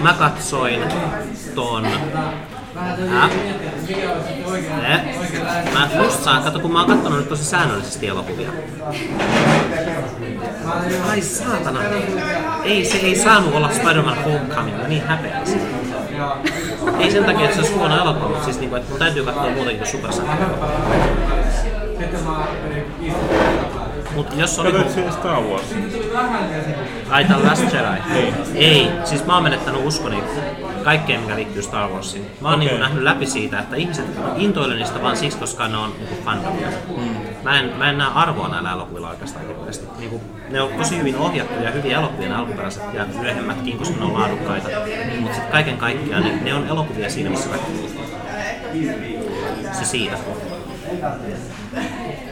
mä 0.01 0.13
katsoin 0.13 0.81
ton... 1.55 1.85
Äh. 1.85 3.31
Eh. 4.93 5.01
Mä 5.73 5.89
just 6.03 6.23
saan, 6.23 6.43
kato 6.43 6.59
kun 6.59 6.71
mä 6.71 6.79
oon 6.79 6.89
kattonut 6.89 7.19
nyt 7.19 7.29
tosi 7.29 7.45
säännöllisesti 7.45 8.07
elokuvia. 8.07 8.49
Ai 11.09 11.21
saatana. 11.21 11.79
Ei, 12.63 12.85
se 12.85 12.97
ei 12.97 13.15
saanut 13.15 13.55
olla 13.55 13.69
Spider-Man 13.69 14.23
Homecoming, 14.23 14.87
niin 14.87 15.07
häpeäisin. 15.07 15.61
Ei 16.99 17.11
sen 17.11 17.25
takia, 17.25 17.43
että 17.43 17.55
se 17.55 17.61
olisi 17.61 17.73
huono 17.73 18.01
elokuva, 18.01 18.27
mutta 18.27 18.43
siis 18.43 18.59
niinku, 18.59 18.75
että 18.75 18.89
mun 18.89 18.99
täytyy 18.99 19.23
katsoa 19.25 19.49
muutenkin 19.49 19.77
kuin 19.77 19.87
Super 19.87 20.11
Mutta 24.17 24.35
jos 24.35 24.59
oli... 24.59 24.71
Katsoit 24.71 24.93
siellä 24.93 25.11
Star 25.11 25.41
Wars? 25.43 25.75
Ai 27.09 27.25
tää 27.25 27.43
Last 27.43 27.73
Jedi? 27.73 28.19
Ei. 28.19 28.33
Ei, 28.55 28.91
siis 29.03 29.25
mä 29.25 29.33
oon 29.33 29.43
menettänyt 29.43 29.85
uskoni 29.85 30.23
kaikkeen, 30.83 31.21
mikä 31.21 31.35
liittyy 31.35 31.61
Star 31.61 31.89
Warsiin. 31.89 32.25
Mä 32.41 32.47
oon 32.47 32.55
Okei. 32.55 32.67
niinku 32.67 32.83
nähnyt 32.83 33.03
läpi 33.03 33.25
siitä, 33.25 33.59
että 33.59 33.75
ihmiset 33.75 34.05
intoilee 34.37 34.77
niistä 34.77 35.01
vaan 35.01 35.17
siksi, 35.17 35.37
koska 35.37 35.67
ne 35.67 35.77
on 35.77 35.93
niinku 35.97 36.15
fandomia. 36.25 36.67
Mm. 36.97 37.15
Mä, 37.43 37.59
en, 37.59 37.73
mä 37.77 37.89
en 37.89 37.97
näe 37.97 38.09
arvoa 38.15 38.47
näillä 38.47 38.71
elokuvilla 38.71 39.09
oikeastaan 39.09 39.47
hirveästi. 39.47 39.87
Niinku, 39.97 40.21
ne 40.49 40.61
on 40.61 40.69
tosi 40.77 40.97
hyvin 40.97 41.15
ohjattuja 41.15 41.63
ja 41.63 41.71
hyviä 41.71 41.97
elokuvia 41.97 42.29
ne 42.29 42.35
alkuperäiset 42.35 42.83
ja 42.93 43.05
myöhemmätkin, 43.21 43.77
koska 43.77 43.99
ne 43.99 44.05
on 44.05 44.13
laadukkaita. 44.13 44.69
Mutta 45.19 45.35
sitten 45.35 45.51
kaiken 45.51 45.77
kaikkiaan 45.77 46.23
niin 46.23 46.45
ne 46.45 46.53
on 46.53 46.67
elokuvia 46.67 47.09
siinä, 47.09 47.29
missä 47.29 47.49
väkivalta. 47.51 48.07
Se 49.71 49.85
siitä. 49.85 50.17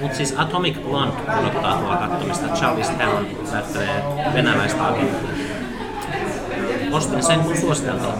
Mutta 0.02 0.18
siis 0.18 0.36
Atomic 0.38 0.78
Blonde 0.84 1.14
odottaa 1.40 1.78
tuolla 1.78 1.98
kattomista. 1.98 2.48
Charlize 2.48 2.94
Theron 2.94 3.28
näyttelee 3.52 4.04
venäläistä 4.34 4.88
agenttia. 4.88 5.30
Ostin 6.92 7.24
sen 7.24 7.40
kun 7.40 7.58
suositeltava. 7.58 8.14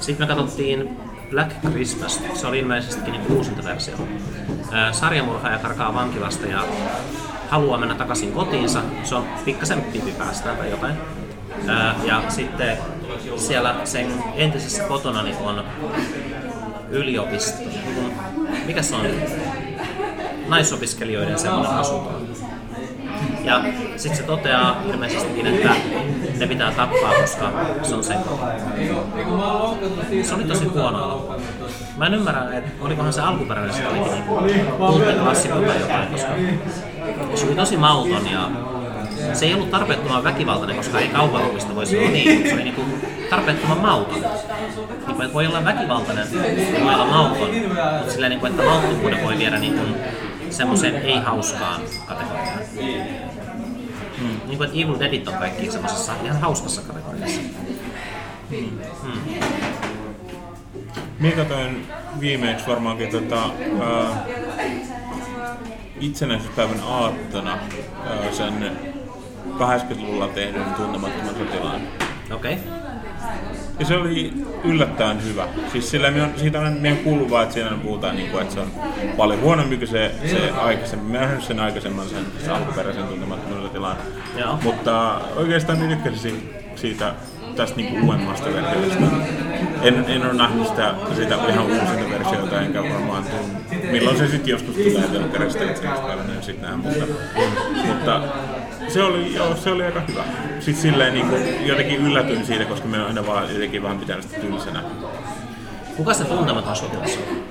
Sitten 0.00 0.28
me 0.28 0.34
katsottiin 0.34 0.96
Black 1.30 1.50
Christmas. 1.70 2.20
Se 2.34 2.46
oli 2.46 2.58
ilmeisestikin 2.58 3.12
niin 3.12 3.32
uusinta 3.32 3.64
versio. 3.64 3.94
Sarjamurhaaja 4.92 5.58
karkaa 5.58 5.94
vankilasta 5.94 6.46
ja 6.46 6.64
haluaa 7.48 7.78
mennä 7.78 7.94
takaisin 7.94 8.32
kotiinsa. 8.32 8.80
Se 9.04 9.14
on 9.14 9.24
pikkasen 9.44 9.82
pipipäästään 9.82 10.56
tai 10.56 10.70
jotain. 10.70 10.94
Ja 12.04 12.22
sitten 12.28 12.78
siellä 13.36 13.74
sen 13.84 14.06
entisessä 14.36 14.82
kotonani 14.82 15.34
on 15.44 15.64
yliopisto. 16.90 17.58
niin 17.58 18.12
Mikä 18.66 18.82
se 18.82 18.94
on? 18.94 19.06
Naisopiskelijoiden 20.48 21.38
semmoinen 21.38 21.72
asunto. 21.72 22.10
Ja 23.44 23.64
sitten 23.96 24.16
se 24.16 24.22
toteaa 24.22 24.82
ilmeisestikin, 24.86 25.46
että 25.46 25.70
ne 26.38 26.46
pitää 26.46 26.72
tappaa, 26.72 27.12
koska 27.20 27.52
se 27.82 27.94
on 27.94 28.04
sen. 28.04 28.18
Se 30.22 30.34
oli 30.34 30.44
tosi 30.44 30.64
huono 30.64 31.04
elokuva. 31.04 31.36
Mä 31.96 32.06
en 32.06 32.14
ymmärrä, 32.14 32.58
että 32.58 32.70
olikohan 32.84 33.12
se 33.12 33.20
alkuperäinen 33.20 33.74
se 33.74 33.88
olikin 33.88 34.12
niin 34.46 34.66
kulttiklassikko 34.66 35.58
tai 35.60 35.80
jotain, 35.80 36.08
koska 36.08 36.32
se 37.34 37.46
oli 37.46 37.54
tosi 37.54 37.76
mauton 37.76 38.30
ja 38.32 38.50
se 39.32 39.46
ei 39.46 39.54
ollut 39.54 39.70
tarpeettoman 39.70 40.24
väkivaltainen, 40.24 40.76
koska 40.76 41.00
ei 41.00 41.08
kaupallista 41.08 41.74
voisi 41.74 41.98
olla 41.98 42.08
niin, 42.08 42.32
mutta 42.32 42.48
se 42.48 42.54
oli 42.54 42.64
niinku 42.64 42.82
tarpeettoman 43.30 43.80
mauton. 43.80 44.20
Niinku, 45.06 45.22
että 45.22 45.34
voi 45.34 45.46
olla 45.46 45.64
väkivaltainen 45.64 46.26
voi 46.84 46.94
olla 46.94 47.06
mauton, 47.06 47.48
mutta 47.98 48.12
silleen, 48.12 48.30
niinku, 48.30 48.46
että 48.46 48.62
mauttomuuden 48.62 49.22
voi 49.22 49.38
viedä 49.38 49.58
niinku 49.58 49.82
semmoiseen 50.50 50.96
ei-hauskaan 50.96 51.80
kategoriaan. 52.06 52.58
Mm. 54.20 54.40
Niin 54.46 54.56
kuin, 54.56 54.66
että 54.68 54.80
Evil 54.80 55.00
Deadit 55.00 55.28
on 55.28 55.34
kaikki 55.34 55.70
semmoisessa 55.70 56.12
ihan 56.24 56.40
hauskassa 56.40 56.82
kategoriassa. 56.82 57.40
Minä 61.18 61.36
katsoin 61.36 61.86
viimeksi 62.20 62.66
varmaankin 62.66 63.08
tota, 63.10 63.42
ää, 63.80 64.24
itsenäisyyspäivän 66.00 66.80
aattona 66.86 67.58
ää, 68.06 68.32
sen 68.32 68.76
80-luvulla 69.58 70.28
tehdyn 70.28 70.64
tuntemattoman 70.76 71.34
sotilaan. 71.34 71.80
Okei. 72.32 72.52
Okay. 72.52 72.82
Ja 73.78 73.86
se 73.86 73.96
oli 73.96 74.32
yllättäen 74.64 75.24
hyvä. 75.24 75.48
Siis 75.72 75.90
sillä 75.90 76.10
me 76.10 76.22
on, 76.22 76.32
siitä 76.36 76.60
on 76.60 76.76
meidän 76.80 76.98
kuullut 76.98 77.30
vaan, 77.30 77.42
että 77.42 77.54
siinä 77.54 77.70
puhutaan, 77.82 78.16
niin 78.16 78.30
kuin, 78.30 78.42
että 78.42 78.54
se 78.54 78.60
on 78.60 78.70
paljon 79.16 79.40
huonompi 79.40 79.76
kuin 79.76 79.88
se, 79.88 80.14
se 80.30 80.50
aikaisemmin. 80.50 81.12
Mä 81.12 81.18
nähnyt 81.18 81.44
sen 81.44 81.60
aikaisemman, 81.60 82.08
sen, 82.08 82.24
sen 82.44 82.54
alkuperäisen 82.54 83.04
tuntemattoman 83.04 83.62
sotilaan. 83.62 83.96
Joo. 84.36 84.58
Mutta 84.62 85.20
oikeastaan 85.36 85.78
niin 85.78 85.90
tykkäsin 85.90 86.54
siitä 86.76 87.14
tästä 87.56 87.76
niin 87.76 88.02
uudemmasta 88.02 88.50
versiosta. 88.52 89.04
En, 89.82 90.04
en 90.08 90.26
ole 90.26 90.32
nähnyt 90.32 90.68
sitä, 90.68 90.94
sitä 91.16 91.34
ihan 91.48 91.64
uusinta 91.66 92.10
versiota, 92.10 92.60
enkä 92.60 92.82
varmaan 92.82 93.24
tunn, 93.24 93.80
milloin 93.90 94.16
se 94.16 94.28
sitten 94.28 94.50
joskus 94.50 94.74
tulee 94.74 95.08
telkkarista 95.08 95.64
itsenäispäivänä, 95.64 96.34
en 96.34 96.42
sitten 96.42 96.68
näe, 96.68 96.76
mutta, 96.76 97.04
mutta 97.86 98.20
se 98.88 99.02
oli, 99.02 99.34
joo, 99.34 99.56
se 99.56 99.70
oli 99.70 99.84
aika 99.84 100.00
hyvä. 100.08 100.24
Sitten 100.60 100.82
silleen 100.82 101.14
niin 101.14 101.26
kuin, 101.28 101.66
jotenkin 101.66 102.06
yllätyin 102.06 102.46
siitä, 102.46 102.64
koska 102.64 102.88
me 102.88 103.04
aina 103.04 103.26
vaan 103.26 103.52
jotenkin 103.54 103.82
vähän 103.82 103.98
pitänyt 103.98 104.22
sitä 104.22 104.40
tylsänä. 104.40 104.82
Kuka 105.96 106.14
se 106.14 106.24
tuntematon 106.24 106.76
sotilas 106.76 107.18
on? 107.30 107.42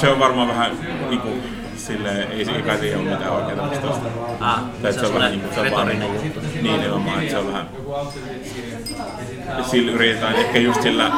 Se 0.00 0.08
on 0.08 0.18
varmaan 0.18 0.48
vähän 0.48 0.72
niin 1.08 1.20
kuin, 1.20 1.42
silleen, 1.76 2.30
ei 2.32 2.44
siinä 2.44 2.62
kai 2.62 2.94
ole 2.94 3.02
mitään 3.02 3.32
oikeaa 3.32 3.68
vastausta. 3.68 4.08
Ah, 4.40 4.60
Tai 4.82 4.92
se 4.92 4.98
että 4.98 5.08
on 5.08 5.14
vähän 5.14 5.32
semmoinen 5.32 5.40
niinku- 5.40 5.54
se 5.54 5.60
on 5.60 5.70
vaan 5.72 6.24
juttu. 6.24 6.40
Niin 6.40 6.62
nimenomaan, 6.80 7.18
että 7.20 7.30
se 7.30 7.38
on 7.38 7.46
vähän... 7.52 7.68
Sillä 9.70 9.92
yritetään, 9.92 10.34
ehkä 10.34 10.58
just 10.58 10.82
sillä, 10.82 11.12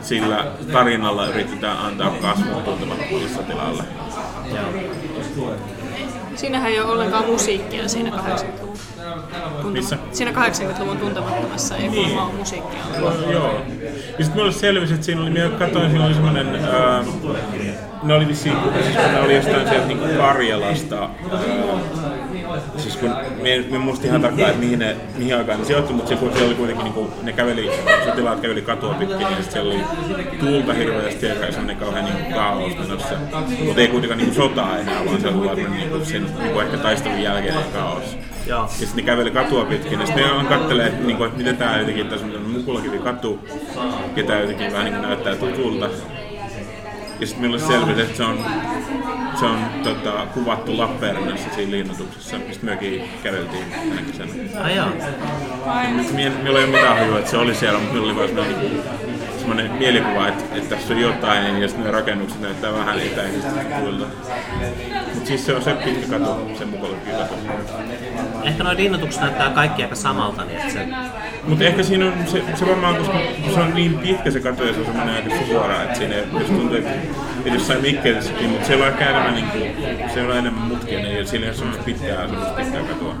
sillä 0.00 0.46
tarinalla 0.72 1.26
yritetään 1.26 1.78
antaa 1.78 2.10
kasvua 2.10 2.60
tuntemattomalle 2.60 3.28
sotilaalle. 3.28 3.82
Joo. 4.50 5.54
Siinähän 6.34 6.70
ei 6.70 6.80
ole 6.80 6.92
ollenkaan 6.92 7.26
musiikkia 7.26 7.88
siinä 7.88 8.10
80-luvun. 8.10 8.74
Tuntema- 9.62 9.70
Missä? 9.72 9.98
Siinä 10.12 10.30
80-luvun 10.32 10.96
tuntemattomassa 10.98 11.76
ei 11.76 11.88
Niin. 11.88 12.18
ole 12.18 12.32
musiikkia. 12.32 12.78
Joo. 13.32 13.52
Ja 14.18 14.24
sitten 14.24 14.34
mulle 14.42 14.52
selvisi, 14.52 14.94
että 14.94 15.06
siinä 15.06 15.22
oli, 15.22 15.30
minä 15.30 15.48
katsoin, 15.48 15.90
siinä 15.90 16.04
oli 16.06 16.14
semmoinen, 16.14 16.64
ää, 16.64 17.04
ne 18.02 18.14
oli 18.14 18.28
vissiin, 18.28 18.56
siis 18.84 18.96
kun 18.96 19.12
ne 19.12 19.20
oli 19.20 19.34
jostain 19.36 19.68
sieltä 19.68 19.86
niin 19.86 20.16
Karjalasta, 20.18 20.96
ää, 21.00 21.08
siis 22.76 22.96
kun 22.96 23.10
me, 23.42 23.64
me 23.70 23.78
muistin 23.78 24.08
ihan 24.08 24.20
tarkkaan, 24.20 24.48
että 24.48 24.60
mihin, 24.60 24.78
ne, 24.78 24.96
mihin 25.16 25.36
aikaan 25.36 25.58
ne 25.58 25.64
sijoittui, 25.64 25.96
mutta 25.96 26.08
se, 26.08 26.18
siellä 26.18 26.46
oli 26.46 26.54
kuitenkin, 26.54 26.84
niin 26.84 26.94
kuin, 26.94 27.08
ne 27.22 27.32
käveli, 27.32 27.70
sotilaat 28.04 28.40
käveli 28.40 28.62
katua 28.62 28.94
pitkin, 28.94 29.18
niin 29.18 29.28
sitten 29.28 29.52
siellä 29.52 29.74
oli 29.74 29.84
tuulta 30.40 30.72
hirveästi 30.72 31.26
ja 31.26 31.34
sellainen 31.34 31.76
kauhean 31.76 32.04
niin 32.04 32.34
kaos 32.34 32.78
menossa. 32.78 33.14
Mutta 33.64 33.80
ei 33.80 33.88
kuitenkaan 33.88 34.18
niin 34.18 34.34
kuin 34.34 34.36
sotaa 34.36 34.78
enää, 34.78 35.06
vaan 35.06 35.20
se 35.20 35.28
oli 35.28 35.46
vaan 35.46 35.56
niin 35.56 35.90
kuin 35.90 36.06
sen 36.06 36.26
niin 36.38 36.52
kuin 36.52 36.66
ehkä 36.66 36.76
taistelun 36.76 37.22
jälkeinen 37.22 37.64
kaos. 37.72 38.18
Joo. 38.46 38.62
Ja 38.62 38.68
sitten 38.68 38.96
ne 38.96 39.02
käveli 39.02 39.30
katua 39.30 39.64
pitkin, 39.64 40.00
ja 40.00 40.06
sitten 40.06 40.24
ne 40.38 40.44
kattelee, 40.48 40.86
että, 40.86 41.06
niin 41.06 41.16
kuin, 41.16 41.26
että 41.26 41.38
miten 41.38 41.56
tämä 41.56 41.78
jotenkin, 41.78 42.06
tässä 42.06 42.26
on 42.26 42.50
Mukulakivi 42.50 42.98
katu, 42.98 43.48
ja 44.16 44.24
tämä 44.24 44.40
jotenkin 44.40 44.72
vähän 44.72 44.84
niin 44.84 44.94
kuin 44.94 45.08
näyttää 45.08 45.34
tutulta. 45.34 45.88
Ja 47.20 47.26
sitten 47.26 47.42
minulle 47.42 47.58
selvisi, 47.58 48.00
että 48.00 48.16
se 48.16 48.22
on, 48.22 48.38
se 49.38 49.44
on 49.46 49.58
tota, 49.82 50.26
kuvattu 50.34 50.78
Lappeenrannassa 50.78 51.48
siinä 51.54 51.70
liinnotuksessa, 51.70 52.36
mistä 52.48 52.66
mekin 52.66 53.02
käveltiin 53.22 53.64
tänä 53.70 54.02
kesänä. 54.06 54.70
Joo. 54.70 54.86
Minulla 56.12 56.58
ei 56.58 56.64
ole 56.64 56.66
mitään 56.66 56.98
hajua, 56.98 57.18
että 57.18 57.30
se 57.30 57.36
oli 57.36 57.54
siellä, 57.54 57.78
mutta 57.78 57.94
minulla 57.94 58.12
oli 58.12 58.18
vaan 58.18 58.28
semmoinen, 58.28 58.60
niin 58.60 58.82
semmoinen 59.38 59.70
mielikuva, 59.72 60.28
että, 60.28 60.44
että 60.56 60.76
tässä 60.76 60.94
on 60.94 61.00
jotain, 61.00 61.62
ja 61.62 61.68
sitten 61.68 61.84
ne 61.86 61.90
rakennukset 61.90 62.40
näyttää 62.40 62.72
vähän 62.72 63.00
etäisesti 63.00 63.48
tuilta. 63.80 64.06
Mutta 65.14 65.28
siis 65.28 65.46
se 65.46 65.54
on 65.54 65.62
se 65.62 65.74
pitkä 65.74 66.18
katu, 66.18 66.50
se 66.58 66.64
mukallakin 66.64 67.14
katu. 67.14 67.34
Ehkä 68.44 68.64
noin 68.64 68.76
linnoitukset 68.76 69.20
näyttää 69.20 69.50
kaikki 69.50 69.82
aika 69.82 69.94
samalta, 69.94 70.44
niin 70.44 70.60
että 70.60 70.72
se... 70.72 70.86
Mutta 71.48 71.64
ehkä 71.64 71.82
siinä 71.82 72.06
on 72.06 72.12
se, 72.26 72.42
se 72.54 72.66
varmaan, 72.66 72.96
koska 72.96 73.18
se 73.54 73.60
on 73.60 73.74
niin 73.74 73.98
pitkä 73.98 74.30
se 74.30 74.40
katu 74.40 74.64
ja 74.64 74.72
se 74.72 74.78
on 74.80 74.86
semmoinen 74.86 75.14
aika 75.14 75.46
suora, 75.46 75.82
että 75.82 75.98
siinä 75.98 76.14
ei- 76.14 76.24
jos 76.32 76.46
tuntuu, 76.46 76.76
että 76.76 76.90
jossain 77.52 77.82
Mikkelissäkin, 77.82 78.50
mutta 78.50 78.66
siellä 78.66 78.84
on 78.84 78.90
ehkä 78.90 79.10
enemmän, 79.10 79.34
niin 79.34 79.46
kuin, 79.46 80.10
siellä 80.14 80.32
on 80.32 80.38
enemmän 80.38 80.62
mutkia, 80.62 80.98
niin 80.98 81.26
siinä 81.26 81.44
ei 81.44 81.50
ole 81.50 81.56
semmoista 81.56 81.84
pitkää, 81.84 82.26
semmoista 82.26 82.54
pitkää 82.54 82.82
katua. 82.82 83.14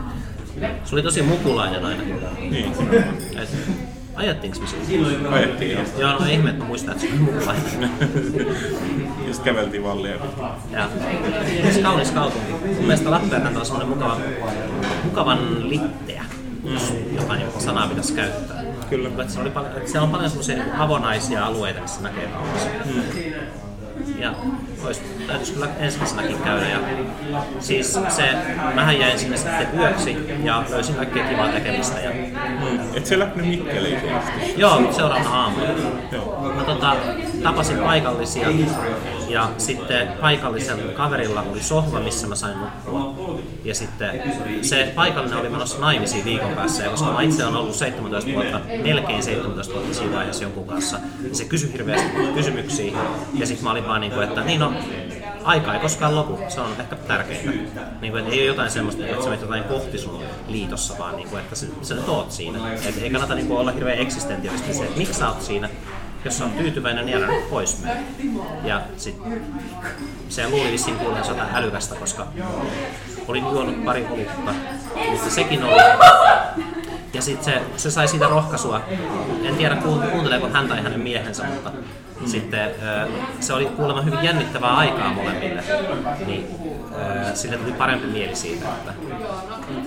Se 0.84 0.94
oli 0.94 1.02
tosi 1.02 1.22
mukulainen 1.22 1.84
aina. 1.84 2.02
Niin, 2.50 2.72
ajattiinko 4.14 4.58
me 4.60 4.66
siitä? 4.66 5.28
Ajettiin 5.30 5.70
ja, 5.70 5.80
Joo, 5.98 6.18
no 6.18 6.26
ihme, 6.26 6.50
että 6.50 6.62
mä 6.62 6.68
muistan, 6.68 6.94
että 6.94 7.06
se 7.06 7.12
oli 7.12 7.20
mukulainen. 7.20 7.64
ja 9.26 9.34
sitten 9.34 9.54
käveltiin 9.54 9.84
vallia. 9.84 10.16
Ja 10.70 10.88
se 11.72 11.82
kaunis 11.82 12.10
kaupunki. 12.10 12.52
Mun 12.52 12.76
mielestä 12.76 13.10
Lappeenranta 13.10 13.60
on 13.60 13.66
semmoinen 13.66 13.88
mukava, 13.88 14.18
mukavan 15.04 15.68
litteä, 15.68 16.24
jotain 17.16 17.42
joku 17.42 17.60
sanaa 17.60 17.88
pitäisi 17.88 18.12
käyttää. 18.12 18.64
Kyllä. 18.90 19.08
Että 19.08 19.32
se 19.32 19.40
oli 19.40 19.50
paljon, 19.50 19.76
että 19.76 19.90
siellä 19.90 20.04
on 20.04 20.10
paljon 20.10 20.30
semmoisia 20.30 20.64
avonaisia 20.78 21.46
alueita, 21.46 21.80
missä 21.80 22.02
näkee 22.02 22.26
kaunis. 22.26 22.68
Ja 24.24 24.34
olisi, 24.84 25.00
täytyisi 25.26 25.52
kyllä 25.52 25.68
ensi 25.78 25.98
kesänäkin 25.98 26.38
käydä. 26.38 26.68
Ja 26.68 26.78
siis 27.60 27.98
se, 28.08 28.22
mähän 28.74 28.98
jäin 28.98 29.18
sinne 29.18 29.36
sitten 29.36 29.68
yöksi 29.78 30.16
ja 30.44 30.64
löysin 30.70 30.94
kaikkea 30.94 31.24
kivaa 31.28 31.48
tekemistä. 31.48 32.00
Ja, 32.00 32.10
Mm. 32.44 32.78
Et 32.94 33.06
sä 33.06 33.18
lähtenyt 33.18 33.46
Mikkeliin 33.48 33.98
joo, 34.56 34.92
seuraavana 34.92 35.42
aamuna. 35.42 35.64
Joo. 36.12 36.52
Mä 36.56 36.64
tota, 36.64 36.96
tapasin 37.42 37.78
paikallisia 37.78 38.48
ja 39.28 39.50
sitten 39.58 40.08
paikallisen 40.20 40.78
kaverilla 40.94 41.42
oli 41.42 41.62
sohva, 41.62 42.00
missä 42.00 42.26
mä 42.26 42.34
sain 42.34 42.58
nukkua. 42.58 43.40
Ja 43.64 43.74
sitten 43.74 44.22
se 44.62 44.92
paikallinen 44.94 45.38
oli 45.38 45.48
menossa 45.48 45.78
naimisiin 45.78 46.24
viikon 46.24 46.50
päässä 46.50 46.82
ja 46.82 46.90
koska 46.90 47.12
mä 47.12 47.22
itse 47.22 47.44
olen 47.44 47.56
ollut 47.56 47.74
17 47.74 48.32
vuotta, 48.32 48.60
melkein 48.82 49.22
17 49.22 49.74
vuotta 49.74 49.94
siinä 49.94 50.16
vaiheessa 50.16 50.44
jonkun 50.44 50.66
kanssa, 50.66 50.98
niin 51.22 51.34
se 51.34 51.44
kysyi 51.44 51.72
hirveästi 51.72 52.08
kysymyksiä 52.34 52.92
ja 53.34 53.46
sitten 53.46 53.64
mä 53.64 53.70
olin 53.70 53.86
vaan 53.86 54.00
niin 54.00 54.12
kuin, 54.12 54.28
että 54.28 54.40
niin 54.40 54.60
no, 54.60 54.72
aika 55.44 55.74
ei 55.74 55.80
koskaan 55.80 56.14
lopu, 56.14 56.38
se 56.48 56.60
on 56.60 56.70
ehkä 56.80 56.96
tärkeintä. 56.96 57.80
Niin 58.00 58.12
kuin, 58.12 58.22
että 58.22 58.34
ei 58.34 58.40
ole 58.40 58.46
jotain 58.46 58.70
semmoista, 58.70 59.06
että 59.06 59.16
sä 59.16 59.24
menet 59.24 59.40
jotain 59.40 59.64
kohti 59.64 59.98
sun 59.98 60.22
liitossa, 60.48 60.98
vaan 60.98 61.16
niin 61.16 61.28
kuin, 61.28 61.40
että 61.40 61.56
sä, 61.56 61.66
sä 61.82 61.94
nyt 61.94 62.08
oot 62.08 62.32
siinä. 62.32 62.74
Et 62.74 63.02
ei 63.02 63.10
kannata 63.10 63.34
niin 63.34 63.46
kuin 63.46 63.58
olla 63.58 63.72
hirveän 63.72 63.98
eksistentiaalisesti 63.98 64.74
se, 64.74 64.84
että 64.84 64.98
miksi 64.98 65.14
sä 65.14 65.28
oot 65.28 65.42
siinä, 65.42 65.68
jos 66.24 66.40
oot 66.40 66.56
tyytyväinen, 66.56 67.06
niin 67.06 67.16
älä 67.18 67.28
pois 67.50 67.82
mene. 67.82 68.04
Ja 68.64 68.80
sit 68.96 69.16
se 70.28 70.48
luuli 70.48 70.72
vissiin 70.72 70.96
kuulensa 70.96 71.30
jotain 71.30 71.54
älykästä, 71.54 71.94
koska 71.94 72.26
olin 73.28 73.44
juonut 73.44 73.84
pari 73.84 74.06
olutta, 74.10 74.52
mutta 75.10 75.30
sekin 75.30 75.64
oli. 75.64 75.82
Ja 77.14 77.22
sitten 77.22 77.44
se, 77.44 77.62
se 77.76 77.90
sai 77.90 78.08
siitä 78.08 78.26
rohkaisua. 78.26 78.80
En 79.44 79.56
tiedä 79.56 79.74
kuun- 79.74 80.10
kuunteleeko 80.10 80.48
hän 80.48 80.68
tai 80.68 80.82
hänen 80.82 81.00
miehensä, 81.00 81.44
mutta 81.44 81.70
sitten 82.26 82.70
ö, 82.82 83.08
se 83.40 83.52
oli 83.52 83.66
kuulemma 83.66 84.02
hyvin 84.02 84.22
jännittävää 84.24 84.76
aikaa 84.76 85.12
molemmille. 85.12 85.62
Niin 86.26 86.46
sille 87.34 87.56
tuli 87.56 87.72
parempi 87.72 88.06
mieli 88.06 88.36
siitä, 88.36 88.68
että 88.68 88.94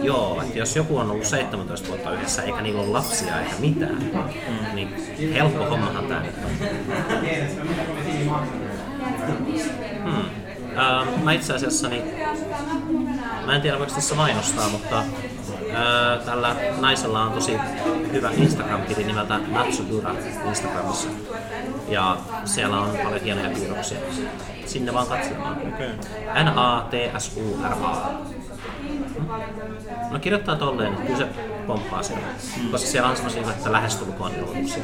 joo, 0.03 0.41
että 0.41 0.60
jos 0.60 0.76
joku 0.76 0.97
on 0.97 1.12
ollut 1.12 1.26
17 1.26 1.88
vuotta 1.88 2.12
yhdessä 2.12 2.43
eikä 2.43 2.62
niillä 2.62 2.82
ole 2.82 2.89
lapsia 2.89 3.41
eikä 3.41 3.55
mitään, 3.60 4.12
niin 4.74 4.89
helppo 5.34 5.66
hommahan 5.66 6.05
tämä 6.05 6.24
nyt 6.24 6.36
on. 6.45 6.51
Hmm. 10.03 11.24
Mä 11.24 11.34
itse 11.34 11.53
asiassa 11.53 11.89
niin 11.89 12.03
Mä 13.45 13.55
en 13.55 13.62
tiedä 13.62 13.80
voiko 13.80 13.93
tässä 13.93 14.16
mainostaa, 14.16 14.70
mutta 14.70 15.03
tällä 16.25 16.55
naisella 16.80 17.21
on 17.21 17.32
tosi 17.32 17.57
hyvä 18.11 18.32
Instagram-tili 18.32 19.03
nimeltä 19.03 19.39
Natsudura 19.47 20.15
Instagramissa. 20.47 21.07
Ja 21.88 22.17
siellä 22.45 22.82
on 22.82 22.97
paljon 23.03 23.21
hienoja 23.21 23.49
piirroksia. 23.49 23.97
Sinne 24.65 24.93
vaan 24.93 25.07
katsomaan. 25.07 25.57
Okei. 25.73 25.89
N-A-T-S-U-R-A. 26.43 28.11
No 30.11 30.19
kirjoittaa 30.19 30.55
tolleen, 30.55 30.93
niin 30.93 31.05
kyllä 31.05 31.19
se 31.19 31.28
pomppaa 31.67 32.03
siellä. 32.03 32.25
Koska 32.71 32.88
siellä 32.88 33.09
on 33.09 33.15
semmoisia, 33.15 33.41
että 33.41 33.71
lähestulkoon 33.71 34.32
ilmoituksia. 34.36 34.84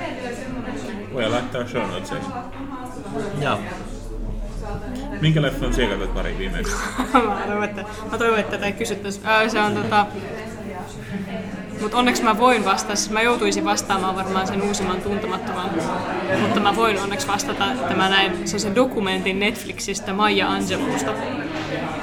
Voi 1.13 1.29
laittaa 1.29 1.67
show 1.67 1.81
notesiin. 1.81 2.21
Joo. 3.41 3.59
Minkä 5.21 5.41
leffan 5.41 5.73
siellä 5.73 5.95
katsoit 5.95 6.13
pari 6.13 6.37
viimeksi? 6.37 6.75
mä 7.13 7.43
toivon, 7.47 7.63
että, 7.63 7.85
mä 8.11 8.17
toivon, 8.17 8.39
että 8.39 8.51
tätä 8.51 8.65
ei 8.65 8.73
kysyttäisi. 8.73 9.21
Ää, 9.23 9.49
se 9.49 9.59
on 9.59 9.73
tota... 9.73 10.05
Mutta 11.83 11.97
onneksi 11.97 12.23
mä 12.23 12.39
voin 12.39 12.65
vastata, 12.65 12.95
siis 12.95 13.09
mä 13.09 13.21
joutuisin 13.21 13.65
vastaamaan 13.65 14.15
varmaan 14.15 14.47
sen 14.47 14.61
uusimman 14.61 15.01
tuntemattoman, 15.01 15.69
mutta 16.41 16.59
mä 16.59 16.75
voin 16.75 16.99
onneksi 16.99 17.27
vastata, 17.27 17.71
että 17.71 17.95
mä 17.95 18.09
näin 18.09 18.31
sellaisen 18.47 18.75
dokumentin 18.75 19.39
Netflixistä 19.39 20.13
Maija 20.13 20.51
Angelousta, 20.51 21.11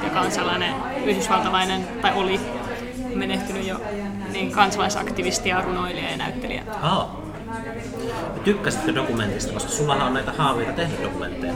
joka 0.03 0.21
on 0.21 0.31
sellainen 0.31 0.75
yhdysvaltalainen, 1.05 1.87
tai 2.01 2.11
oli 2.15 2.39
menehtynyt 3.15 3.67
jo, 3.67 3.81
niin 4.31 4.51
kansalaisaktivisti 4.51 5.49
ja 5.49 5.61
runoilija 5.61 6.11
ja 6.11 6.17
näyttelijä. 6.17 6.63
Aa. 6.81 7.21
Tykkäsitkö 8.43 8.95
dokumentista, 8.95 9.53
koska 9.53 9.71
sullahan 9.71 10.07
on 10.07 10.13
näitä 10.13 10.31
haaveita 10.31 10.73
tehdä 10.73 11.03
dokumentteja. 11.03 11.53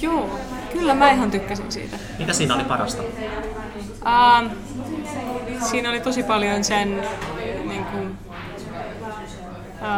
Joo, 0.00 0.40
kyllä 0.72 0.94
mä 0.94 1.10
ihan 1.10 1.30
tykkäsin 1.30 1.72
siitä. 1.72 1.96
Mikä 2.18 2.32
siinä 2.32 2.54
oli 2.54 2.64
parasta? 2.64 3.02
Ähm, 4.06 4.46
siinä 5.70 5.90
oli 5.90 6.00
tosi 6.00 6.22
paljon 6.22 6.64
sen 6.64 7.02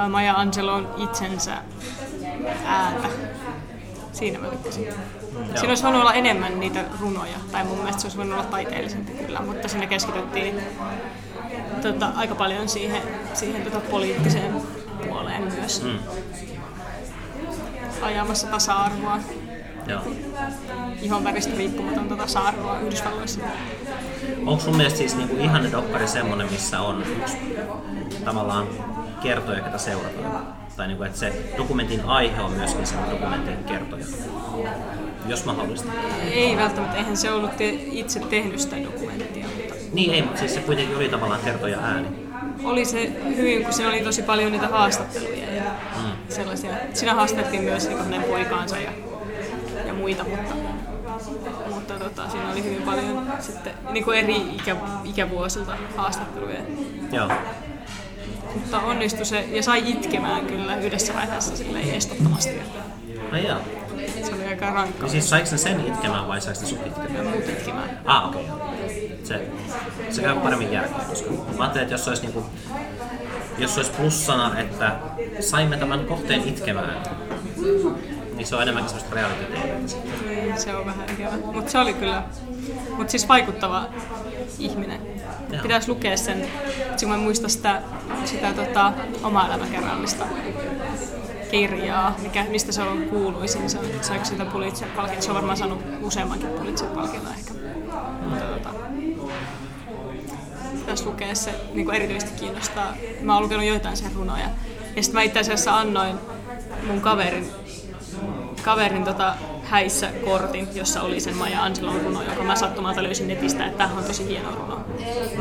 Maja 0.09 0.34
Angelon 0.34 0.95
itsensä 0.97 1.53
ääntä. 2.64 3.09
Siinä 4.12 4.39
mä 4.39 4.47
tykkäsin. 4.47 4.87
Siinä 5.55 5.68
olisi 5.68 5.82
voinut 5.82 6.01
olla 6.01 6.14
enemmän 6.14 6.61
niitä 6.61 6.84
runoja, 7.01 7.37
tai 7.53 7.64
mun 7.64 7.78
mielestä 7.78 8.01
se 8.01 8.07
olisi 8.07 8.16
voinut 8.16 8.39
olla 8.39 8.51
taiteellisempi 8.51 9.12
kyllä, 9.12 9.41
mutta 9.41 9.68
siinä 9.68 9.87
keskityttiin 9.87 10.61
tota, 11.82 12.12
aika 12.16 12.34
paljon 12.34 12.68
siihen, 12.68 13.03
siihen 13.34 13.62
tota, 13.62 13.80
poliittiseen 13.80 14.55
puoleen 15.09 15.43
myös. 15.43 15.82
Mm. 15.82 15.99
Ajamassa 18.03 18.47
tasa-arvoa, 18.47 19.18
Joo. 19.87 20.03
ihonväristä 21.03 21.57
riippumatonta 21.57 22.16
tasa-arvoa 22.16 22.78
Yhdysvalloissa. 22.80 23.41
Onko 24.47 24.64
sun 24.64 24.76
mielestä 24.76 24.99
siis 24.99 25.16
niinku 25.16 25.37
ihanne 25.37 25.72
dokkari 25.72 26.09
semmonen, 26.09 26.51
missä 26.51 26.80
on 26.80 27.03
yksi 27.03 27.39
tavallaan 28.24 28.66
kertoja, 29.22 29.60
ketä 29.60 29.78
seurataan? 29.78 30.46
Tai 30.76 30.86
niinku, 30.86 31.02
että 31.04 31.18
se 31.18 31.32
dokumentin 31.56 32.00
aihe 32.06 32.40
on 32.42 32.52
myöskin 32.52 32.86
sen 32.86 32.98
dokumentin 33.10 33.64
kertoja? 33.64 34.04
Jos 35.26 35.44
mahdollista. 35.44 35.88
Ei 36.30 36.56
välttämättä, 36.56 36.96
eihän 36.96 37.16
se 37.16 37.30
ollut 37.32 37.56
te- 37.56 37.68
itse 37.90 38.20
tehnyt 38.20 38.60
sitä 38.60 38.76
dokumenttia, 38.76 39.46
mutta 39.46 39.74
Niin 39.92 40.14
ei, 40.14 40.22
mutta 40.22 40.38
siis 40.38 40.54
se 40.54 40.60
kuitenkin 40.60 40.96
oli 40.96 41.08
tavallaan 41.08 41.40
kertoja 41.44 41.78
ääni. 41.78 42.08
oli 42.64 42.84
se 42.84 43.12
hyvin, 43.36 43.64
kun 43.64 43.72
siinä 43.72 43.90
oli 43.90 44.00
tosi 44.00 44.22
paljon 44.22 44.52
niitä 44.52 44.68
haastatteluja 44.68 45.54
ja 45.54 45.62
Mm. 45.96 46.10
sellaisia. 46.28 46.70
Siinä 46.94 47.14
haastattiin 47.14 47.62
myös 47.62 47.88
niin 47.88 47.98
hänen 47.98 48.22
poikaansa 48.22 48.76
ja, 48.78 48.90
ja 49.86 49.94
muita, 49.94 50.24
mutta, 50.24 50.54
mutta 51.74 51.94
tota, 51.94 52.28
siinä 52.30 52.50
oli 52.52 52.64
hyvin 52.64 52.82
paljon 52.82 53.26
sitten 53.40 53.72
niin 53.90 54.04
kuin 54.04 54.18
eri 54.18 54.36
ikä, 54.36 54.76
ikävuosilta 55.04 55.76
haastatteluja. 55.96 56.58
Joo. 57.12 57.28
Mutta 58.55 58.80
onnistui 58.80 59.26
se 59.26 59.40
ja 59.40 59.62
sai 59.62 59.90
itkemään 59.90 60.47
kyllä 60.47 60.76
yhdessä 60.76 61.14
vaiheessa 61.14 61.57
silleen 61.57 61.94
estottomasti. 61.94 62.61
Ai 63.32 63.47
jaa. 63.47 63.61
Se 64.22 64.34
oli 64.34 64.44
aika 64.44 64.70
rankka. 64.70 65.03
Niin 65.03 65.11
siis 65.11 65.30
saiko 65.30 65.49
ne 65.51 65.59
sen 65.59 65.86
itkemään 65.86 66.28
vai 66.28 66.40
saiko 66.40 66.61
ne 66.61 66.66
sut 66.66 66.86
itkemään? 66.86 67.26
Muut 67.26 67.49
itkemään. 67.49 68.01
Ah, 68.05 68.28
okei. 68.28 68.51
Okay, 68.51 68.57
joo. 68.57 68.74
Se, 69.24 69.49
se 70.11 70.22
käy 70.22 70.36
paremmin 70.36 70.72
järkeä, 70.72 70.99
koska 71.09 71.30
mä 71.30 71.38
ajattelin, 71.59 71.82
että 71.82 71.94
jos 71.94 72.05
se 72.05 72.11
olisi, 72.11 72.22
niinku, 72.22 72.47
jos 73.59 73.74
se 73.74 73.80
olisi 73.80 73.92
plussana, 73.92 74.59
että 74.59 74.97
saimme 75.40 75.76
tämän 75.76 76.05
kohteen 76.05 76.49
itkemään, 76.49 77.03
niin 78.36 78.47
se 78.47 78.57
on 78.57 78.62
enemmänkin 78.62 78.90
sellaista 78.90 79.14
reality 79.14 79.44
se 80.57 80.76
on 80.76 80.86
vähän 80.86 81.11
ikävä. 81.11 81.36
Mutta 81.53 81.70
se 81.70 81.78
oli 81.78 81.94
kyllä, 81.94 82.22
mutta 82.97 83.11
siis 83.11 83.28
vaikuttava 83.28 83.88
ihminen. 84.59 85.01
Joo. 85.51 85.62
Pitäisi 85.62 85.88
lukea 85.88 86.16
sen, 86.16 86.49
kun 87.01 87.09
mä 87.09 87.16
muistan 87.16 87.51
sitä, 87.51 87.82
sitä 88.24 88.53
tota, 88.53 88.92
omaa 89.22 89.47
elämäkerrallista 89.47 90.24
kirjaa, 91.51 92.16
mikä, 92.22 92.44
mistä 92.51 92.72
se 92.72 92.82
on 92.82 93.03
kuuluisin. 93.03 93.70
Se 93.70 93.78
saiko 94.01 94.24
sitä 94.24 94.44
Pulitzer-palkintoa? 94.44 95.20
Se 95.22 95.30
on 95.30 95.34
varmaan 95.34 95.57
saanut 95.57 95.82
useammankin 96.03 96.49
Pulitzer-palkinnon 96.49 97.32
ehkä. 97.38 97.53
Mutta 98.22 98.44
tota, 98.44 98.70
pitäisi 100.72 101.05
lukea 101.05 101.34
se, 101.34 101.55
niin 101.74 101.94
erityisesti 101.94 102.40
kiinnostaa. 102.40 102.94
Mä 103.20 103.34
oon 103.34 103.42
lukenut 103.42 103.64
joitain 103.66 103.97
sen 103.97 104.12
runoja. 104.14 104.49
Ja 104.97 105.03
sitten 105.03 105.14
mä 105.14 105.22
itse 105.22 105.40
asiassa 105.40 105.76
annoin 105.76 106.16
mun 106.86 107.01
kaverin, 107.01 107.51
kaverin 108.62 109.05
tota, 109.05 109.34
häissä 109.70 110.10
kortin, 110.24 110.68
jossa 110.74 111.02
oli 111.02 111.20
sen 111.20 111.36
Maja 111.36 111.64
Angelon 111.64 112.00
runo, 112.00 112.22
joka 112.22 112.42
mä 112.42 112.56
sattumalta 112.56 113.02
löysin 113.02 113.28
netistä, 113.28 113.66
että 113.66 113.78
tämä 113.78 113.98
on 113.98 114.04
tosi 114.04 114.28
hieno 114.28 114.50
runo. 114.50 114.84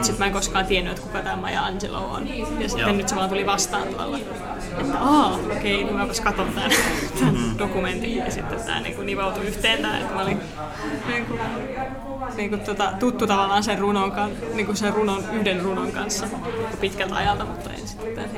Sitten 0.02 0.20
mä 0.20 0.26
en 0.26 0.34
koskaan 0.34 0.66
tiennyt, 0.66 0.94
että 0.94 1.08
kuka 1.08 1.22
tämä 1.22 1.36
Maja 1.36 1.66
Angelo 1.66 1.98
on. 1.98 2.28
Ja 2.38 2.70
sitten 2.70 2.88
Joo. 2.88 2.92
nyt 2.92 3.10
se 3.10 3.16
vaan 3.16 3.30
tuli 3.30 3.46
vastaan 3.46 3.88
tuolla. 3.88 4.18
Että 4.80 5.00
aa, 5.00 5.40
okei, 5.52 5.84
okay, 5.84 5.96
mäpäs 5.96 6.22
katon 6.22 6.48
tämän, 6.48 6.72
tämän 7.20 7.58
dokumentin. 7.58 8.18
Ja 8.18 8.32
sitten 8.32 8.60
tämä 8.60 8.80
niin 8.80 8.96
kuin 8.96 9.06
nivautui 9.06 9.46
yhteen 9.46 9.82
tämä, 9.82 9.98
että 10.00 10.14
mä 10.14 10.22
olin 10.22 10.40
niin 11.08 11.26
kuin, 11.26 11.40
niin 12.36 12.50
kuin, 12.50 12.62
tota, 12.62 12.94
tuttu 13.00 13.28
tavallaan 13.28 13.64
sen 13.64 13.80
runon, 13.80 14.14
niin 14.54 14.66
kuin 14.66 14.78
sen 14.78 14.94
runon, 14.94 15.24
yhden 15.34 15.62
runon 15.62 15.92
kanssa 15.92 16.28
pitkältä 16.82 17.16
ajalta, 17.16 17.46
mutta 17.46 17.70
en 17.70 17.88
sitten 17.88 18.16
tämän. 18.16 18.30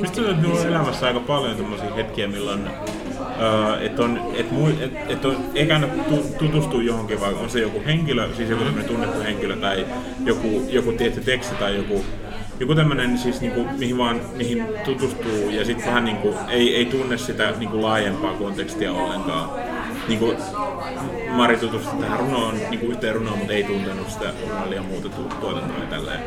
Mistä 0.00 0.16
tuntuu, 0.16 0.30
että 0.30 0.42
minulla 0.42 0.60
on 0.60 0.66
elämässä 0.66 1.06
aika 1.06 1.20
paljon 1.20 1.56
tämmöisiä 1.56 1.94
hetkiä, 1.94 2.28
milloin 2.28 2.70
että 3.80 4.02
on, 4.02 4.20
et 4.34 4.50
mui, 4.50 4.74
et, 4.80 4.92
et 5.08 5.24
on 5.24 5.36
ekana 5.54 5.86
tu, 5.86 6.26
tutustuu 6.38 6.80
johonkin, 6.80 7.20
vai 7.20 7.34
on 7.34 7.50
se 7.50 7.60
joku 7.60 7.82
henkilö, 7.86 8.28
siis 8.36 8.50
joku 8.50 8.64
tämmöinen 8.64 8.88
tunnettu 8.88 9.20
henkilö 9.20 9.56
tai 9.56 9.86
joku, 10.24 10.66
joku 10.68 10.92
tietty 10.92 11.20
teksti 11.20 11.54
tai 11.54 11.76
joku, 11.76 12.04
joku 12.60 12.74
tämmöinen, 12.74 13.18
siis 13.18 13.40
niinku, 13.40 13.66
mihin, 13.78 13.98
vaan, 13.98 14.20
mihin 14.36 14.66
tutustuu 14.84 15.50
ja 15.50 15.64
sitten 15.64 15.86
vähän 15.86 16.04
niinku, 16.04 16.34
ei, 16.48 16.76
ei 16.76 16.84
tunne 16.84 17.18
sitä 17.18 17.52
niinku 17.58 17.82
laajempaa 17.82 18.32
kontekstia 18.34 18.92
ollenkaan. 18.92 19.50
Niinku, 20.08 20.34
Mari 21.30 21.56
tutustui 21.56 22.00
tähän 22.00 22.18
runoon, 22.20 22.54
niinku 22.70 22.86
yhteen 22.86 23.14
runoon, 23.14 23.38
mutta 23.38 23.52
ei 23.52 23.64
tuntenut 23.64 24.10
sitä 24.10 24.30
runoa 24.42 24.82
muuta 24.82 25.08
tu- 25.08 25.36
tuotantoa 25.40 25.78
ja 25.78 25.86
tälleen. 25.90 26.20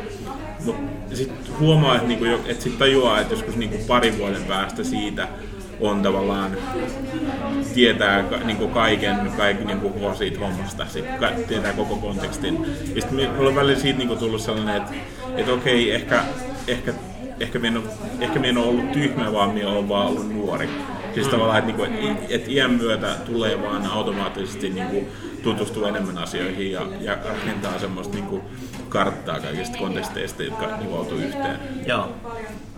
Mutta 0.64 1.16
sitten 1.16 1.58
huomaa, 1.60 1.94
että 1.94 2.08
niinku, 2.08 2.24
et 2.46 2.60
sit 2.60 2.78
tajuaa, 2.78 3.20
että 3.20 3.34
joskus 3.34 3.56
niinku 3.56 3.76
parin 3.86 4.18
vuoden 4.18 4.44
päästä 4.44 4.84
siitä 4.84 5.28
on 5.80 6.02
tavallaan 6.02 6.56
tietää 7.74 8.22
ka, 8.22 8.36
niinku 8.36 8.68
kaiken, 8.68 9.16
kaiken 9.36 9.66
niinku 9.66 9.88
koko 9.88 10.14
siitä 10.14 10.38
hommasta, 10.38 10.86
sit, 10.86 11.04
ka, 11.20 11.30
tietää 11.48 11.72
koko 11.72 11.96
kontekstin. 11.96 12.66
Ja 12.94 13.00
sitten 13.00 13.30
mulla 13.36 13.48
on 13.48 13.56
välillä 13.56 13.78
siitä 13.78 13.98
niinku 13.98 14.16
tullut 14.16 14.40
sellainen, 14.40 14.76
että 14.76 14.94
et 15.36 15.48
okei, 15.48 15.94
ehkä, 15.94 16.22
ehkä, 16.66 16.94
ehkä, 17.40 17.58
minä 17.58 17.78
en 17.78 17.84
ole, 17.84 17.92
ehkä 18.20 18.38
minä 18.38 18.48
en 18.48 18.58
ole 18.58 18.66
ollut 18.66 18.92
tyhmä, 18.92 19.32
vaan 19.32 19.50
minä 19.50 19.68
olen 19.68 19.88
vaan 19.88 20.06
ollut 20.06 20.34
nuori. 20.34 20.68
Siis 21.14 21.28
tavallaan, 21.28 21.58
että 21.58 21.84
niinku, 21.84 22.06
et, 22.08 22.30
et 22.30 22.48
iän 22.48 22.70
myötä 22.70 23.06
tulee 23.26 23.62
vaan 23.62 23.86
automaattisesti 23.86 24.70
niinku, 24.70 25.08
tutustuu 25.42 25.84
enemmän 25.84 26.18
asioihin 26.18 26.72
ja, 26.72 26.86
ja 27.00 27.18
rakentaa 27.24 27.78
semmoista 27.78 28.14
niinku, 28.14 28.40
karttaa 28.88 29.40
kaikista 29.40 29.78
konteksteista, 29.78 30.42
jotka 30.42 30.76
nivoutuu 30.76 31.18
yhteen. 31.18 31.58
Joo. 31.86 32.08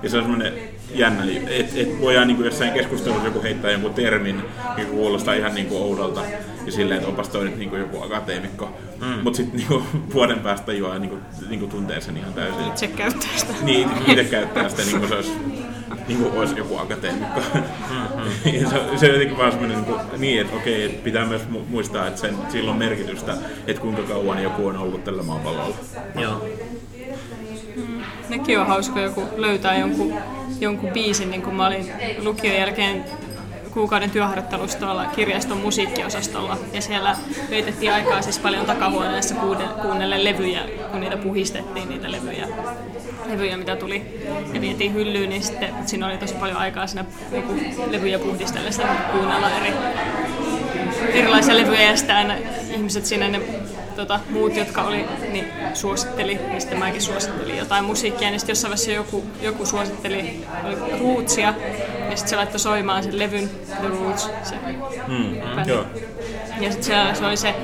Ja 0.02 0.10
se 0.10 0.16
on 0.16 0.22
semmoinen 0.22 0.52
jännä, 0.94 1.24
että 1.48 1.80
et 1.80 2.00
voidaan 2.00 2.28
niin 2.28 2.44
jossain 2.44 2.72
keskustelussa 2.72 3.24
joku 3.24 3.42
heittää 3.42 3.70
jonkun 3.70 3.94
termin, 3.94 4.42
joka 4.78 4.90
kuulostaa 4.90 5.34
ihan 5.34 5.54
niin 5.54 5.66
kuin 5.66 5.82
oudolta, 5.82 6.20
ja 6.66 6.72
silleen, 6.72 6.98
että 6.98 7.10
opas 7.10 7.28
toi 7.28 7.44
nyt 7.44 7.58
niin 7.58 7.70
kuin 7.70 7.80
joku 7.80 8.02
akateemikko. 8.02 8.78
Mm. 9.00 9.22
Mutta 9.22 9.36
sitten 9.36 9.60
niin 9.60 9.84
vuoden 10.14 10.38
päästä 10.38 10.72
juo 10.72 10.98
niin 10.98 11.10
kuin, 11.10 11.20
niin 11.48 11.60
kuin 11.60 11.70
tuntee 11.70 12.00
sen 12.00 12.16
ihan 12.16 12.34
täysin. 12.34 12.66
Itse 12.66 12.86
käyttää 12.86 13.30
sitä. 13.36 13.52
Niin, 13.62 13.88
itse 14.06 14.24
käyttää 14.24 14.68
sitä 14.68 14.82
niin 14.82 14.98
kuin 14.98 15.08
se 15.08 15.14
olisi, 15.14 15.32
niin 16.08 16.18
kuin 16.18 16.32
olisi 16.32 16.58
joku 16.58 16.78
akateemikko. 16.78 17.40
Mm-hmm. 17.54 18.54
ja 18.60 18.68
se, 18.68 18.76
se 18.96 19.06
on 19.06 19.12
jotenkin 19.12 19.38
vaan 19.38 19.52
semmoinen, 19.52 19.76
niin, 19.76 19.86
kuin, 19.86 20.20
niin 20.20 20.40
että 20.40 20.56
okei, 20.56 20.84
että 20.84 21.04
pitää 21.04 21.24
myös 21.24 21.42
mu- 21.42 21.68
muistaa, 21.68 22.06
että 22.06 22.20
sen, 22.20 22.34
sillä 22.48 22.70
on 22.70 22.76
merkitystä, 22.76 23.34
että 23.66 23.82
kuinka 23.82 24.02
kauan 24.02 24.42
joku 24.42 24.66
on 24.66 24.76
ollut 24.76 25.04
tällä 25.04 25.22
maapallolla. 25.22 25.76
Joo. 26.20 26.48
Nekin 28.30 28.60
on 28.60 28.66
hauska 28.66 29.00
joku 29.00 29.22
löytää 29.36 29.78
jonkun, 29.78 30.14
jonkun 30.60 30.90
biisin, 30.90 31.30
niin 31.30 31.42
kuin 31.42 31.54
mä 31.54 31.66
olin 31.66 31.92
lukion 32.18 32.56
jälkeen 32.56 33.04
kuukauden 33.70 34.10
työharjoittelussa 34.10 34.78
tuolla 34.78 35.04
kirjaston 35.04 35.58
musiikkiosastolla. 35.58 36.58
Ja 36.72 36.80
siellä 36.80 37.16
vietettiin 37.50 37.92
aikaa 37.92 38.22
siis 38.22 38.38
paljon 38.38 38.66
takahuoneessa 38.66 39.34
kuunnelle 39.82 40.24
levyjä, 40.24 40.60
kun 40.90 41.00
niitä 41.00 41.16
puhistettiin, 41.16 41.88
niitä 41.88 42.12
levyjä, 42.12 42.48
levyjä 43.26 43.56
mitä 43.56 43.76
tuli. 43.76 44.20
Ja 44.54 44.60
vietiin 44.60 44.94
hyllyyn, 44.94 45.28
niin 45.28 45.42
sitten 45.42 45.74
siinä 45.86 46.06
oli 46.06 46.18
tosi 46.18 46.34
paljon 46.34 46.56
aikaa 46.56 46.86
siinä 46.86 47.04
joku 47.32 47.52
levyjä 47.90 48.18
puhdistellessa 48.18 48.82
kuunnella 49.12 49.50
eri, 49.50 49.72
erilaisia 51.12 51.56
levyjä 51.56 51.90
ja 51.90 51.96
sitten 51.96 52.16
aina 52.16 52.34
ihmiset 52.74 53.06
siinä 53.06 53.28
ne 53.28 53.40
tota, 54.00 54.20
muut, 54.30 54.56
jotka 54.56 54.82
oli, 54.82 55.04
niin 55.32 55.44
suositteli, 55.74 56.40
sitten 56.58 56.78
mäkin 56.78 57.02
suosittelin 57.02 57.56
jotain 57.58 57.84
musiikkia, 57.84 58.30
niin 58.30 58.40
sitten 58.40 58.50
jossain 58.52 58.70
vaiheessa 58.70 58.90
joku, 58.92 59.24
joku 59.42 59.66
suositteli 59.66 60.44
oli 60.64 60.76
Rootsia, 61.00 61.54
ja 62.10 62.16
sitten 62.16 62.28
se 62.28 62.36
laittoi 62.36 62.60
soimaan 62.60 63.02
sen 63.02 63.18
levyn 63.18 63.50
The 63.80 63.88
Roots, 63.88 64.30
se 64.42 64.54
Mm. 65.08 65.56
bändi. 65.56 65.70
Joo. 65.70 65.84
Ja 66.60 66.72
sitten 66.72 66.84
se, 67.14 67.18
se 67.20 67.26
oli 67.26 67.36
se, 67.36 67.54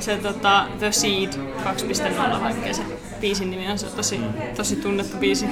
se 0.00 0.16
tota, 0.16 0.66
The 0.78 0.92
Seed 0.92 1.32
2.0, 1.32 2.40
vaikka 2.42 2.72
se 2.72 2.82
biisin 3.20 3.50
nimi 3.50 3.70
on 3.70 3.78
se 3.78 3.86
on 3.86 3.92
tosi, 3.92 4.20
tosi 4.56 4.76
tunnettu 4.76 5.16
biisi. 5.16 5.46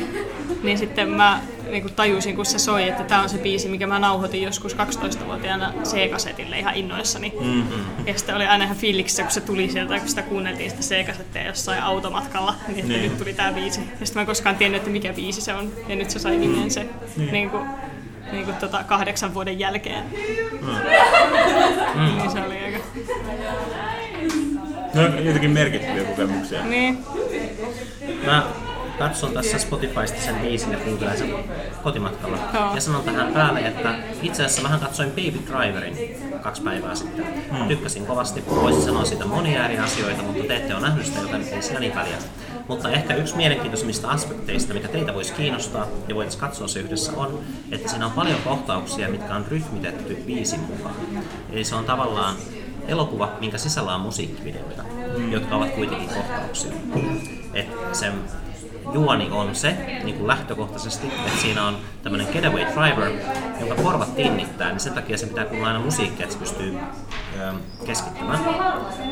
Niin 0.63 0.79
sitten 0.79 1.09
mä 1.09 1.41
niin 1.71 1.95
tajusin, 1.97 2.37
kun 2.37 2.47
se 2.47 2.59
soi, 2.59 2.89
että 2.89 3.05
tämä 3.05 3.23
on 3.23 3.29
se 3.29 3.39
biisi, 3.39 3.69
mikä 3.69 3.87
mä 3.87 3.99
nauhoitin 3.99 4.43
joskus 4.43 4.77
12-vuotiaana 4.77 5.73
C-kasetille 5.85 6.59
ihan 6.59 6.75
innoissani. 6.75 7.33
Mm-hmm. 7.41 8.07
Ja 8.07 8.15
sitten 8.19 8.35
oli 8.37 8.47
aina 8.47 8.65
ihan 8.65 8.77
fiiliksissä, 8.77 9.23
kun 9.23 9.33
se 9.33 9.41
tuli 9.41 9.69
sieltä, 9.71 9.99
kun 9.99 10.09
sitä 10.09 10.23
kuunneltiin 10.23 10.71
sitä 10.71 10.83
C-kasettia 10.83 11.47
jossain 11.47 11.83
automatkalla, 11.83 12.55
niin 12.69 12.79
että 12.79 12.93
Niin. 12.93 13.03
nyt 13.03 13.19
tuli 13.19 13.35
tämä 13.35 13.53
biisi. 13.53 13.81
Ja 13.81 14.07
sitten 14.07 14.15
mä 14.15 14.21
en 14.21 14.27
koskaan 14.27 14.57
tiennyt, 14.57 14.79
että 14.79 14.91
mikä 14.91 15.13
biisi 15.13 15.41
se 15.41 15.55
on. 15.55 15.73
Ja 15.89 15.97
nyt 15.97 16.11
se 16.11 16.19
sai 16.19 16.37
nimen 16.37 16.71
se 16.71 16.87
niin. 17.17 17.33
Niin 17.33 17.51
kuin, 17.51 17.69
niin 18.33 18.45
kuin 18.45 18.57
tota 18.57 18.85
kahdeksan 18.85 19.35
vuoden 19.35 19.59
jälkeen. 19.59 20.05
Mm. 21.95 22.17
Niin 22.17 22.31
se 22.31 22.41
oli 22.41 22.59
aika... 22.59 22.79
No, 24.97 25.03
jotenkin 25.21 25.51
merkittäviä 25.51 26.05
kokemuksia. 26.05 26.65
Niin, 26.65 26.99
Mä 28.27 28.47
katson 28.99 29.33
tässä 29.33 29.59
Spotifysta 29.59 30.21
sen 30.21 30.35
biisin 30.35 30.73
ja 30.73 30.79
kuuntelen 30.79 31.19
sen 31.19 31.35
kotimatkalla. 31.83 32.39
Joo. 32.55 32.75
Ja 32.75 32.81
sanon 32.81 33.05
tähän 33.05 33.33
päälle, 33.33 33.61
että 33.61 33.95
itse 34.23 34.45
asiassa 34.45 34.63
mähän 34.63 34.81
katsoin 34.81 35.11
Baby 35.11 35.39
Driverin 35.47 36.17
kaksi 36.43 36.63
päivää 36.63 36.95
sitten. 36.95 37.27
Hmm. 37.57 37.69
Tykkäsin 37.69 38.07
kovasti. 38.07 38.45
Voisin 38.51 38.83
sanoa 38.83 39.05
siitä 39.05 39.25
monia 39.27 39.65
eri 39.65 39.79
asioita, 39.79 40.23
mutta 40.23 40.45
te 40.45 40.57
ette 40.57 40.75
ole 40.75 40.83
nähnyt 40.83 41.07
sitä, 41.07 41.21
joten 41.21 41.49
ei 41.53 41.63
siinä 41.63 41.81
niin 41.81 41.95
väliä. 41.95 42.17
Mutta 42.69 42.91
ehkä 42.91 43.15
yksi 43.15 43.37
mielenkiintoisimmista 43.37 44.09
aspekteista, 44.09 44.75
mikä 44.75 44.89
teitä 44.89 45.15
voisi 45.15 45.33
kiinnostaa 45.33 45.87
ja 46.09 46.15
voitaisiin 46.15 46.41
katsoa 46.41 46.69
se 46.69 46.81
yhdessä 46.81 47.13
on, 47.17 47.41
että 47.71 47.89
siinä 47.89 48.07
on 48.07 48.13
paljon 48.13 48.41
kohtauksia, 48.45 49.09
mitkä 49.09 49.35
on 49.35 49.47
rytmitetty 49.49 50.15
biisin 50.27 50.61
mukaan. 50.61 50.95
Eli 51.53 51.65
se 51.65 51.75
on 51.75 51.85
tavallaan 51.85 52.37
elokuva, 52.89 53.33
minkä 53.41 53.59
sisällä 53.59 53.95
on 53.95 54.01
musiikkivideoita, 54.01 54.83
jotka 55.31 55.57
ovat 55.57 55.71
kuitenkin 55.71 56.09
kohtauksia. 56.09 56.73
Et 57.55 57.67
sen 57.93 58.13
juoni 58.93 59.31
on 59.31 59.55
se 59.55 59.77
niin 60.05 60.17
kuin 60.17 60.27
lähtökohtaisesti, 60.27 61.07
että 61.07 61.41
siinä 61.41 61.67
on 61.67 61.77
tämmöinen 62.03 62.29
getaway 62.33 62.65
driver, 62.65 63.13
jonka 63.61 63.83
korvat 63.83 64.17
tinnittää, 64.17 64.69
niin 64.69 64.81
sen 64.81 64.93
takia 64.93 65.19
sen 65.19 65.29
pitää 65.29 65.45
kuulla 65.45 65.67
aina 65.67 65.81
musiikkia, 65.81 66.25
että 66.25 66.33
se 66.33 66.39
pystyy 66.39 66.79
ö, 67.39 67.53
keskittymään. 67.87 68.41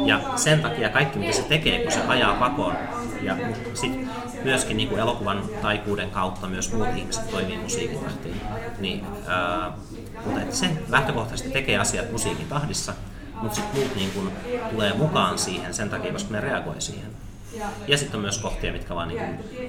Ja 0.04 0.20
sen 0.36 0.62
takia 0.62 0.88
kaikki, 0.88 1.18
mitä 1.18 1.32
se 1.32 1.42
tekee, 1.42 1.82
kun 1.82 1.92
se 1.92 2.00
ajaa 2.08 2.34
pakoon, 2.34 2.76
ja 3.22 3.36
sit 3.74 4.08
myöskin 4.44 4.76
niin 4.76 4.88
kuin 4.88 5.00
elokuvan 5.00 5.42
taikuuden 5.62 6.10
kautta 6.10 6.46
myös 6.46 6.72
muut 6.72 6.88
ihmiset 6.96 7.30
toimii 7.30 7.58
musiikin 7.58 7.98
tahtiin, 7.98 8.40
niin, 8.78 9.06
ää, 9.26 9.72
mutta 10.24 10.40
että 10.40 10.56
se 10.56 10.70
lähtökohtaisesti 10.88 11.50
tekee 11.50 11.78
asiat 11.78 12.12
musiikin 12.12 12.46
tahdissa, 12.48 12.94
mutta 13.42 13.54
sitten 13.56 13.80
muut 13.80 13.96
niin 13.96 14.10
kuin 14.10 14.30
tulee 14.70 14.92
mukaan 14.92 15.38
siihen 15.38 15.74
sen 15.74 15.90
takia, 15.90 16.12
koska 16.12 16.32
ne 16.32 16.40
reagoi 16.40 16.80
siihen. 16.80 17.10
Ja 17.88 17.98
sitten 17.98 18.16
on 18.16 18.22
myös 18.22 18.38
kohtia, 18.38 18.72
mitkä 18.72 18.94
vaan 18.94 19.08
niin 19.08 19.22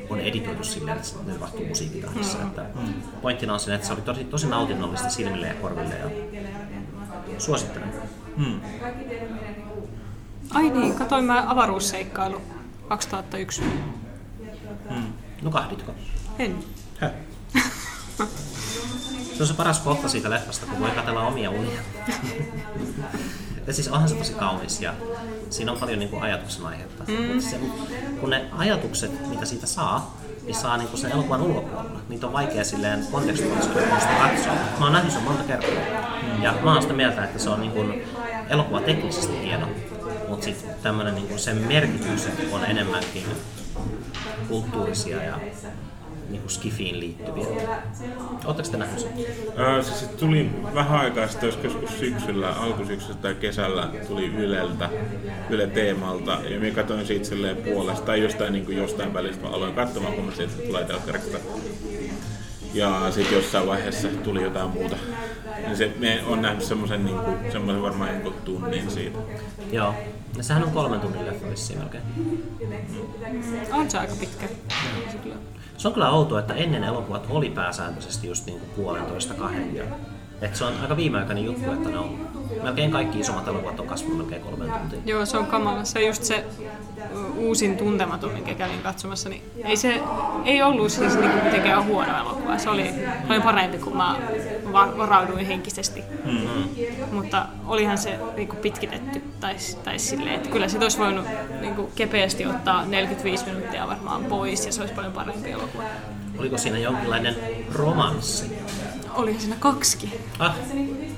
on 0.09 0.20
editoitu 0.20 0.63
silleen, 0.63 0.97
että 0.97 1.09
ne 1.26 1.34
tapahtuu 1.34 1.66
musiikkitahdissa. 1.66 2.41
Että 2.41 2.66
pointtina 3.22 3.53
on 3.53 3.59
siinä, 3.59 3.76
että 3.76 3.88
se 3.88 3.93
oli 3.93 4.01
tosi, 4.01 4.24
tosi 4.24 4.47
nautinnollista 4.47 5.09
silmille 5.09 5.47
ja 5.47 5.53
korville 5.53 5.95
ja 5.95 6.09
suosittelen. 7.38 7.93
Hmm. 8.38 8.61
Ai 10.51 10.70
niin, 10.70 10.95
katoin 10.95 11.26
mä 11.26 11.43
avaruusseikkailu 11.47 12.41
2001. 12.88 13.63
Nukahditko? 15.41 15.95
En. 16.39 16.57
Hä? 16.99 17.11
Se 19.38 19.43
on 19.43 19.47
se 19.47 19.53
paras 19.53 19.80
kohta 19.80 20.07
siitä 20.07 20.30
leffasta, 20.30 20.66
kun 20.66 20.80
voi 20.80 20.91
katsella 20.91 21.28
omia 21.28 21.49
unia. 21.49 21.82
ja 23.68 23.74
siis 23.74 23.88
onhan 23.88 24.09
se 24.09 24.16
tosi 24.16 24.34
kaunis 24.34 24.82
ja 24.82 24.93
siinä 25.49 25.72
on 25.72 25.78
paljon 25.78 25.99
niin 25.99 26.09
kuin 26.09 26.24
ajatuksen 26.24 26.66
aihetta. 26.66 27.03
Mm. 27.07 27.26
Mutta 27.26 27.49
se, 27.49 27.59
kun 28.20 28.30
ne 28.30 28.45
ajatukset, 28.51 29.30
mitä 29.30 29.45
siitä 29.45 29.66
saa, 29.66 30.18
niin 30.43 30.55
saa 30.55 30.78
niin 30.78 30.88
kuin 30.88 30.99
sen 30.99 31.11
elokuvan 31.11 31.41
ulkopuolella. 31.41 31.99
Niitä 32.09 32.28
on 32.28 32.34
vaikea 32.34 32.63
silleen 32.63 33.03
sitä 33.03 34.16
katsoo. 34.22 34.53
Mä 34.80 34.86
oon 34.86 34.93
nähnyt 34.93 35.13
sen 35.13 35.24
monta 35.24 35.43
kertaa. 35.43 35.70
Mm. 36.24 36.43
Ja 36.43 36.53
mä 36.63 36.74
oon 36.74 36.82
sitä 36.82 36.93
mieltä, 36.93 37.24
että 37.24 37.39
se 37.39 37.49
on 37.49 37.59
niin 37.59 37.72
kuin 37.72 38.03
elokuva 38.49 38.82
teknisesti 38.82 39.41
hieno. 39.41 39.68
Mutta 40.30 40.45
sitten 40.45 40.76
tämmönen 40.84 41.16
niin 41.16 41.39
sen 41.39 41.57
merkitys 41.57 42.28
on 42.51 42.66
enemmänkin 42.66 43.24
kulttuurisia 44.47 45.24
ja 45.24 45.39
niin 46.30 46.41
kuin 46.41 46.51
skifiin 46.51 46.99
liittyviä. 46.99 47.45
Oletteko 48.45 48.69
te 48.71 48.78
nähneet 48.78 48.99
sen? 48.99 49.11
Öö, 49.59 49.84
se 49.84 49.93
sit 49.93 50.17
tuli 50.17 50.49
vähän 50.73 50.99
aikaa 50.99 51.28
sitten, 51.28 51.47
jos 51.47 51.59
joskus 51.63 51.99
syksyllä, 51.99 52.49
alkusyksyllä 52.49 53.15
tai 53.21 53.36
kesällä 53.36 53.89
tuli 54.07 54.26
Yleltä, 54.26 54.89
Yle 55.49 55.67
Teemalta, 55.67 56.38
ja 56.49 56.59
minä 56.59 56.76
katsoin 56.76 57.05
siitä 57.05 57.26
silleen 57.26 57.57
puolesta, 57.57 58.05
tai 58.05 58.21
jostain, 58.21 58.53
niin 58.53 58.65
kuin 58.65 58.78
jostain 58.78 59.13
välistä, 59.13 59.43
mä 59.43 59.49
aloin 59.49 59.73
katsomaan, 59.73 60.13
kun 60.13 60.26
mä 60.26 60.32
siitä 60.32 60.51
että 60.51 60.61
se 60.61 60.67
tulee 60.67 60.86
telkkarista. 60.86 61.38
Ja 62.73 63.11
sitten 63.11 63.36
jossain 63.36 63.67
vaiheessa 63.67 64.07
tuli 64.07 64.43
jotain 64.43 64.69
muuta. 64.69 64.95
Ja 65.69 65.76
se, 65.76 65.91
me 65.99 66.23
on 66.28 66.41
nähnyt 66.41 66.63
semmoisen 66.63 67.05
niin 67.05 67.19
kuin, 67.19 67.51
semmoisen 67.51 67.82
varmaan 67.82 68.13
jonkun 68.13 68.34
tunnin 68.45 68.91
siitä. 68.91 69.19
Joo. 69.71 69.93
Ja 70.38 70.43
sehän 70.43 70.63
on 70.63 70.71
kolmen 70.71 70.99
tunnin 70.99 71.26
leffa 71.26 71.49
vissiin 71.49 71.80
melkein. 71.80 72.03
On 73.71 73.91
se 73.91 73.97
aika 73.97 74.13
pitkä. 74.19 74.45
Se 75.78 75.88
on 75.88 75.93
kyllä 75.93 76.09
outoa, 76.09 76.39
että 76.39 76.53
ennen 76.53 76.84
elokuvat 76.84 77.28
oli 77.30 77.49
pääsääntöisesti 77.49 78.28
just 78.28 78.45
niin 78.45 78.59
kuin 78.59 78.69
puolentoista 78.76 79.34
kahden. 79.34 79.95
Että 80.41 80.57
se 80.57 80.63
on 80.63 80.73
aika 80.81 80.97
viimeaikainen 80.97 81.45
juttu, 81.45 81.71
että 81.71 81.89
ne 81.89 81.97
on, 81.97 82.27
melkein 82.63 82.91
kaikki 82.91 83.19
isommat 83.19 83.47
elokuvat 83.47 83.79
on 83.79 83.88
kasvanut 83.88 84.17
melkein 84.17 84.41
kolmen 84.41 84.71
tuntiin. 84.71 85.01
Joo, 85.05 85.25
se 85.25 85.38
on 85.38 85.45
kamala. 85.45 85.83
Se 85.83 86.05
just 86.05 86.23
se 86.23 86.45
uusin 87.38 87.77
tuntematon, 87.77 88.31
minkä 88.31 88.53
kävin 88.53 88.81
katsomassa, 88.83 89.29
niin 89.29 89.41
ei 89.63 89.77
se 89.77 90.01
ei 90.45 90.63
ollut 90.63 90.91
siis 90.91 91.19
niinku 91.19 91.45
mitenkään 91.45 91.86
huono 91.86 92.17
elokuva. 92.19 92.57
Se 92.57 92.69
oli 92.69 92.93
paljon 93.27 93.43
parempi 93.43 93.77
kuin 93.77 93.97
mä 93.97 94.15
varauduin 94.97 95.45
henkisesti. 95.45 96.03
Mm-hmm. 96.25 96.69
Mutta 97.11 97.45
olihan 97.67 97.97
se 97.97 98.19
niinku 98.36 98.55
pitkitetty 98.55 99.21
tai, 99.39 99.55
tai 99.83 99.99
silleen, 99.99 100.36
että 100.36 100.49
kyllä 100.49 100.67
se 100.67 100.77
olisi 100.77 100.97
voinut 100.97 101.25
niinku 101.61 101.91
kepeästi 101.95 102.45
ottaa 102.45 102.86
45 102.86 103.45
minuuttia 103.45 103.88
varmaan 103.88 104.25
pois 104.25 104.65
ja 104.65 104.71
se 104.71 104.81
olisi 104.81 104.93
paljon 104.93 105.13
parempi 105.13 105.51
elokuva. 105.51 105.83
Oliko 106.39 106.57
siinä 106.57 106.77
jonkinlainen 106.77 107.36
romanssi? 107.73 108.51
Oli 109.16 109.39
siinä 109.39 109.55
kaksi. 109.59 110.22
Ah. 110.39 110.55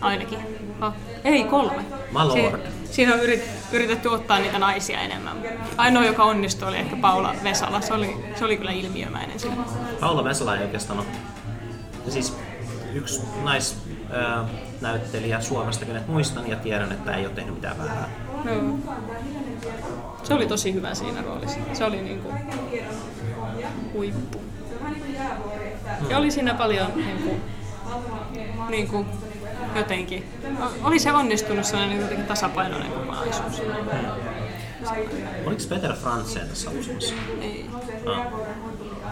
Ainakin. 0.01 0.39
Oh. 0.81 0.93
Ei, 1.23 1.43
kolme. 1.43 1.85
My 2.11 2.19
lord. 2.43 2.61
Si- 2.61 2.93
siinä 2.93 3.13
on 3.13 3.19
yrit, 3.19 3.43
yritetty 3.71 4.07
ottaa 4.07 4.39
niitä 4.39 4.59
naisia 4.59 4.99
enemmän. 4.99 5.37
Ainoa, 5.77 6.05
joka 6.05 6.23
onnistui, 6.23 6.67
oli 6.67 6.77
ehkä 6.77 6.95
Paula 6.95 7.35
Vesala. 7.43 7.81
Se 7.81 7.93
oli, 7.93 8.25
se 8.35 8.45
oli 8.45 8.57
kyllä 8.57 8.71
ilmiömäinen 8.71 9.39
siinä. 9.39 9.55
Paula 9.99 10.23
Vesala 10.23 10.55
ei 10.55 10.63
oikeastaan 10.63 10.99
ole. 10.99 11.07
Siis 12.09 12.37
yksi 12.93 13.21
naisnäyttelijä 13.43 15.41
Suomesta, 15.41 15.85
kenet 15.85 16.07
muistan 16.07 16.49
ja 16.49 16.55
tiedän, 16.55 16.91
että 16.91 17.15
ei 17.15 17.25
ole 17.25 17.33
tehnyt 17.33 17.55
mitään 17.55 17.77
väärää. 17.77 18.09
No. 18.43 18.51
Se 20.23 20.33
oli 20.33 20.47
tosi 20.47 20.73
hyvä 20.73 20.93
siinä 20.93 21.21
roolissa. 21.21 21.59
Se 21.73 21.85
oli 21.85 22.01
niinku 22.01 22.33
huippu. 23.93 24.41
Ja 26.09 26.17
oli 26.17 26.31
siinä 26.31 26.53
paljon 26.53 26.87
niinku, 26.95 27.35
niinku 28.69 29.05
jotenkin, 29.75 30.23
oli 30.83 30.99
se 30.99 31.11
onnistunut 31.11 31.65
sellainen 31.65 32.01
jotenkin 32.01 32.25
tasapainoinen 32.25 32.91
kokonaisuus. 32.91 33.61
Oliko 35.45 35.61
Peter 35.69 35.93
Frantzen 35.95 36.47
tässä 36.47 36.69
uusimmassa? 36.69 37.13
Ei. 37.41 37.65
Ah. 38.05 38.27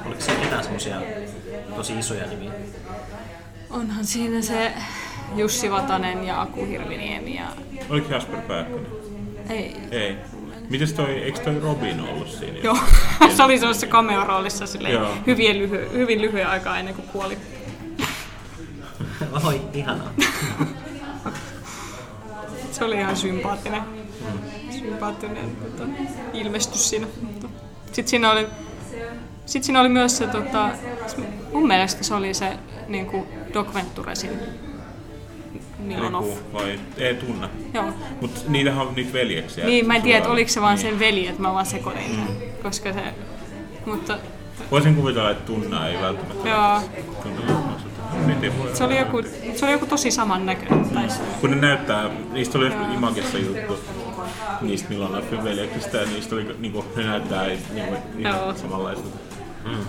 Oliko 0.06 0.22
se 0.22 0.32
ketään 0.32 0.64
semmosia 0.64 1.02
tosi 1.76 2.00
isoja 2.00 2.28
nimiä? 2.28 2.52
Onhan 3.70 4.06
siinä 4.06 4.42
se 4.42 4.72
Jussi 5.36 5.72
Vatanen 5.72 6.24
ja 6.24 6.42
Aku 6.42 6.66
Hirviniemi 6.66 7.36
ja... 7.36 7.48
Oliko 7.90 8.14
Jasper 8.14 8.42
Pääkkönen? 8.42 8.88
Ei. 9.50 9.76
Ei. 9.92 10.16
Mites 10.70 10.94
toi, 10.94 11.12
eikö 11.12 11.40
toi 11.40 11.60
Robin 11.60 12.02
ollut 12.02 12.28
siinä? 12.30 12.60
Joo, 12.64 12.78
se 13.36 13.44
oli 13.44 13.60
semmoisessa 13.60 13.88
cameo-roolissa 13.88 14.66
hyvin, 15.28 15.56
lyhy- 15.56 15.94
hyvin 15.94 16.22
lyhyen 16.22 16.48
aikaa 16.48 16.80
ennen 16.80 16.94
kuin 16.94 17.08
kuoli. 17.08 17.38
Oi, 19.48 19.62
ihanaa. 19.74 20.10
se 22.72 22.86
oli 22.86 22.98
ihan 22.98 23.18
sympaattinen, 23.18 23.82
sympaattinen 24.70 25.56
tota, 25.56 25.90
ilmestys 26.34 26.90
siinä. 26.90 27.08
Sitten 27.86 28.08
siinä 28.08 28.32
oli, 28.32 28.48
sit 29.46 29.64
siinä 29.64 29.82
oli 29.82 29.90
myös 29.90 30.18
se, 30.18 30.28
tota, 30.28 30.70
mun 31.54 31.68
mielestä 31.68 32.04
se 32.04 32.14
oli 32.14 32.34
se 32.34 32.58
niin 32.88 33.06
kuin 33.06 33.28
Doc 33.54 33.74
Venturesin 33.74 34.32
Milonov. 35.80 36.26
Vai 36.54 36.80
ei 36.98 37.16
tunne. 37.16 37.50
Joo. 37.74 37.86
Mutta 38.22 38.42
niitähän 38.48 38.88
on 38.88 38.96
niitä 38.96 39.14
veljeksiä. 39.14 39.66
Niin, 39.66 39.88
mä 39.88 39.96
en 39.96 40.02
tiedä, 40.02 40.28
oliko 40.28 40.50
se 40.50 40.62
vaan 40.62 40.76
niin. 40.76 40.88
sen 40.88 41.00
veli, 41.00 41.28
että 41.28 41.42
mä 41.42 41.54
vaan 41.54 41.66
sekoitin 41.66 42.16
mm. 42.16 42.28
koska 42.64 42.94
se... 42.94 43.02
Mutta... 43.86 44.18
Voisin 44.72 44.96
kuvitella, 44.96 45.32
että 45.32 45.46
tunna 45.46 45.88
ei 45.88 46.02
välttämättä. 46.02 46.50
Joo. 46.50 46.82
Se 48.74 48.84
oli, 48.84 48.98
joku, 48.98 49.22
se 49.56 49.66
oli 49.66 49.72
joku 49.72 49.86
tosi 49.86 50.12
samannäköinen. 50.12 50.90
Tai 50.90 51.10
se. 51.10 51.20
Kun 51.42 51.52
ne 51.52 51.56
näyttää, 51.56 52.10
niistä 52.32 52.58
oli 52.58 52.66
joskus 52.66 52.94
Imagessa 52.94 53.38
juttu, 53.38 53.80
niistä 54.62 54.90
Milonovin 54.90 55.44
veljeksistä, 55.44 55.98
ja 55.98 56.06
niistä 56.06 56.36
oli, 56.36 56.56
niin 56.60 56.72
kuin, 56.72 56.86
ne 56.96 57.04
näyttää 57.04 57.48
niin 57.48 57.88
kuin, 57.88 58.00
ihan 58.20 58.58
samanlaisilta. 58.58 59.18
Mm. 59.66 59.86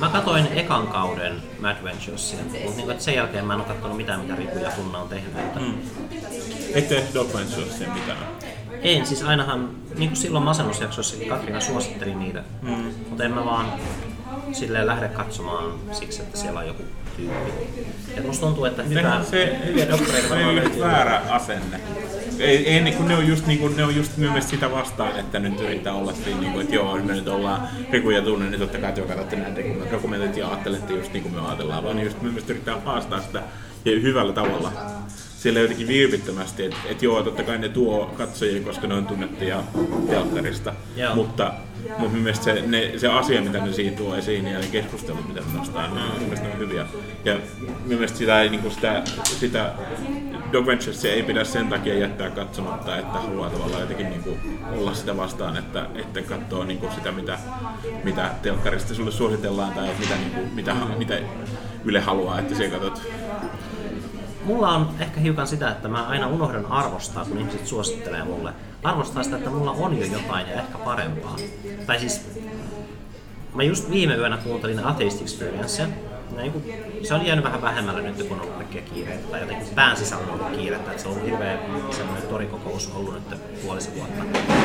Mä 0.00 0.08
katoin 0.08 0.46
ekan 0.54 0.86
kauden 0.86 1.42
Mad 1.60 1.76
Venturesia, 1.84 2.38
mutta 2.64 2.86
niin 2.86 3.00
sen 3.00 3.14
jälkeen 3.14 3.44
mä 3.44 3.52
en 3.52 3.60
ole 3.60 3.68
katsonut 3.68 3.96
mitään, 3.96 4.20
mitä 4.20 4.36
Riku 4.36 4.58
ja 4.58 4.70
Tunna 4.70 4.98
on 4.98 5.08
tehnyt. 5.08 5.34
Mm. 5.60 5.74
Ette 6.74 7.04
Dog 7.14 7.34
Venturesia 7.34 7.88
mitään? 7.94 8.18
En, 8.82 9.06
siis 9.06 9.22
ainahan, 9.22 9.70
niin 9.96 10.10
kuin 10.10 10.16
silloin 10.16 10.44
masennusjaksoissakin 10.44 11.28
Katriina 11.28 11.60
suositteli 11.60 12.14
niitä, 12.14 12.42
mm. 12.62 12.94
mutta 13.08 13.24
en 13.24 13.34
mä 13.34 13.44
vaan 13.44 13.66
silleen 14.52 14.86
lähde 14.86 15.08
katsomaan 15.08 15.72
siksi, 15.92 16.22
että 16.22 16.38
siellä 16.38 16.60
on 16.60 16.66
joku 16.66 16.82
tyyppi. 17.16 17.52
Ja 18.16 18.22
musta 18.22 18.46
tuntuu, 18.46 18.64
että 18.64 18.82
hyvä, 18.82 19.24
se, 19.30 19.58
hyviä 19.66 19.88
doktoreita 19.88 20.28
se 20.28 20.46
on 20.46 20.56
just 20.56 20.80
väärä 20.80 21.22
asenne. 21.28 21.80
Ei, 22.38 22.68
ei 22.68 22.80
niin 22.80 22.96
kuin 22.96 23.08
ne 23.08 23.16
on 23.16 23.28
just, 23.28 23.46
niin 23.46 23.58
kuin, 23.58 23.76
ne 23.76 23.84
on 23.84 23.96
just 23.96 24.16
myös 24.16 24.50
sitä 24.50 24.70
vastaan, 24.70 25.16
että 25.18 25.38
nyt 25.38 25.60
yrittää 25.60 25.92
olla 25.92 26.12
siinä, 26.12 26.40
niin 26.40 26.52
kuin, 26.52 26.62
että 26.62 26.74
joo, 26.74 26.96
me 26.96 27.12
nyt 27.12 27.28
ollaan 27.28 27.68
Riku 27.90 28.10
ja 28.10 28.22
Tunne, 28.22 28.50
niin 28.50 28.60
totta 28.60 28.78
kai 28.78 28.92
te 28.92 29.00
katsotte 29.00 29.36
näitä 29.36 29.60
dokumentit 29.92 30.36
ja 30.36 30.48
ajattelette 30.48 30.92
just 30.92 31.12
niin 31.12 31.22
kuin 31.22 31.34
me 31.34 31.40
ajatellaan, 31.40 31.84
vaan 31.84 32.00
just 32.00 32.22
myös 32.22 32.44
yrittää 32.48 32.80
haastaa 32.84 33.20
sitä 33.20 33.42
ja 33.84 34.00
hyvällä 34.00 34.32
tavalla 34.32 34.72
siellä 35.44 35.60
jotenkin 35.60 35.88
vilpittömästi, 35.88 36.64
että 36.64 36.76
et 36.90 37.02
joo, 37.02 37.22
totta 37.22 37.42
kai 37.42 37.58
ne 37.58 37.68
tuo 37.68 38.14
katsojia, 38.18 38.62
koska 38.62 38.86
ne 38.86 38.94
on 38.94 39.06
tunnettuja 39.06 39.62
teatterista, 40.08 40.72
Joo. 40.96 41.14
mutta 41.14 41.52
mun 41.98 42.10
mielestä 42.10 42.44
se, 42.44 42.62
ne, 42.66 42.92
se 42.96 43.08
asia, 43.08 43.40
mitä 43.40 43.58
ne 43.58 43.72
siinä 43.72 43.96
tuo 43.96 44.16
esiin 44.16 44.46
ja 44.46 44.58
ne 44.58 44.66
keskustelut, 44.66 45.28
mitä 45.28 45.40
ne 45.40 45.58
nostaa, 45.58 45.88
niin 45.88 46.06
mun 46.10 46.22
mielestä 46.22 46.46
ne 46.46 46.52
on 46.52 46.58
hyviä. 46.58 46.86
Ja 47.24 47.38
mun 47.60 47.88
mielestä 47.88 48.18
sitä, 48.18 48.42
ei, 48.42 48.48
niin 48.48 48.60
kuin 48.60 48.74
sitä, 48.74 49.02
sitä 49.24 49.72
Dog 50.52 50.66
Venturesia 50.66 51.12
ei 51.12 51.22
pidä 51.22 51.44
sen 51.44 51.68
takia 51.68 51.98
jättää 51.98 52.30
katsomatta, 52.30 52.96
että 52.96 53.18
haluaa 53.18 53.50
tavallaan 53.50 53.80
jotenkin 53.80 54.10
niin 54.10 54.22
kuin 54.22 54.38
olla 54.72 54.94
sitä 54.94 55.16
vastaan, 55.16 55.56
että, 55.56 55.86
että 55.94 56.22
katsoo 56.22 56.64
niin 56.64 56.78
kuin 56.78 56.92
sitä, 56.92 57.12
mitä, 57.12 57.38
mitä 58.04 58.30
telkkarista 58.42 58.94
sulle 58.94 59.12
suositellaan 59.12 59.72
tai 59.72 59.88
mitä, 59.98 60.14
niin 60.14 60.30
kuin, 60.30 60.54
mitä, 60.54 60.74
mitä 60.98 61.18
Yle 61.84 62.00
haluaa, 62.00 62.38
että 62.38 62.54
sä 62.54 62.68
katsot 62.68 63.02
mulla 64.44 64.68
on 64.68 64.90
ehkä 65.00 65.20
hiukan 65.20 65.46
sitä, 65.46 65.70
että 65.70 65.88
mä 65.88 66.06
aina 66.06 66.26
unohdan 66.26 66.66
arvostaa, 66.66 67.24
kun 67.24 67.38
ihmiset 67.38 67.66
suosittelee 67.66 68.24
mulle. 68.24 68.52
Arvostaa 68.82 69.22
sitä, 69.22 69.36
että 69.36 69.50
mulla 69.50 69.70
on 69.70 69.98
jo 69.98 70.06
jotain 70.06 70.48
ja 70.48 70.54
ehkä 70.54 70.78
parempaa. 70.78 71.36
Tai 71.86 71.98
siis, 71.98 72.20
mä 73.54 73.62
just 73.62 73.90
viime 73.90 74.14
yönä 74.14 74.36
kuuntelin 74.36 74.86
Atheist 74.86 75.22
Experience. 75.22 75.88
Niin 76.36 76.52
se 77.02 77.14
on 77.14 77.26
jäänyt 77.26 77.44
vähän 77.44 77.62
vähemmällä 77.62 78.00
nyt, 78.00 78.22
kun 78.28 78.40
on 78.40 78.48
kaikkia 78.48 78.82
kiireitä. 78.82 79.28
Tai 79.30 79.40
jotenkin 79.40 79.68
pään 79.74 79.96
sisällä 79.96 80.24
on 80.24 80.40
ollut 80.40 80.56
kiirettä. 80.56 80.90
Että 80.90 81.02
se 81.02 81.08
on 81.08 81.14
ollut 81.14 81.30
hirveä 81.30 81.58
semmoinen 81.90 82.28
torikokous 82.28 82.92
ollut 82.94 83.14
nyt 83.14 83.62
puolisen 83.62 83.94
vuotta. 83.94 84.24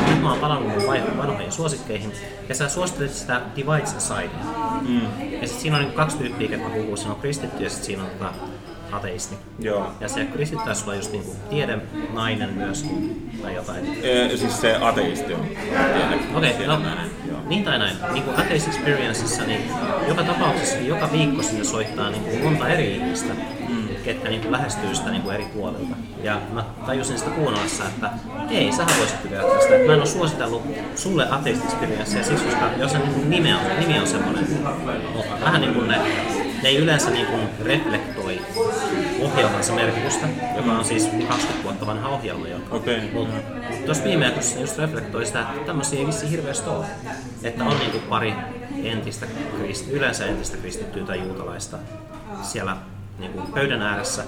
Nyt 0.10 0.22
mä 0.22 0.30
oon 0.30 0.40
palannut 0.40 0.74
mun 0.74 0.88
vanhoihin 1.18 1.52
suosikkeihin. 1.52 2.12
Ja 2.50 2.56
sä 2.56 2.70
suosittelit 2.70 3.14
sitä 3.14 3.42
Divide 3.56 3.86
Society. 3.86 4.36
Mm. 4.82 5.02
Ja 5.42 5.48
sit 5.48 5.60
siinä 5.60 5.78
on 5.78 5.84
niin 5.84 5.94
kaksi 5.94 6.18
tyyppiä, 6.18 6.52
jotka 6.52 6.70
puhuu. 6.70 6.98
Siinä 6.98 7.14
on 7.14 7.20
kristitty 7.20 7.64
ja 7.64 7.70
sit 7.70 7.84
siinä 7.84 8.04
on 8.04 8.10
tota, 8.10 8.34
ateisti. 8.92 9.36
Joo. 9.60 9.92
Ja 10.00 10.10
se 10.10 10.26
kristitty 10.26 10.66
taisi 10.66 10.84
olla 10.84 10.96
just 10.96 11.12
niinku 11.12 11.36
tiede, 11.50 11.80
nainen 12.14 12.54
myöskin, 12.54 13.30
tai 13.42 13.56
jotain. 13.56 14.00
E, 14.04 14.38
siis 14.38 14.62
se 14.62 14.76
ateisti 14.76 15.34
on. 15.34 15.46
Okei, 16.36 16.54
okay, 16.54 16.68
no, 16.68 16.80
niin 17.50 17.64
tai 17.64 17.80
näin. 17.80 17.98
Niin 18.12 18.24
kuin 18.24 18.40
Atheist 18.40 18.68
Experienceissa, 18.68 19.44
niin 19.44 19.62
joka 20.08 20.24
tapauksessa 20.24 20.78
joka 20.78 21.12
viikko 21.12 21.44
sinne 21.44 21.64
soittaa 21.64 22.10
niin 22.10 22.24
kuin 22.24 22.44
monta 22.44 22.68
eri 22.68 22.96
ihmistä, 22.96 23.34
mm. 23.70 23.88
ketkä 24.04 24.30
niin 24.30 24.42
kuin 24.42 24.52
lähestyy 24.52 24.96
sitä 24.96 25.10
niin 25.10 25.22
kuin 25.22 25.36
eri 25.36 25.46
puolilta. 25.46 25.96
Ja 26.24 26.42
mä 26.54 26.64
tajusin 26.86 27.20
sitä 27.20 27.32
kuunnellessa, 27.32 27.84
että 27.86 28.10
ei, 28.50 28.72
sähän 28.72 29.00
voisit 29.00 29.22
tykätä 29.22 29.42
tästä. 29.42 29.76
Että 29.76 29.88
mä 29.88 29.94
en 29.94 30.00
ole 30.00 30.06
suositellut 30.06 30.64
sulle 30.96 31.28
Atheist 31.32 31.64
Experiencea 31.64 32.24
siksi, 32.24 32.46
koska 32.46 32.70
jos 32.78 32.92
se 32.92 33.00
niin 33.00 33.30
nimi 33.30 33.54
on, 33.54 33.60
nimi 33.80 34.00
on 34.00 34.08
semmoinen, 34.08 34.48
mutta 35.16 35.46
vähän 35.46 35.62
niin 35.62 35.74
kuin 35.74 35.88
ne, 35.88 35.98
ne 36.64 36.70
ei 36.70 36.78
yleensä 36.78 37.10
niin 37.10 37.26
kuin 37.26 37.42
reflektoi 37.62 38.42
ohjelmansa 39.22 39.74
merkitystä, 39.74 40.28
joka 40.56 40.72
on 40.72 40.86
siis 40.86 41.10
20 41.28 41.64
vuotta 41.64 41.86
vanha 41.86 42.10
ohjelma 42.10 42.48
jo. 42.48 42.58
Okei. 42.72 43.12
Mutta 43.14 43.34
tuossa 43.86 44.04
viime 44.04 44.26
aikoina 44.26 44.60
just 44.60 44.78
reflektoi 44.78 45.26
sitä, 45.26 45.42
että 45.42 45.66
tämmöisiä 45.66 46.00
ei 46.00 46.08
vissi 46.08 46.32
hirveästi 46.32 46.70
ole. 46.70 46.86
Että 47.44 47.64
on 47.64 47.80
niinku 47.80 48.00
pari 48.10 48.34
entistä 48.84 49.26
kristi, 49.58 49.92
yleensä 49.92 50.26
entistä 50.26 50.58
kristittyä 50.58 51.04
tai 51.04 51.20
juutalaista 51.20 51.78
siellä 52.42 52.78
niinku 53.20 53.42
pöydän 53.54 53.82
ääressä. 53.82 54.24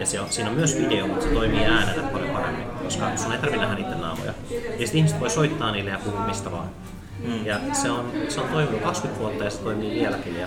Ja 0.00 0.06
se 0.06 0.20
on, 0.20 0.26
siinä 0.30 0.50
on 0.50 0.56
myös 0.56 0.78
video, 0.78 1.06
mutta 1.06 1.24
se 1.24 1.30
toimii 1.30 1.64
äänenä 1.64 2.02
paljon 2.02 2.30
paremmin, 2.30 2.66
koska 2.84 3.16
sun 3.16 3.32
ei 3.32 3.38
tarvitse 3.38 3.66
nähdä 3.66 3.82
niiden 3.82 4.00
naamoja. 4.00 4.34
Ja 4.50 4.78
sitten 4.78 4.98
ihmiset 4.98 5.20
voi 5.20 5.30
soittaa 5.30 5.72
niille 5.72 5.90
ja 5.90 5.98
puhua 6.04 6.26
mistä 6.26 6.50
vaan. 6.50 6.68
Mm. 7.24 7.46
Ja 7.46 7.60
se 7.72 7.90
on, 7.90 8.12
se 8.28 8.40
on 8.40 8.48
toiminut 8.48 8.80
20 8.80 9.20
vuotta 9.20 9.44
ja 9.44 9.50
se 9.50 9.58
toimii 9.58 9.94
vieläkin. 9.94 10.36
Ja 10.36 10.46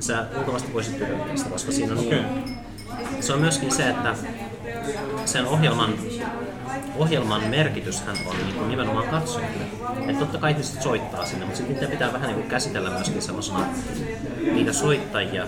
sä 0.00 0.26
luultavasti 0.34 0.72
voisit 0.72 0.98
tykätä 0.98 1.36
sitä, 1.36 1.50
koska 1.50 1.72
siinä 1.72 1.92
on 1.92 1.98
niin, 1.98 2.24
se 3.20 3.32
on 3.32 3.40
myöskin 3.40 3.72
se, 3.72 3.88
että 3.88 4.14
sen 5.24 5.46
ohjelman, 5.46 5.94
ohjelman 6.96 7.44
merkityshän 7.44 8.16
on 8.26 8.36
niin 8.36 8.54
kuin 8.54 8.68
nimenomaan 8.68 9.08
katsojille. 9.08 9.64
Että 10.08 10.18
totta 10.18 10.38
kai 10.38 10.50
ihmiset 10.50 10.82
soittaa 10.82 11.26
sinne, 11.26 11.44
mutta 11.44 11.56
sitten 11.56 11.74
niitä 11.74 11.90
pitää 11.90 12.12
vähän 12.12 12.28
niin 12.28 12.38
kuin 12.40 12.50
käsitellä 12.50 12.90
myöskin 12.90 13.22
semmoisena 13.22 13.60
niitä 14.52 14.72
soittajia 14.72 15.46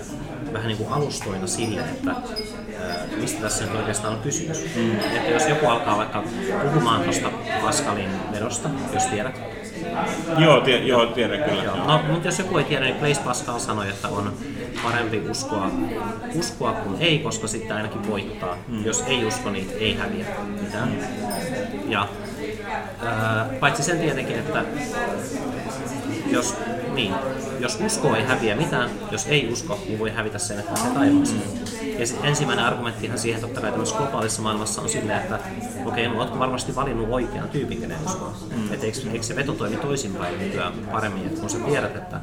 vähän 0.53 0.67
niin 0.67 0.77
kuin 0.77 0.89
alustoina 0.89 1.47
sille, 1.47 1.81
että 1.81 2.11
ää, 2.11 2.97
mistä 3.17 3.41
tässä 3.41 3.65
nyt 3.65 3.75
oikeastaan 3.75 4.13
on 4.13 4.21
kysymys. 4.21 4.65
Mm. 4.75 4.99
Että 4.99 5.31
jos 5.31 5.47
joku 5.47 5.67
alkaa 5.67 5.97
vaikka 5.97 6.23
puhumaan 6.63 7.03
tuosta 7.03 7.31
Pascalin 7.61 8.09
vedosta, 8.31 8.69
jos 8.93 9.05
tiedät, 9.05 9.39
Joo, 10.37 10.61
tie, 10.61 10.77
joo, 10.77 11.05
tiedän 11.05 11.43
kyllä. 11.49 11.63
Joo. 11.63 11.75
No, 11.75 12.01
mutta 12.11 12.27
jos 12.27 12.39
joku 12.39 12.57
ei 12.57 12.63
tiedä, 12.63 12.85
niin 12.85 12.95
Blaise 12.95 13.21
Pascal 13.21 13.59
sanoi, 13.59 13.89
että 13.89 14.07
on 14.07 14.33
parempi 14.83 15.21
uskoa, 15.29 15.71
uskoa 16.35 16.73
kuin 16.73 16.95
ei, 16.99 17.19
koska 17.19 17.47
sitten 17.47 17.75
ainakin 17.75 18.07
voittaa. 18.07 18.57
Mm. 18.67 18.85
Jos 18.85 19.03
ei 19.07 19.25
usko, 19.25 19.49
niin 19.49 19.69
ei 19.79 19.95
häviä 19.95 20.25
mitään. 20.61 20.97
Ja 21.87 22.07
ää, 23.05 23.49
paitsi 23.59 23.83
sen 23.83 23.99
tietenkin, 23.99 24.35
että 24.39 24.65
jos, 26.31 26.55
niin, 26.93 27.13
jos 27.59 27.79
usko 27.85 28.15
ei 28.15 28.23
häviä 28.23 28.55
mitään, 28.55 28.89
jos 29.11 29.27
ei 29.27 29.49
usko, 29.53 29.79
niin 29.87 29.99
voi 29.99 30.11
hävitä 30.11 30.37
sen, 30.37 30.59
että 30.59 30.71
pääsee 30.73 30.91
taivaaseen. 30.93 31.41
Sitten 31.65 31.80
ensimmäinen 32.23 32.65
argumenttihan 32.65 33.17
siihen 33.17 33.41
totta 33.41 33.61
kai 33.61 33.71
tämmöisessä 33.71 33.99
globaalissa 33.99 34.41
maailmassa 34.41 34.81
on 34.81 34.89
silleen, 34.89 35.19
että 35.19 35.39
okei, 35.85 36.05
okay, 36.05 36.17
no 36.17 36.21
ootko 36.21 36.39
varmasti 36.39 36.75
valinnut 36.75 37.07
oikean 37.09 37.49
tyypin, 37.49 37.81
kenen 37.81 37.97
uskoa. 38.05 38.33
Mm. 38.55 38.73
Että 38.73 38.85
eikö, 38.85 38.97
eikö, 39.11 39.23
se 39.23 39.35
veto 39.35 39.53
toimi 39.53 39.75
toisinpäin 39.75 40.39
nykyään 40.39 40.73
paremmin, 40.91 41.25
että 41.25 41.39
kun 41.41 41.49
sä 41.49 41.59
tiedät, 41.59 41.95
että 41.95 42.19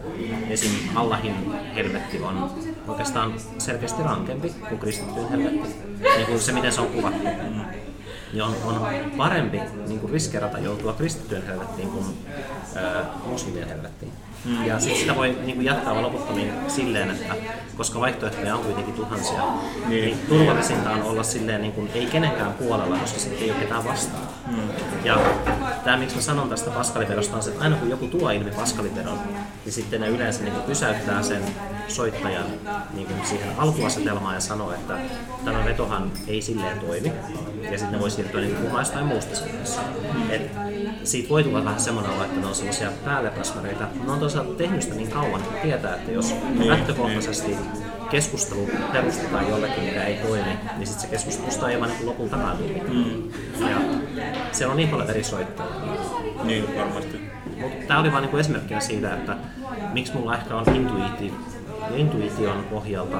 esim. 0.48 0.70
Allahin 0.94 1.52
helvetti 1.74 2.22
on 2.22 2.50
oikeastaan 2.88 3.34
selkeästi 3.58 4.02
rankempi 4.02 4.54
kuin 4.68 4.78
kristittyyn 4.78 5.28
helvetti. 5.28 5.68
Niin 6.16 6.26
kuin 6.26 6.40
se, 6.40 6.52
miten 6.52 6.72
se 6.72 6.80
on 6.80 6.88
kuvattu. 6.88 7.28
Mm 7.50 7.64
niin 8.32 8.42
on, 8.42 8.54
on 8.64 9.10
parempi 9.16 9.60
niin 9.86 10.00
kuin 10.00 10.12
riskerata 10.12 10.58
joutua 10.58 10.92
kristittyjen 10.92 11.46
helvettiin 11.46 11.88
kuin 11.88 12.04
ää, 12.76 13.06
muslimien 13.26 13.68
helvettiin. 13.68 14.12
Mm. 14.44 14.66
Ja 14.66 14.80
sitten 14.80 15.00
sitä 15.00 15.14
voi 15.14 15.38
niin 15.44 15.54
kuin 15.54 15.64
jatkaa 15.64 16.02
loputtomiin 16.02 16.52
silleen, 16.68 17.10
että 17.10 17.34
koska 17.76 18.00
vaihtoehtoja 18.00 18.56
on 18.56 18.64
kuitenkin 18.64 18.94
tuhansia, 18.94 19.42
niin, 19.86 20.04
niin 20.04 20.18
turvallisinta 20.28 20.90
on 20.90 21.02
olla 21.02 21.22
silleen 21.22 21.60
niin 21.60 21.72
kuin, 21.72 21.90
ei 21.94 22.06
kenenkään 22.06 22.52
puolella, 22.52 22.96
koska 22.96 23.18
sitten 23.18 23.42
ei 23.42 23.50
ole 23.50 23.60
ketään 23.60 23.84
vastaan. 23.84 24.28
Mm. 24.46 24.58
Ja 25.04 25.18
tämä, 25.84 25.96
miksi 25.96 26.16
mä 26.16 26.22
sanon 26.22 26.48
tästä 26.48 26.70
Paskalivedosta, 26.70 27.36
on 27.36 27.42
se, 27.42 27.50
että 27.50 27.64
aina 27.64 27.76
kun 27.76 27.90
joku 27.90 28.06
tuo 28.06 28.30
ilmi 28.30 28.50
Paskalivedon, 28.50 29.18
niin 29.64 29.72
sitten 29.72 30.00
ne 30.00 30.08
yleensä 30.08 30.42
niin 30.42 30.54
kuin 30.54 30.64
pysäyttää 30.64 31.22
sen 31.22 31.42
soittajan 31.88 32.44
niin 32.94 33.06
kuin 33.06 33.26
siihen 33.26 33.48
alkuasetelmaan 33.58 34.34
ja 34.34 34.40
sanoo, 34.40 34.72
että 34.72 34.94
tämä 35.44 35.64
vetohan 35.64 36.12
ei 36.26 36.42
silleen 36.42 36.80
toimi. 36.80 37.12
Ja 37.62 37.78
sitten 37.78 37.92
ne 37.92 38.00
voi 38.00 38.10
siirtyä 38.10 38.40
niin 38.40 38.56
puhumaan 38.56 38.80
jostain 38.80 39.06
muusta. 39.06 39.44
Et 40.30 40.50
siitä 41.04 41.28
voi 41.28 41.44
tulla 41.44 41.64
vähän 41.64 41.80
semmoinen 41.80 42.12
olo, 42.12 42.24
että 42.24 42.40
ne 42.40 42.46
on 42.46 42.54
sellaisia 42.54 42.90
päällepräsmäreitä. 43.04 43.88
Ne 44.06 44.12
on 44.12 44.18
toisaalta 44.18 44.54
tehnyt 44.54 44.82
sitä 44.82 44.94
niin 44.94 45.10
kauan, 45.10 45.40
että 45.40 45.60
tietää, 45.62 45.94
että 45.94 46.12
jos 46.12 46.34
lähtökohtaisesti 46.58 47.56
keskustelu 48.10 48.70
perustetaan 48.92 49.48
jollekin, 49.48 49.84
mikä 49.84 50.04
ei 50.04 50.16
toimi, 50.16 50.58
niin 50.76 50.86
sitten 50.86 51.00
se 51.02 51.06
keskustelusta 51.06 51.66
on 51.66 51.72
aivan 51.72 51.88
niin 51.88 52.06
lopulta 52.06 52.36
päätyy. 52.36 52.80
Mm. 52.88 53.22
Ja 53.68 53.76
se 54.52 54.66
on 54.66 54.76
niin 54.76 54.88
paljon 54.88 55.10
eri 55.10 55.24
soittajia. 55.24 55.72
Niin, 56.44 56.76
varmasti. 56.78 57.20
Mutta 57.60 57.86
tämä 57.86 58.00
oli 58.00 58.12
vain 58.12 58.22
niinku 58.22 58.36
esimerkkinä 58.36 58.80
siitä, 58.80 59.14
että 59.14 59.36
miksi 59.92 60.14
mulla 60.14 60.36
ehkä 60.36 60.56
on 60.56 60.76
intuiti, 60.76 61.34
intuition 61.96 62.64
pohjalta 62.70 63.16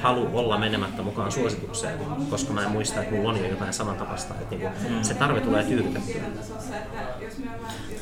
halu 0.00 0.30
olla 0.32 0.58
menemättä 0.58 1.02
mukaan 1.02 1.32
suositukseen, 1.32 1.98
koska 2.30 2.52
mä 2.52 2.62
en 2.62 2.70
muista, 2.70 3.02
että 3.02 3.14
mulla 3.14 3.28
on 3.28 3.38
jo 3.38 3.46
jotain 3.46 3.72
samantapaista, 3.72 4.34
että 4.40 4.56
niinku 4.56 4.68
mm. 4.88 5.02
se 5.02 5.14
tarve 5.14 5.40
tulee 5.40 5.64
tyydytettyä. 5.64 6.22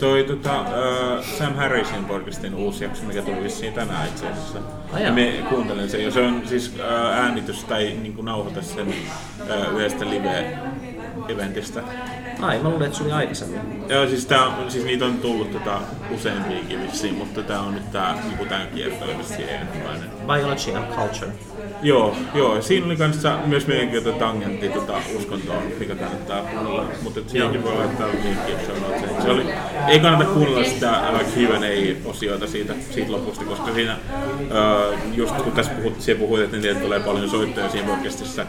Toi 0.00 0.24
tota, 0.24 0.60
uh, 0.60 1.24
Sam 1.38 1.54
Harrisin 1.54 2.04
podcastin 2.04 2.54
uusi 2.54 2.84
jakso, 2.84 3.04
mikä 3.04 3.22
tuli 3.22 3.42
vissiin 3.42 3.72
tänään 3.72 4.08
itse 4.08 4.26
asiassa. 4.26 4.58
Ja 4.98 5.12
me 5.12 5.32
kuuntelen 5.48 5.90
sen, 5.90 6.04
ja 6.04 6.10
se 6.10 6.20
on 6.20 6.42
siis 6.44 6.74
uh, 6.74 6.82
äänitys 7.12 7.64
tai 7.64 7.96
niin 8.02 8.24
nauhoitus 8.24 8.74
sen 8.74 8.88
uh, 8.88 9.78
yhdestä 9.78 10.04
live-eventistä. 10.04 11.82
Ai, 12.40 12.58
mä 12.58 12.68
luulen, 12.68 12.86
että 12.86 12.98
se 12.98 13.04
oli 13.04 13.12
aikaisemmin. 13.12 13.60
Joo, 13.88 14.08
siis, 14.08 14.26
tää, 14.26 14.46
on- 14.46 14.70
siis 14.70 14.84
niitä 14.84 15.04
on 15.04 15.18
tullut 15.18 15.52
tota, 15.52 15.80
useampiakin 16.14 16.82
vissiin, 16.82 17.14
mutta 17.14 17.42
tää 17.42 17.60
on 17.60 17.74
nyt 17.74 17.90
tää, 17.92 18.18
niinku 18.24 18.44
tää 18.44 18.66
kiertää 18.66 19.08
vissiin 19.18 19.48
ensimmäinen. 19.48 20.10
Biology 20.26 20.74
and 20.76 20.94
Culture. 20.96 21.32
Joo, 21.82 22.16
joo. 22.34 22.62
Siinä 22.62 22.86
oli 22.86 22.96
kanssa 22.96 23.38
myös 23.46 23.66
mielenkiintoinen 23.66 24.20
tangentti 24.20 24.68
tota, 24.68 24.92
uskontoon, 25.16 25.62
mikä 25.78 25.94
kannattaa 25.94 26.42
kuunnella. 26.42 26.84
Mutta 27.02 27.20
siihenkin 27.26 27.64
voi 27.64 27.74
laittaa 27.76 28.06
linkkiä 28.08 28.58
show 28.66 28.78
notesiin. 28.78 29.22
Se 29.22 29.30
oli, 29.30 29.44
ei 29.88 30.00
kannata 30.00 30.24
kuunnella 30.24 30.64
sitä 30.64 31.02
Q&A-osioita 31.34 32.46
siitä, 32.46 32.72
siitä 32.90 33.12
lopusta, 33.12 33.44
koska 33.44 33.74
siinä, 33.74 33.96
uh, 34.42 35.14
just 35.14 35.34
kun 35.34 35.52
tässä 35.52 35.72
puhut, 35.72 35.94
puhuit, 36.18 36.42
että 36.44 36.56
niille 36.56 36.80
tulee 36.80 37.00
paljon 37.00 37.30
soittoja 37.30 37.68
siinä 37.68 37.88
podcastissa, 37.88 38.46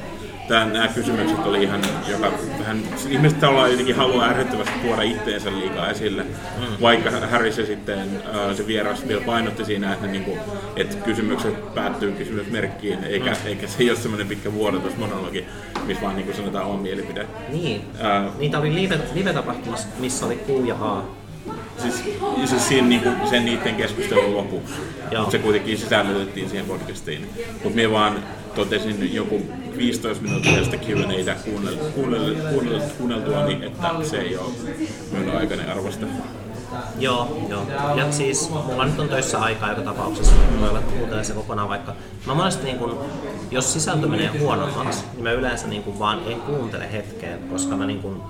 Tää, 0.50 0.66
nämä 0.66 0.88
kysymykset 0.88 1.40
oli 1.46 1.64
ihan, 1.64 1.82
joka 2.08 2.32
vähän, 2.60 2.84
ihmiset 3.10 3.40
tavallaan 3.40 3.72
jotenkin 3.72 3.96
haluaa 3.96 4.30
ärsyttävästi 4.30 4.74
tuoda 4.82 5.02
itteensä 5.02 5.52
liikaa 5.52 5.90
esille, 5.90 6.24
mm. 6.24 6.82
vaikka 6.82 7.12
Harry 7.32 7.52
se 7.52 7.66
sitten, 7.66 8.08
uh, 8.08 8.56
se 8.56 8.68
vieras 8.68 9.08
vielä 9.08 9.22
painotti 9.22 9.66
siinä, 9.66 9.94
että, 9.94 10.08
niinku, 10.08 10.38
että 10.76 10.96
kysymykset 10.96 11.74
päättyy 11.76 12.12
kysymysmerkkiin, 12.12 13.04
eikä, 13.04 13.32
mm. 13.32 13.48
eikä 13.48 13.68
se 13.68 13.76
ei 13.80 13.90
ole 13.90 13.98
semmoinen 13.98 14.28
pitkä 14.28 14.54
vuodatusmonologi, 14.54 15.46
missä 15.86 16.04
vaan 16.04 16.16
niinku 16.16 16.34
sanotaan 16.34 16.66
oma 16.66 16.82
mielipide. 16.82 17.28
Niin. 17.50 17.82
Ää, 18.00 18.30
Niitä 18.40 18.60
oli 18.60 18.76
live, 18.76 19.00
live-tapahtumassa, 19.14 19.88
missä 20.00 20.26
oli 20.26 20.36
Q 20.36 20.68
ja 20.68 20.76
A. 20.82 21.04
Siis, 21.78 22.04
siis 22.46 22.68
siinä 22.68 22.88
niinku, 22.88 23.10
sen 23.30 23.46
niiden 23.46 23.76
keskustelun 23.76 24.38
lopuksi, 24.38 24.74
mutta 25.18 25.32
se 25.32 25.40
kuitenkin 25.40 25.78
sisällytettiin 25.78 26.50
siihen 26.50 26.66
podcastiin. 26.66 27.30
Mutta 27.54 27.76
minä 27.76 27.92
vaan 27.92 28.24
totesin 28.56 29.14
joku 29.14 29.42
15 29.80 30.24
minuuttia 30.24 30.64
sitä 30.64 30.78
kuunnel, 31.46 31.76
kuunneltua, 32.98 33.46
niin 33.46 33.64
että 33.64 33.88
se 34.04 34.18
ei 34.18 34.38
ole 34.38 34.50
minun 35.12 35.38
aikainen 35.38 35.72
arvosta. 35.72 36.06
Joo, 37.00 37.46
joo. 37.50 37.64
Ja 37.96 38.12
siis 38.12 38.50
mulla 38.50 38.86
nyt 38.86 39.00
on 39.00 39.10
töissä 39.10 39.40
aikaa 39.40 39.70
joka 39.70 39.82
tapauksessa. 39.82 40.36
Mä 40.60 40.80
että 40.80 40.92
kuuntelen 40.92 41.26
se 41.26 41.34
kokonaan 41.34 41.70
vaikka. 41.70 41.96
Mä 42.28 42.34
monesti 42.34 42.64
niin 42.64 42.78
kun, 42.78 42.98
jos 43.52 43.74
sisältö 43.74 44.08
menee 44.08 44.28
huonommaksi, 44.40 45.04
niin 45.14 45.24
mä 45.24 45.32
yleensä 45.32 45.68
niin 45.68 45.84
kun 45.84 46.00
vaan 46.00 46.22
en 46.28 46.42
kuuntele 46.42 46.92
hetkeen, 46.92 47.40
koska 47.40 47.78
mä 47.78 47.86
niin 47.86 48.02
kun, 48.02 48.24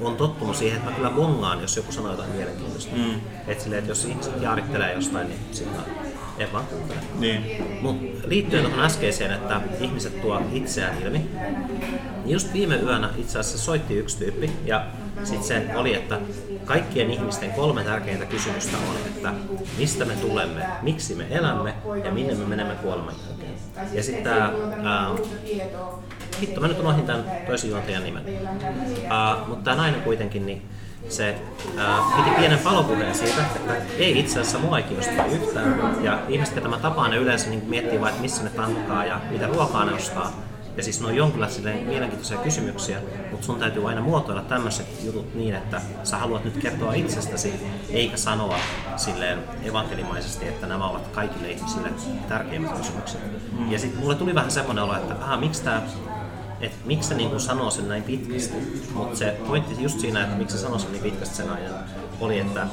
on 0.00 0.16
tottunut 0.16 0.56
siihen, 0.56 0.76
että 0.76 0.90
mä 0.90 0.96
kyllä 0.96 1.10
bongaan, 1.10 1.60
jos 1.60 1.76
joku 1.76 1.92
sanoo 1.92 2.10
jotain 2.10 2.30
mielenkiintoista. 2.30 2.96
Mm. 2.96 3.14
Että 3.46 3.64
silleen, 3.64 3.78
että 3.78 3.90
jos 3.90 4.04
ihmiset 4.04 4.42
jaarittelee 4.42 4.94
jostain, 4.94 5.28
niin 5.28 5.40
sitten 5.52 5.82
kuuntele. 6.46 6.98
Niin. 7.18 7.64
Mutta 7.80 8.28
liittyen 8.28 8.64
tuohon 8.64 8.84
äskeiseen, 8.84 9.32
että 9.32 9.60
ihmiset 9.80 10.20
tuo 10.22 10.42
itseään 10.52 11.02
ilmi, 11.02 11.18
niin 11.18 12.32
just 12.32 12.52
viime 12.52 12.76
yönä 12.76 13.10
itse 13.16 13.38
asiassa 13.38 13.58
soitti 13.58 13.94
yksi 13.94 14.18
tyyppi 14.18 14.50
ja 14.64 14.86
sitten 15.24 15.42
se 15.42 15.76
oli, 15.76 15.94
että 15.94 16.20
kaikkien 16.64 17.10
ihmisten 17.10 17.50
kolme 17.50 17.84
tärkeintä 17.84 18.26
kysymystä 18.26 18.76
on, 18.76 18.96
että 19.06 19.32
mistä 19.78 20.04
me 20.04 20.14
tulemme, 20.14 20.66
miksi 20.82 21.14
me 21.14 21.26
elämme 21.30 21.74
ja 22.04 22.12
minne 22.12 22.34
me 22.34 22.44
menemme 22.44 22.74
kuoleman 22.74 23.14
jälkeen. 23.28 23.52
Ja 23.92 24.02
sitten 24.02 24.24
tämä, 24.24 24.52
hitto 26.40 26.60
mä 26.60 26.68
nyt 26.68 26.78
unohdin 26.78 27.06
tämän 27.06 27.24
toisen 27.46 27.70
juontajan 27.70 28.04
nimen, 28.04 28.24
uh, 28.24 29.48
mutta 29.48 29.64
tämä 29.64 29.76
nainen 29.76 30.02
kuitenkin, 30.02 30.46
niin 30.46 30.62
se 31.08 31.38
ää, 31.78 31.98
piti 32.16 32.30
pienen 32.30 32.58
palopuheen 32.58 33.14
siitä, 33.14 33.42
että 33.42 33.74
ei 33.98 34.18
itse 34.18 34.40
asiassa 34.40 34.58
mua 34.58 34.78
ei 34.78 34.82
kiinnosta 34.82 35.24
yhtään. 35.24 36.04
Ja 36.04 36.18
ihmiset, 36.28 36.54
joita 36.54 36.68
mä 36.68 36.78
tapaan, 36.78 37.10
ne 37.10 37.16
yleensä 37.16 37.50
niin 37.50 37.64
miettii 37.66 38.00
vain, 38.00 38.10
että 38.10 38.22
missä 38.22 38.42
ne 38.42 38.50
tankkaa 38.50 39.04
ja 39.04 39.20
mitä 39.30 39.46
ruokaa 39.46 39.84
ne 39.84 39.92
ostaa. 39.92 40.32
Ja 40.76 40.84
siis 40.84 41.00
ne 41.00 41.06
on 41.06 41.16
jonkinlaisia 41.16 41.72
mielenkiintoisia 41.86 42.38
kysymyksiä, 42.38 42.98
mutta 43.30 43.46
sun 43.46 43.58
täytyy 43.58 43.88
aina 43.88 44.00
muotoilla 44.00 44.42
tämmöiset 44.42 44.86
jutut 45.04 45.34
niin, 45.34 45.54
että 45.54 45.80
sä 46.04 46.18
haluat 46.18 46.44
nyt 46.44 46.56
kertoa 46.56 46.94
itsestäsi, 46.94 47.52
eikä 47.90 48.16
sanoa 48.16 48.58
silleen 48.96 49.38
evankelimaisesti, 49.64 50.48
että 50.48 50.66
nämä 50.66 50.88
ovat 50.88 51.08
kaikille 51.08 51.50
ihmisille 51.50 51.88
tärkeimmät 52.28 52.78
kysymykset. 52.78 53.20
Mm. 53.58 53.72
Ja 53.72 53.78
sitten 53.78 54.00
mulle 54.00 54.14
tuli 54.14 54.34
vähän 54.34 54.50
semmoinen 54.50 54.84
olo, 54.84 54.96
että 54.96 55.14
aha, 55.14 55.36
miksi 55.36 55.62
tämä 55.62 55.82
että 56.60 56.76
miksi 56.84 57.08
se 57.08 57.14
niin 57.14 57.40
sanoo 57.40 57.70
sen 57.70 57.88
näin 57.88 58.02
pitkästi. 58.02 58.56
Mutta 58.94 59.18
se 59.18 59.36
pointti 59.46 59.82
just 59.82 60.00
siinä, 60.00 60.22
että 60.22 60.36
miksi 60.36 60.56
se 60.56 60.62
sanoo 60.62 60.78
sen 60.78 60.92
niin 60.92 61.02
pitkästi 61.02 61.36
sen 61.36 61.50
ajan, 61.50 61.74
oli, 62.20 62.38
että 62.38 62.66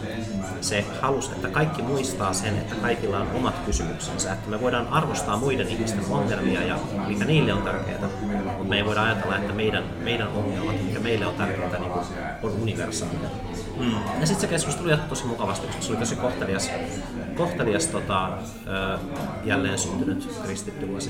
se 0.62 0.86
halusi, 1.02 1.32
että 1.32 1.48
kaikki 1.48 1.82
muistaa 1.82 2.34
sen, 2.34 2.58
että 2.58 2.76
kaikilla 2.76 3.20
on 3.20 3.28
omat 3.34 3.60
kysymyksensä, 3.66 4.34
että 4.34 4.50
me 4.50 4.62
voidaan 4.62 4.88
arvostaa 4.88 5.38
muiden 5.38 5.68
ihmisten 5.68 6.06
ongelmia 6.10 6.64
ja 6.64 6.80
mikä 7.08 7.26
niille 7.26 7.54
on 7.54 7.62
tärkeää, 7.62 8.00
mutta 8.02 8.64
me 8.64 8.78
ei 8.78 8.86
voida 8.86 9.04
ajatella, 9.04 9.38
että 9.38 9.54
meidän, 9.54 9.84
meidän 10.04 10.28
ongelmat, 10.28 10.84
mikä 10.84 11.00
meille 11.00 11.26
on 11.26 11.34
tärkeää, 11.34 11.80
niin 11.80 11.92
on 12.44 12.52
universaalia. 12.62 13.30
Mm. 13.80 13.92
Ja 14.20 14.28
sitten 14.28 14.42
se 14.42 14.48
keskustelu 14.48 14.90
jatkui 14.90 15.10
tosi 15.10 15.26
mukavasti, 15.26 15.68
koska 15.68 15.82
se 15.82 15.92
oli 15.92 16.00
tosi 16.00 16.16
kohtelias, 16.16 16.70
kohtelias 17.38 17.88
tota, 17.88 18.30
jälleen 19.44 19.78
syntynyt 19.78 20.30
kristitty 20.44 20.88
vuosi 20.88 21.10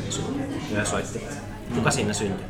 ja 0.71 0.85
soitti. 0.85 1.21
Kuka 1.73 1.91
siinä 1.91 2.13
syntyi? 2.13 2.45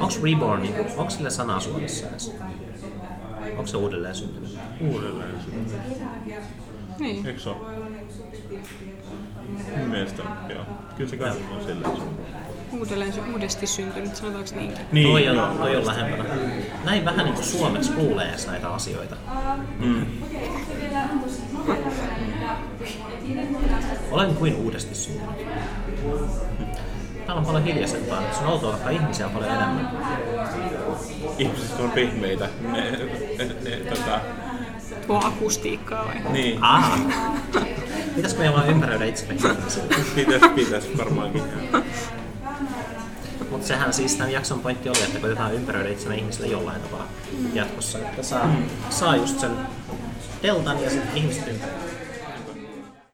Onko 0.00 0.14
reborn, 0.22 0.62
niin 0.62 0.74
onko 0.96 1.10
sille 1.10 1.30
sanaa 1.30 1.60
Suomessa 1.60 2.08
edes? 2.08 2.32
Onko 3.50 3.66
se 3.66 3.76
uudelleen 3.76 4.14
syntynyt? 4.14 4.58
Uudelleen 4.80 5.40
syntynyt. 5.40 5.80
Niin. 6.98 7.26
Eikö 7.26 7.40
se 7.40 7.50
ole? 7.50 7.58
Mun 9.78 9.88
mielestä 9.88 10.22
joo. 10.48 10.64
Kyllä 10.96 11.10
se 11.10 11.16
kai 11.16 11.30
on 11.30 11.64
silleen 11.66 11.90
Uudelleen 12.72 13.12
uudesti 13.32 13.66
syntynyt, 13.66 14.16
sanotaanko 14.16 14.50
niinkin? 14.54 14.86
Niin, 14.92 15.08
toi 15.08 15.28
on, 15.28 15.58
toi 15.58 15.76
on 15.76 15.86
lähempänä. 15.86 16.24
Näin 16.84 17.04
vähän 17.04 17.24
niin 17.24 17.34
kuin 17.34 17.46
suomeksi 17.46 17.92
kuulee 17.92 18.34
näitä 18.46 18.68
asioita. 18.68 19.16
Mm. 19.78 20.06
Olen 24.10 24.34
kuin 24.34 24.54
uudesti 24.54 24.94
syntynyt. 24.94 25.46
Täällä 27.26 27.40
on 27.40 27.46
paljon 27.46 27.64
hiljaisempaa. 27.64 28.22
Se 28.32 28.40
on 28.40 28.52
outoa, 28.52 28.72
vaikka 28.72 28.90
ihmisiä 28.90 29.26
on 29.26 29.32
paljon 29.32 29.50
enemmän. 29.50 29.90
Ihmiset 31.38 31.80
on 31.80 31.90
pehmeitä. 31.90 32.48
Ne, 32.60 32.90
ne, 33.38 33.44
ne, 33.64 33.76
tota... 33.76 34.20
Tuo 35.06 35.20
akustiikkaa 35.24 36.04
vai? 36.04 36.32
Niin. 36.32 36.58
Ah. 36.64 37.00
Pitäisikö 38.16 38.40
meidän 38.40 38.54
vaan 38.54 38.68
ympäröidä 38.68 39.04
itsemme 39.04 39.34
Pitäis, 40.14 40.42
pitäis 40.54 40.98
varmaankin. 40.98 41.42
Mutta 43.50 43.66
sehän 43.66 43.92
siis 43.92 44.16
tämän 44.16 44.32
jakson 44.32 44.60
pointti 44.60 44.88
oli, 44.88 45.02
että 45.02 45.18
koitetaan 45.18 45.54
ympäröidä 45.54 45.88
itsemme 45.88 46.16
ihmisille 46.16 46.46
jollain 46.46 46.82
tavalla 46.82 47.06
jatkossa, 47.54 47.98
että 47.98 48.22
saa, 48.22 48.56
saa 48.90 49.16
just 49.16 49.40
sen 49.40 49.50
deltan 50.42 50.82
ja 50.82 50.90
sitten 50.90 51.16
ihmiset 51.16 51.48
ympäröidä. 51.48 51.80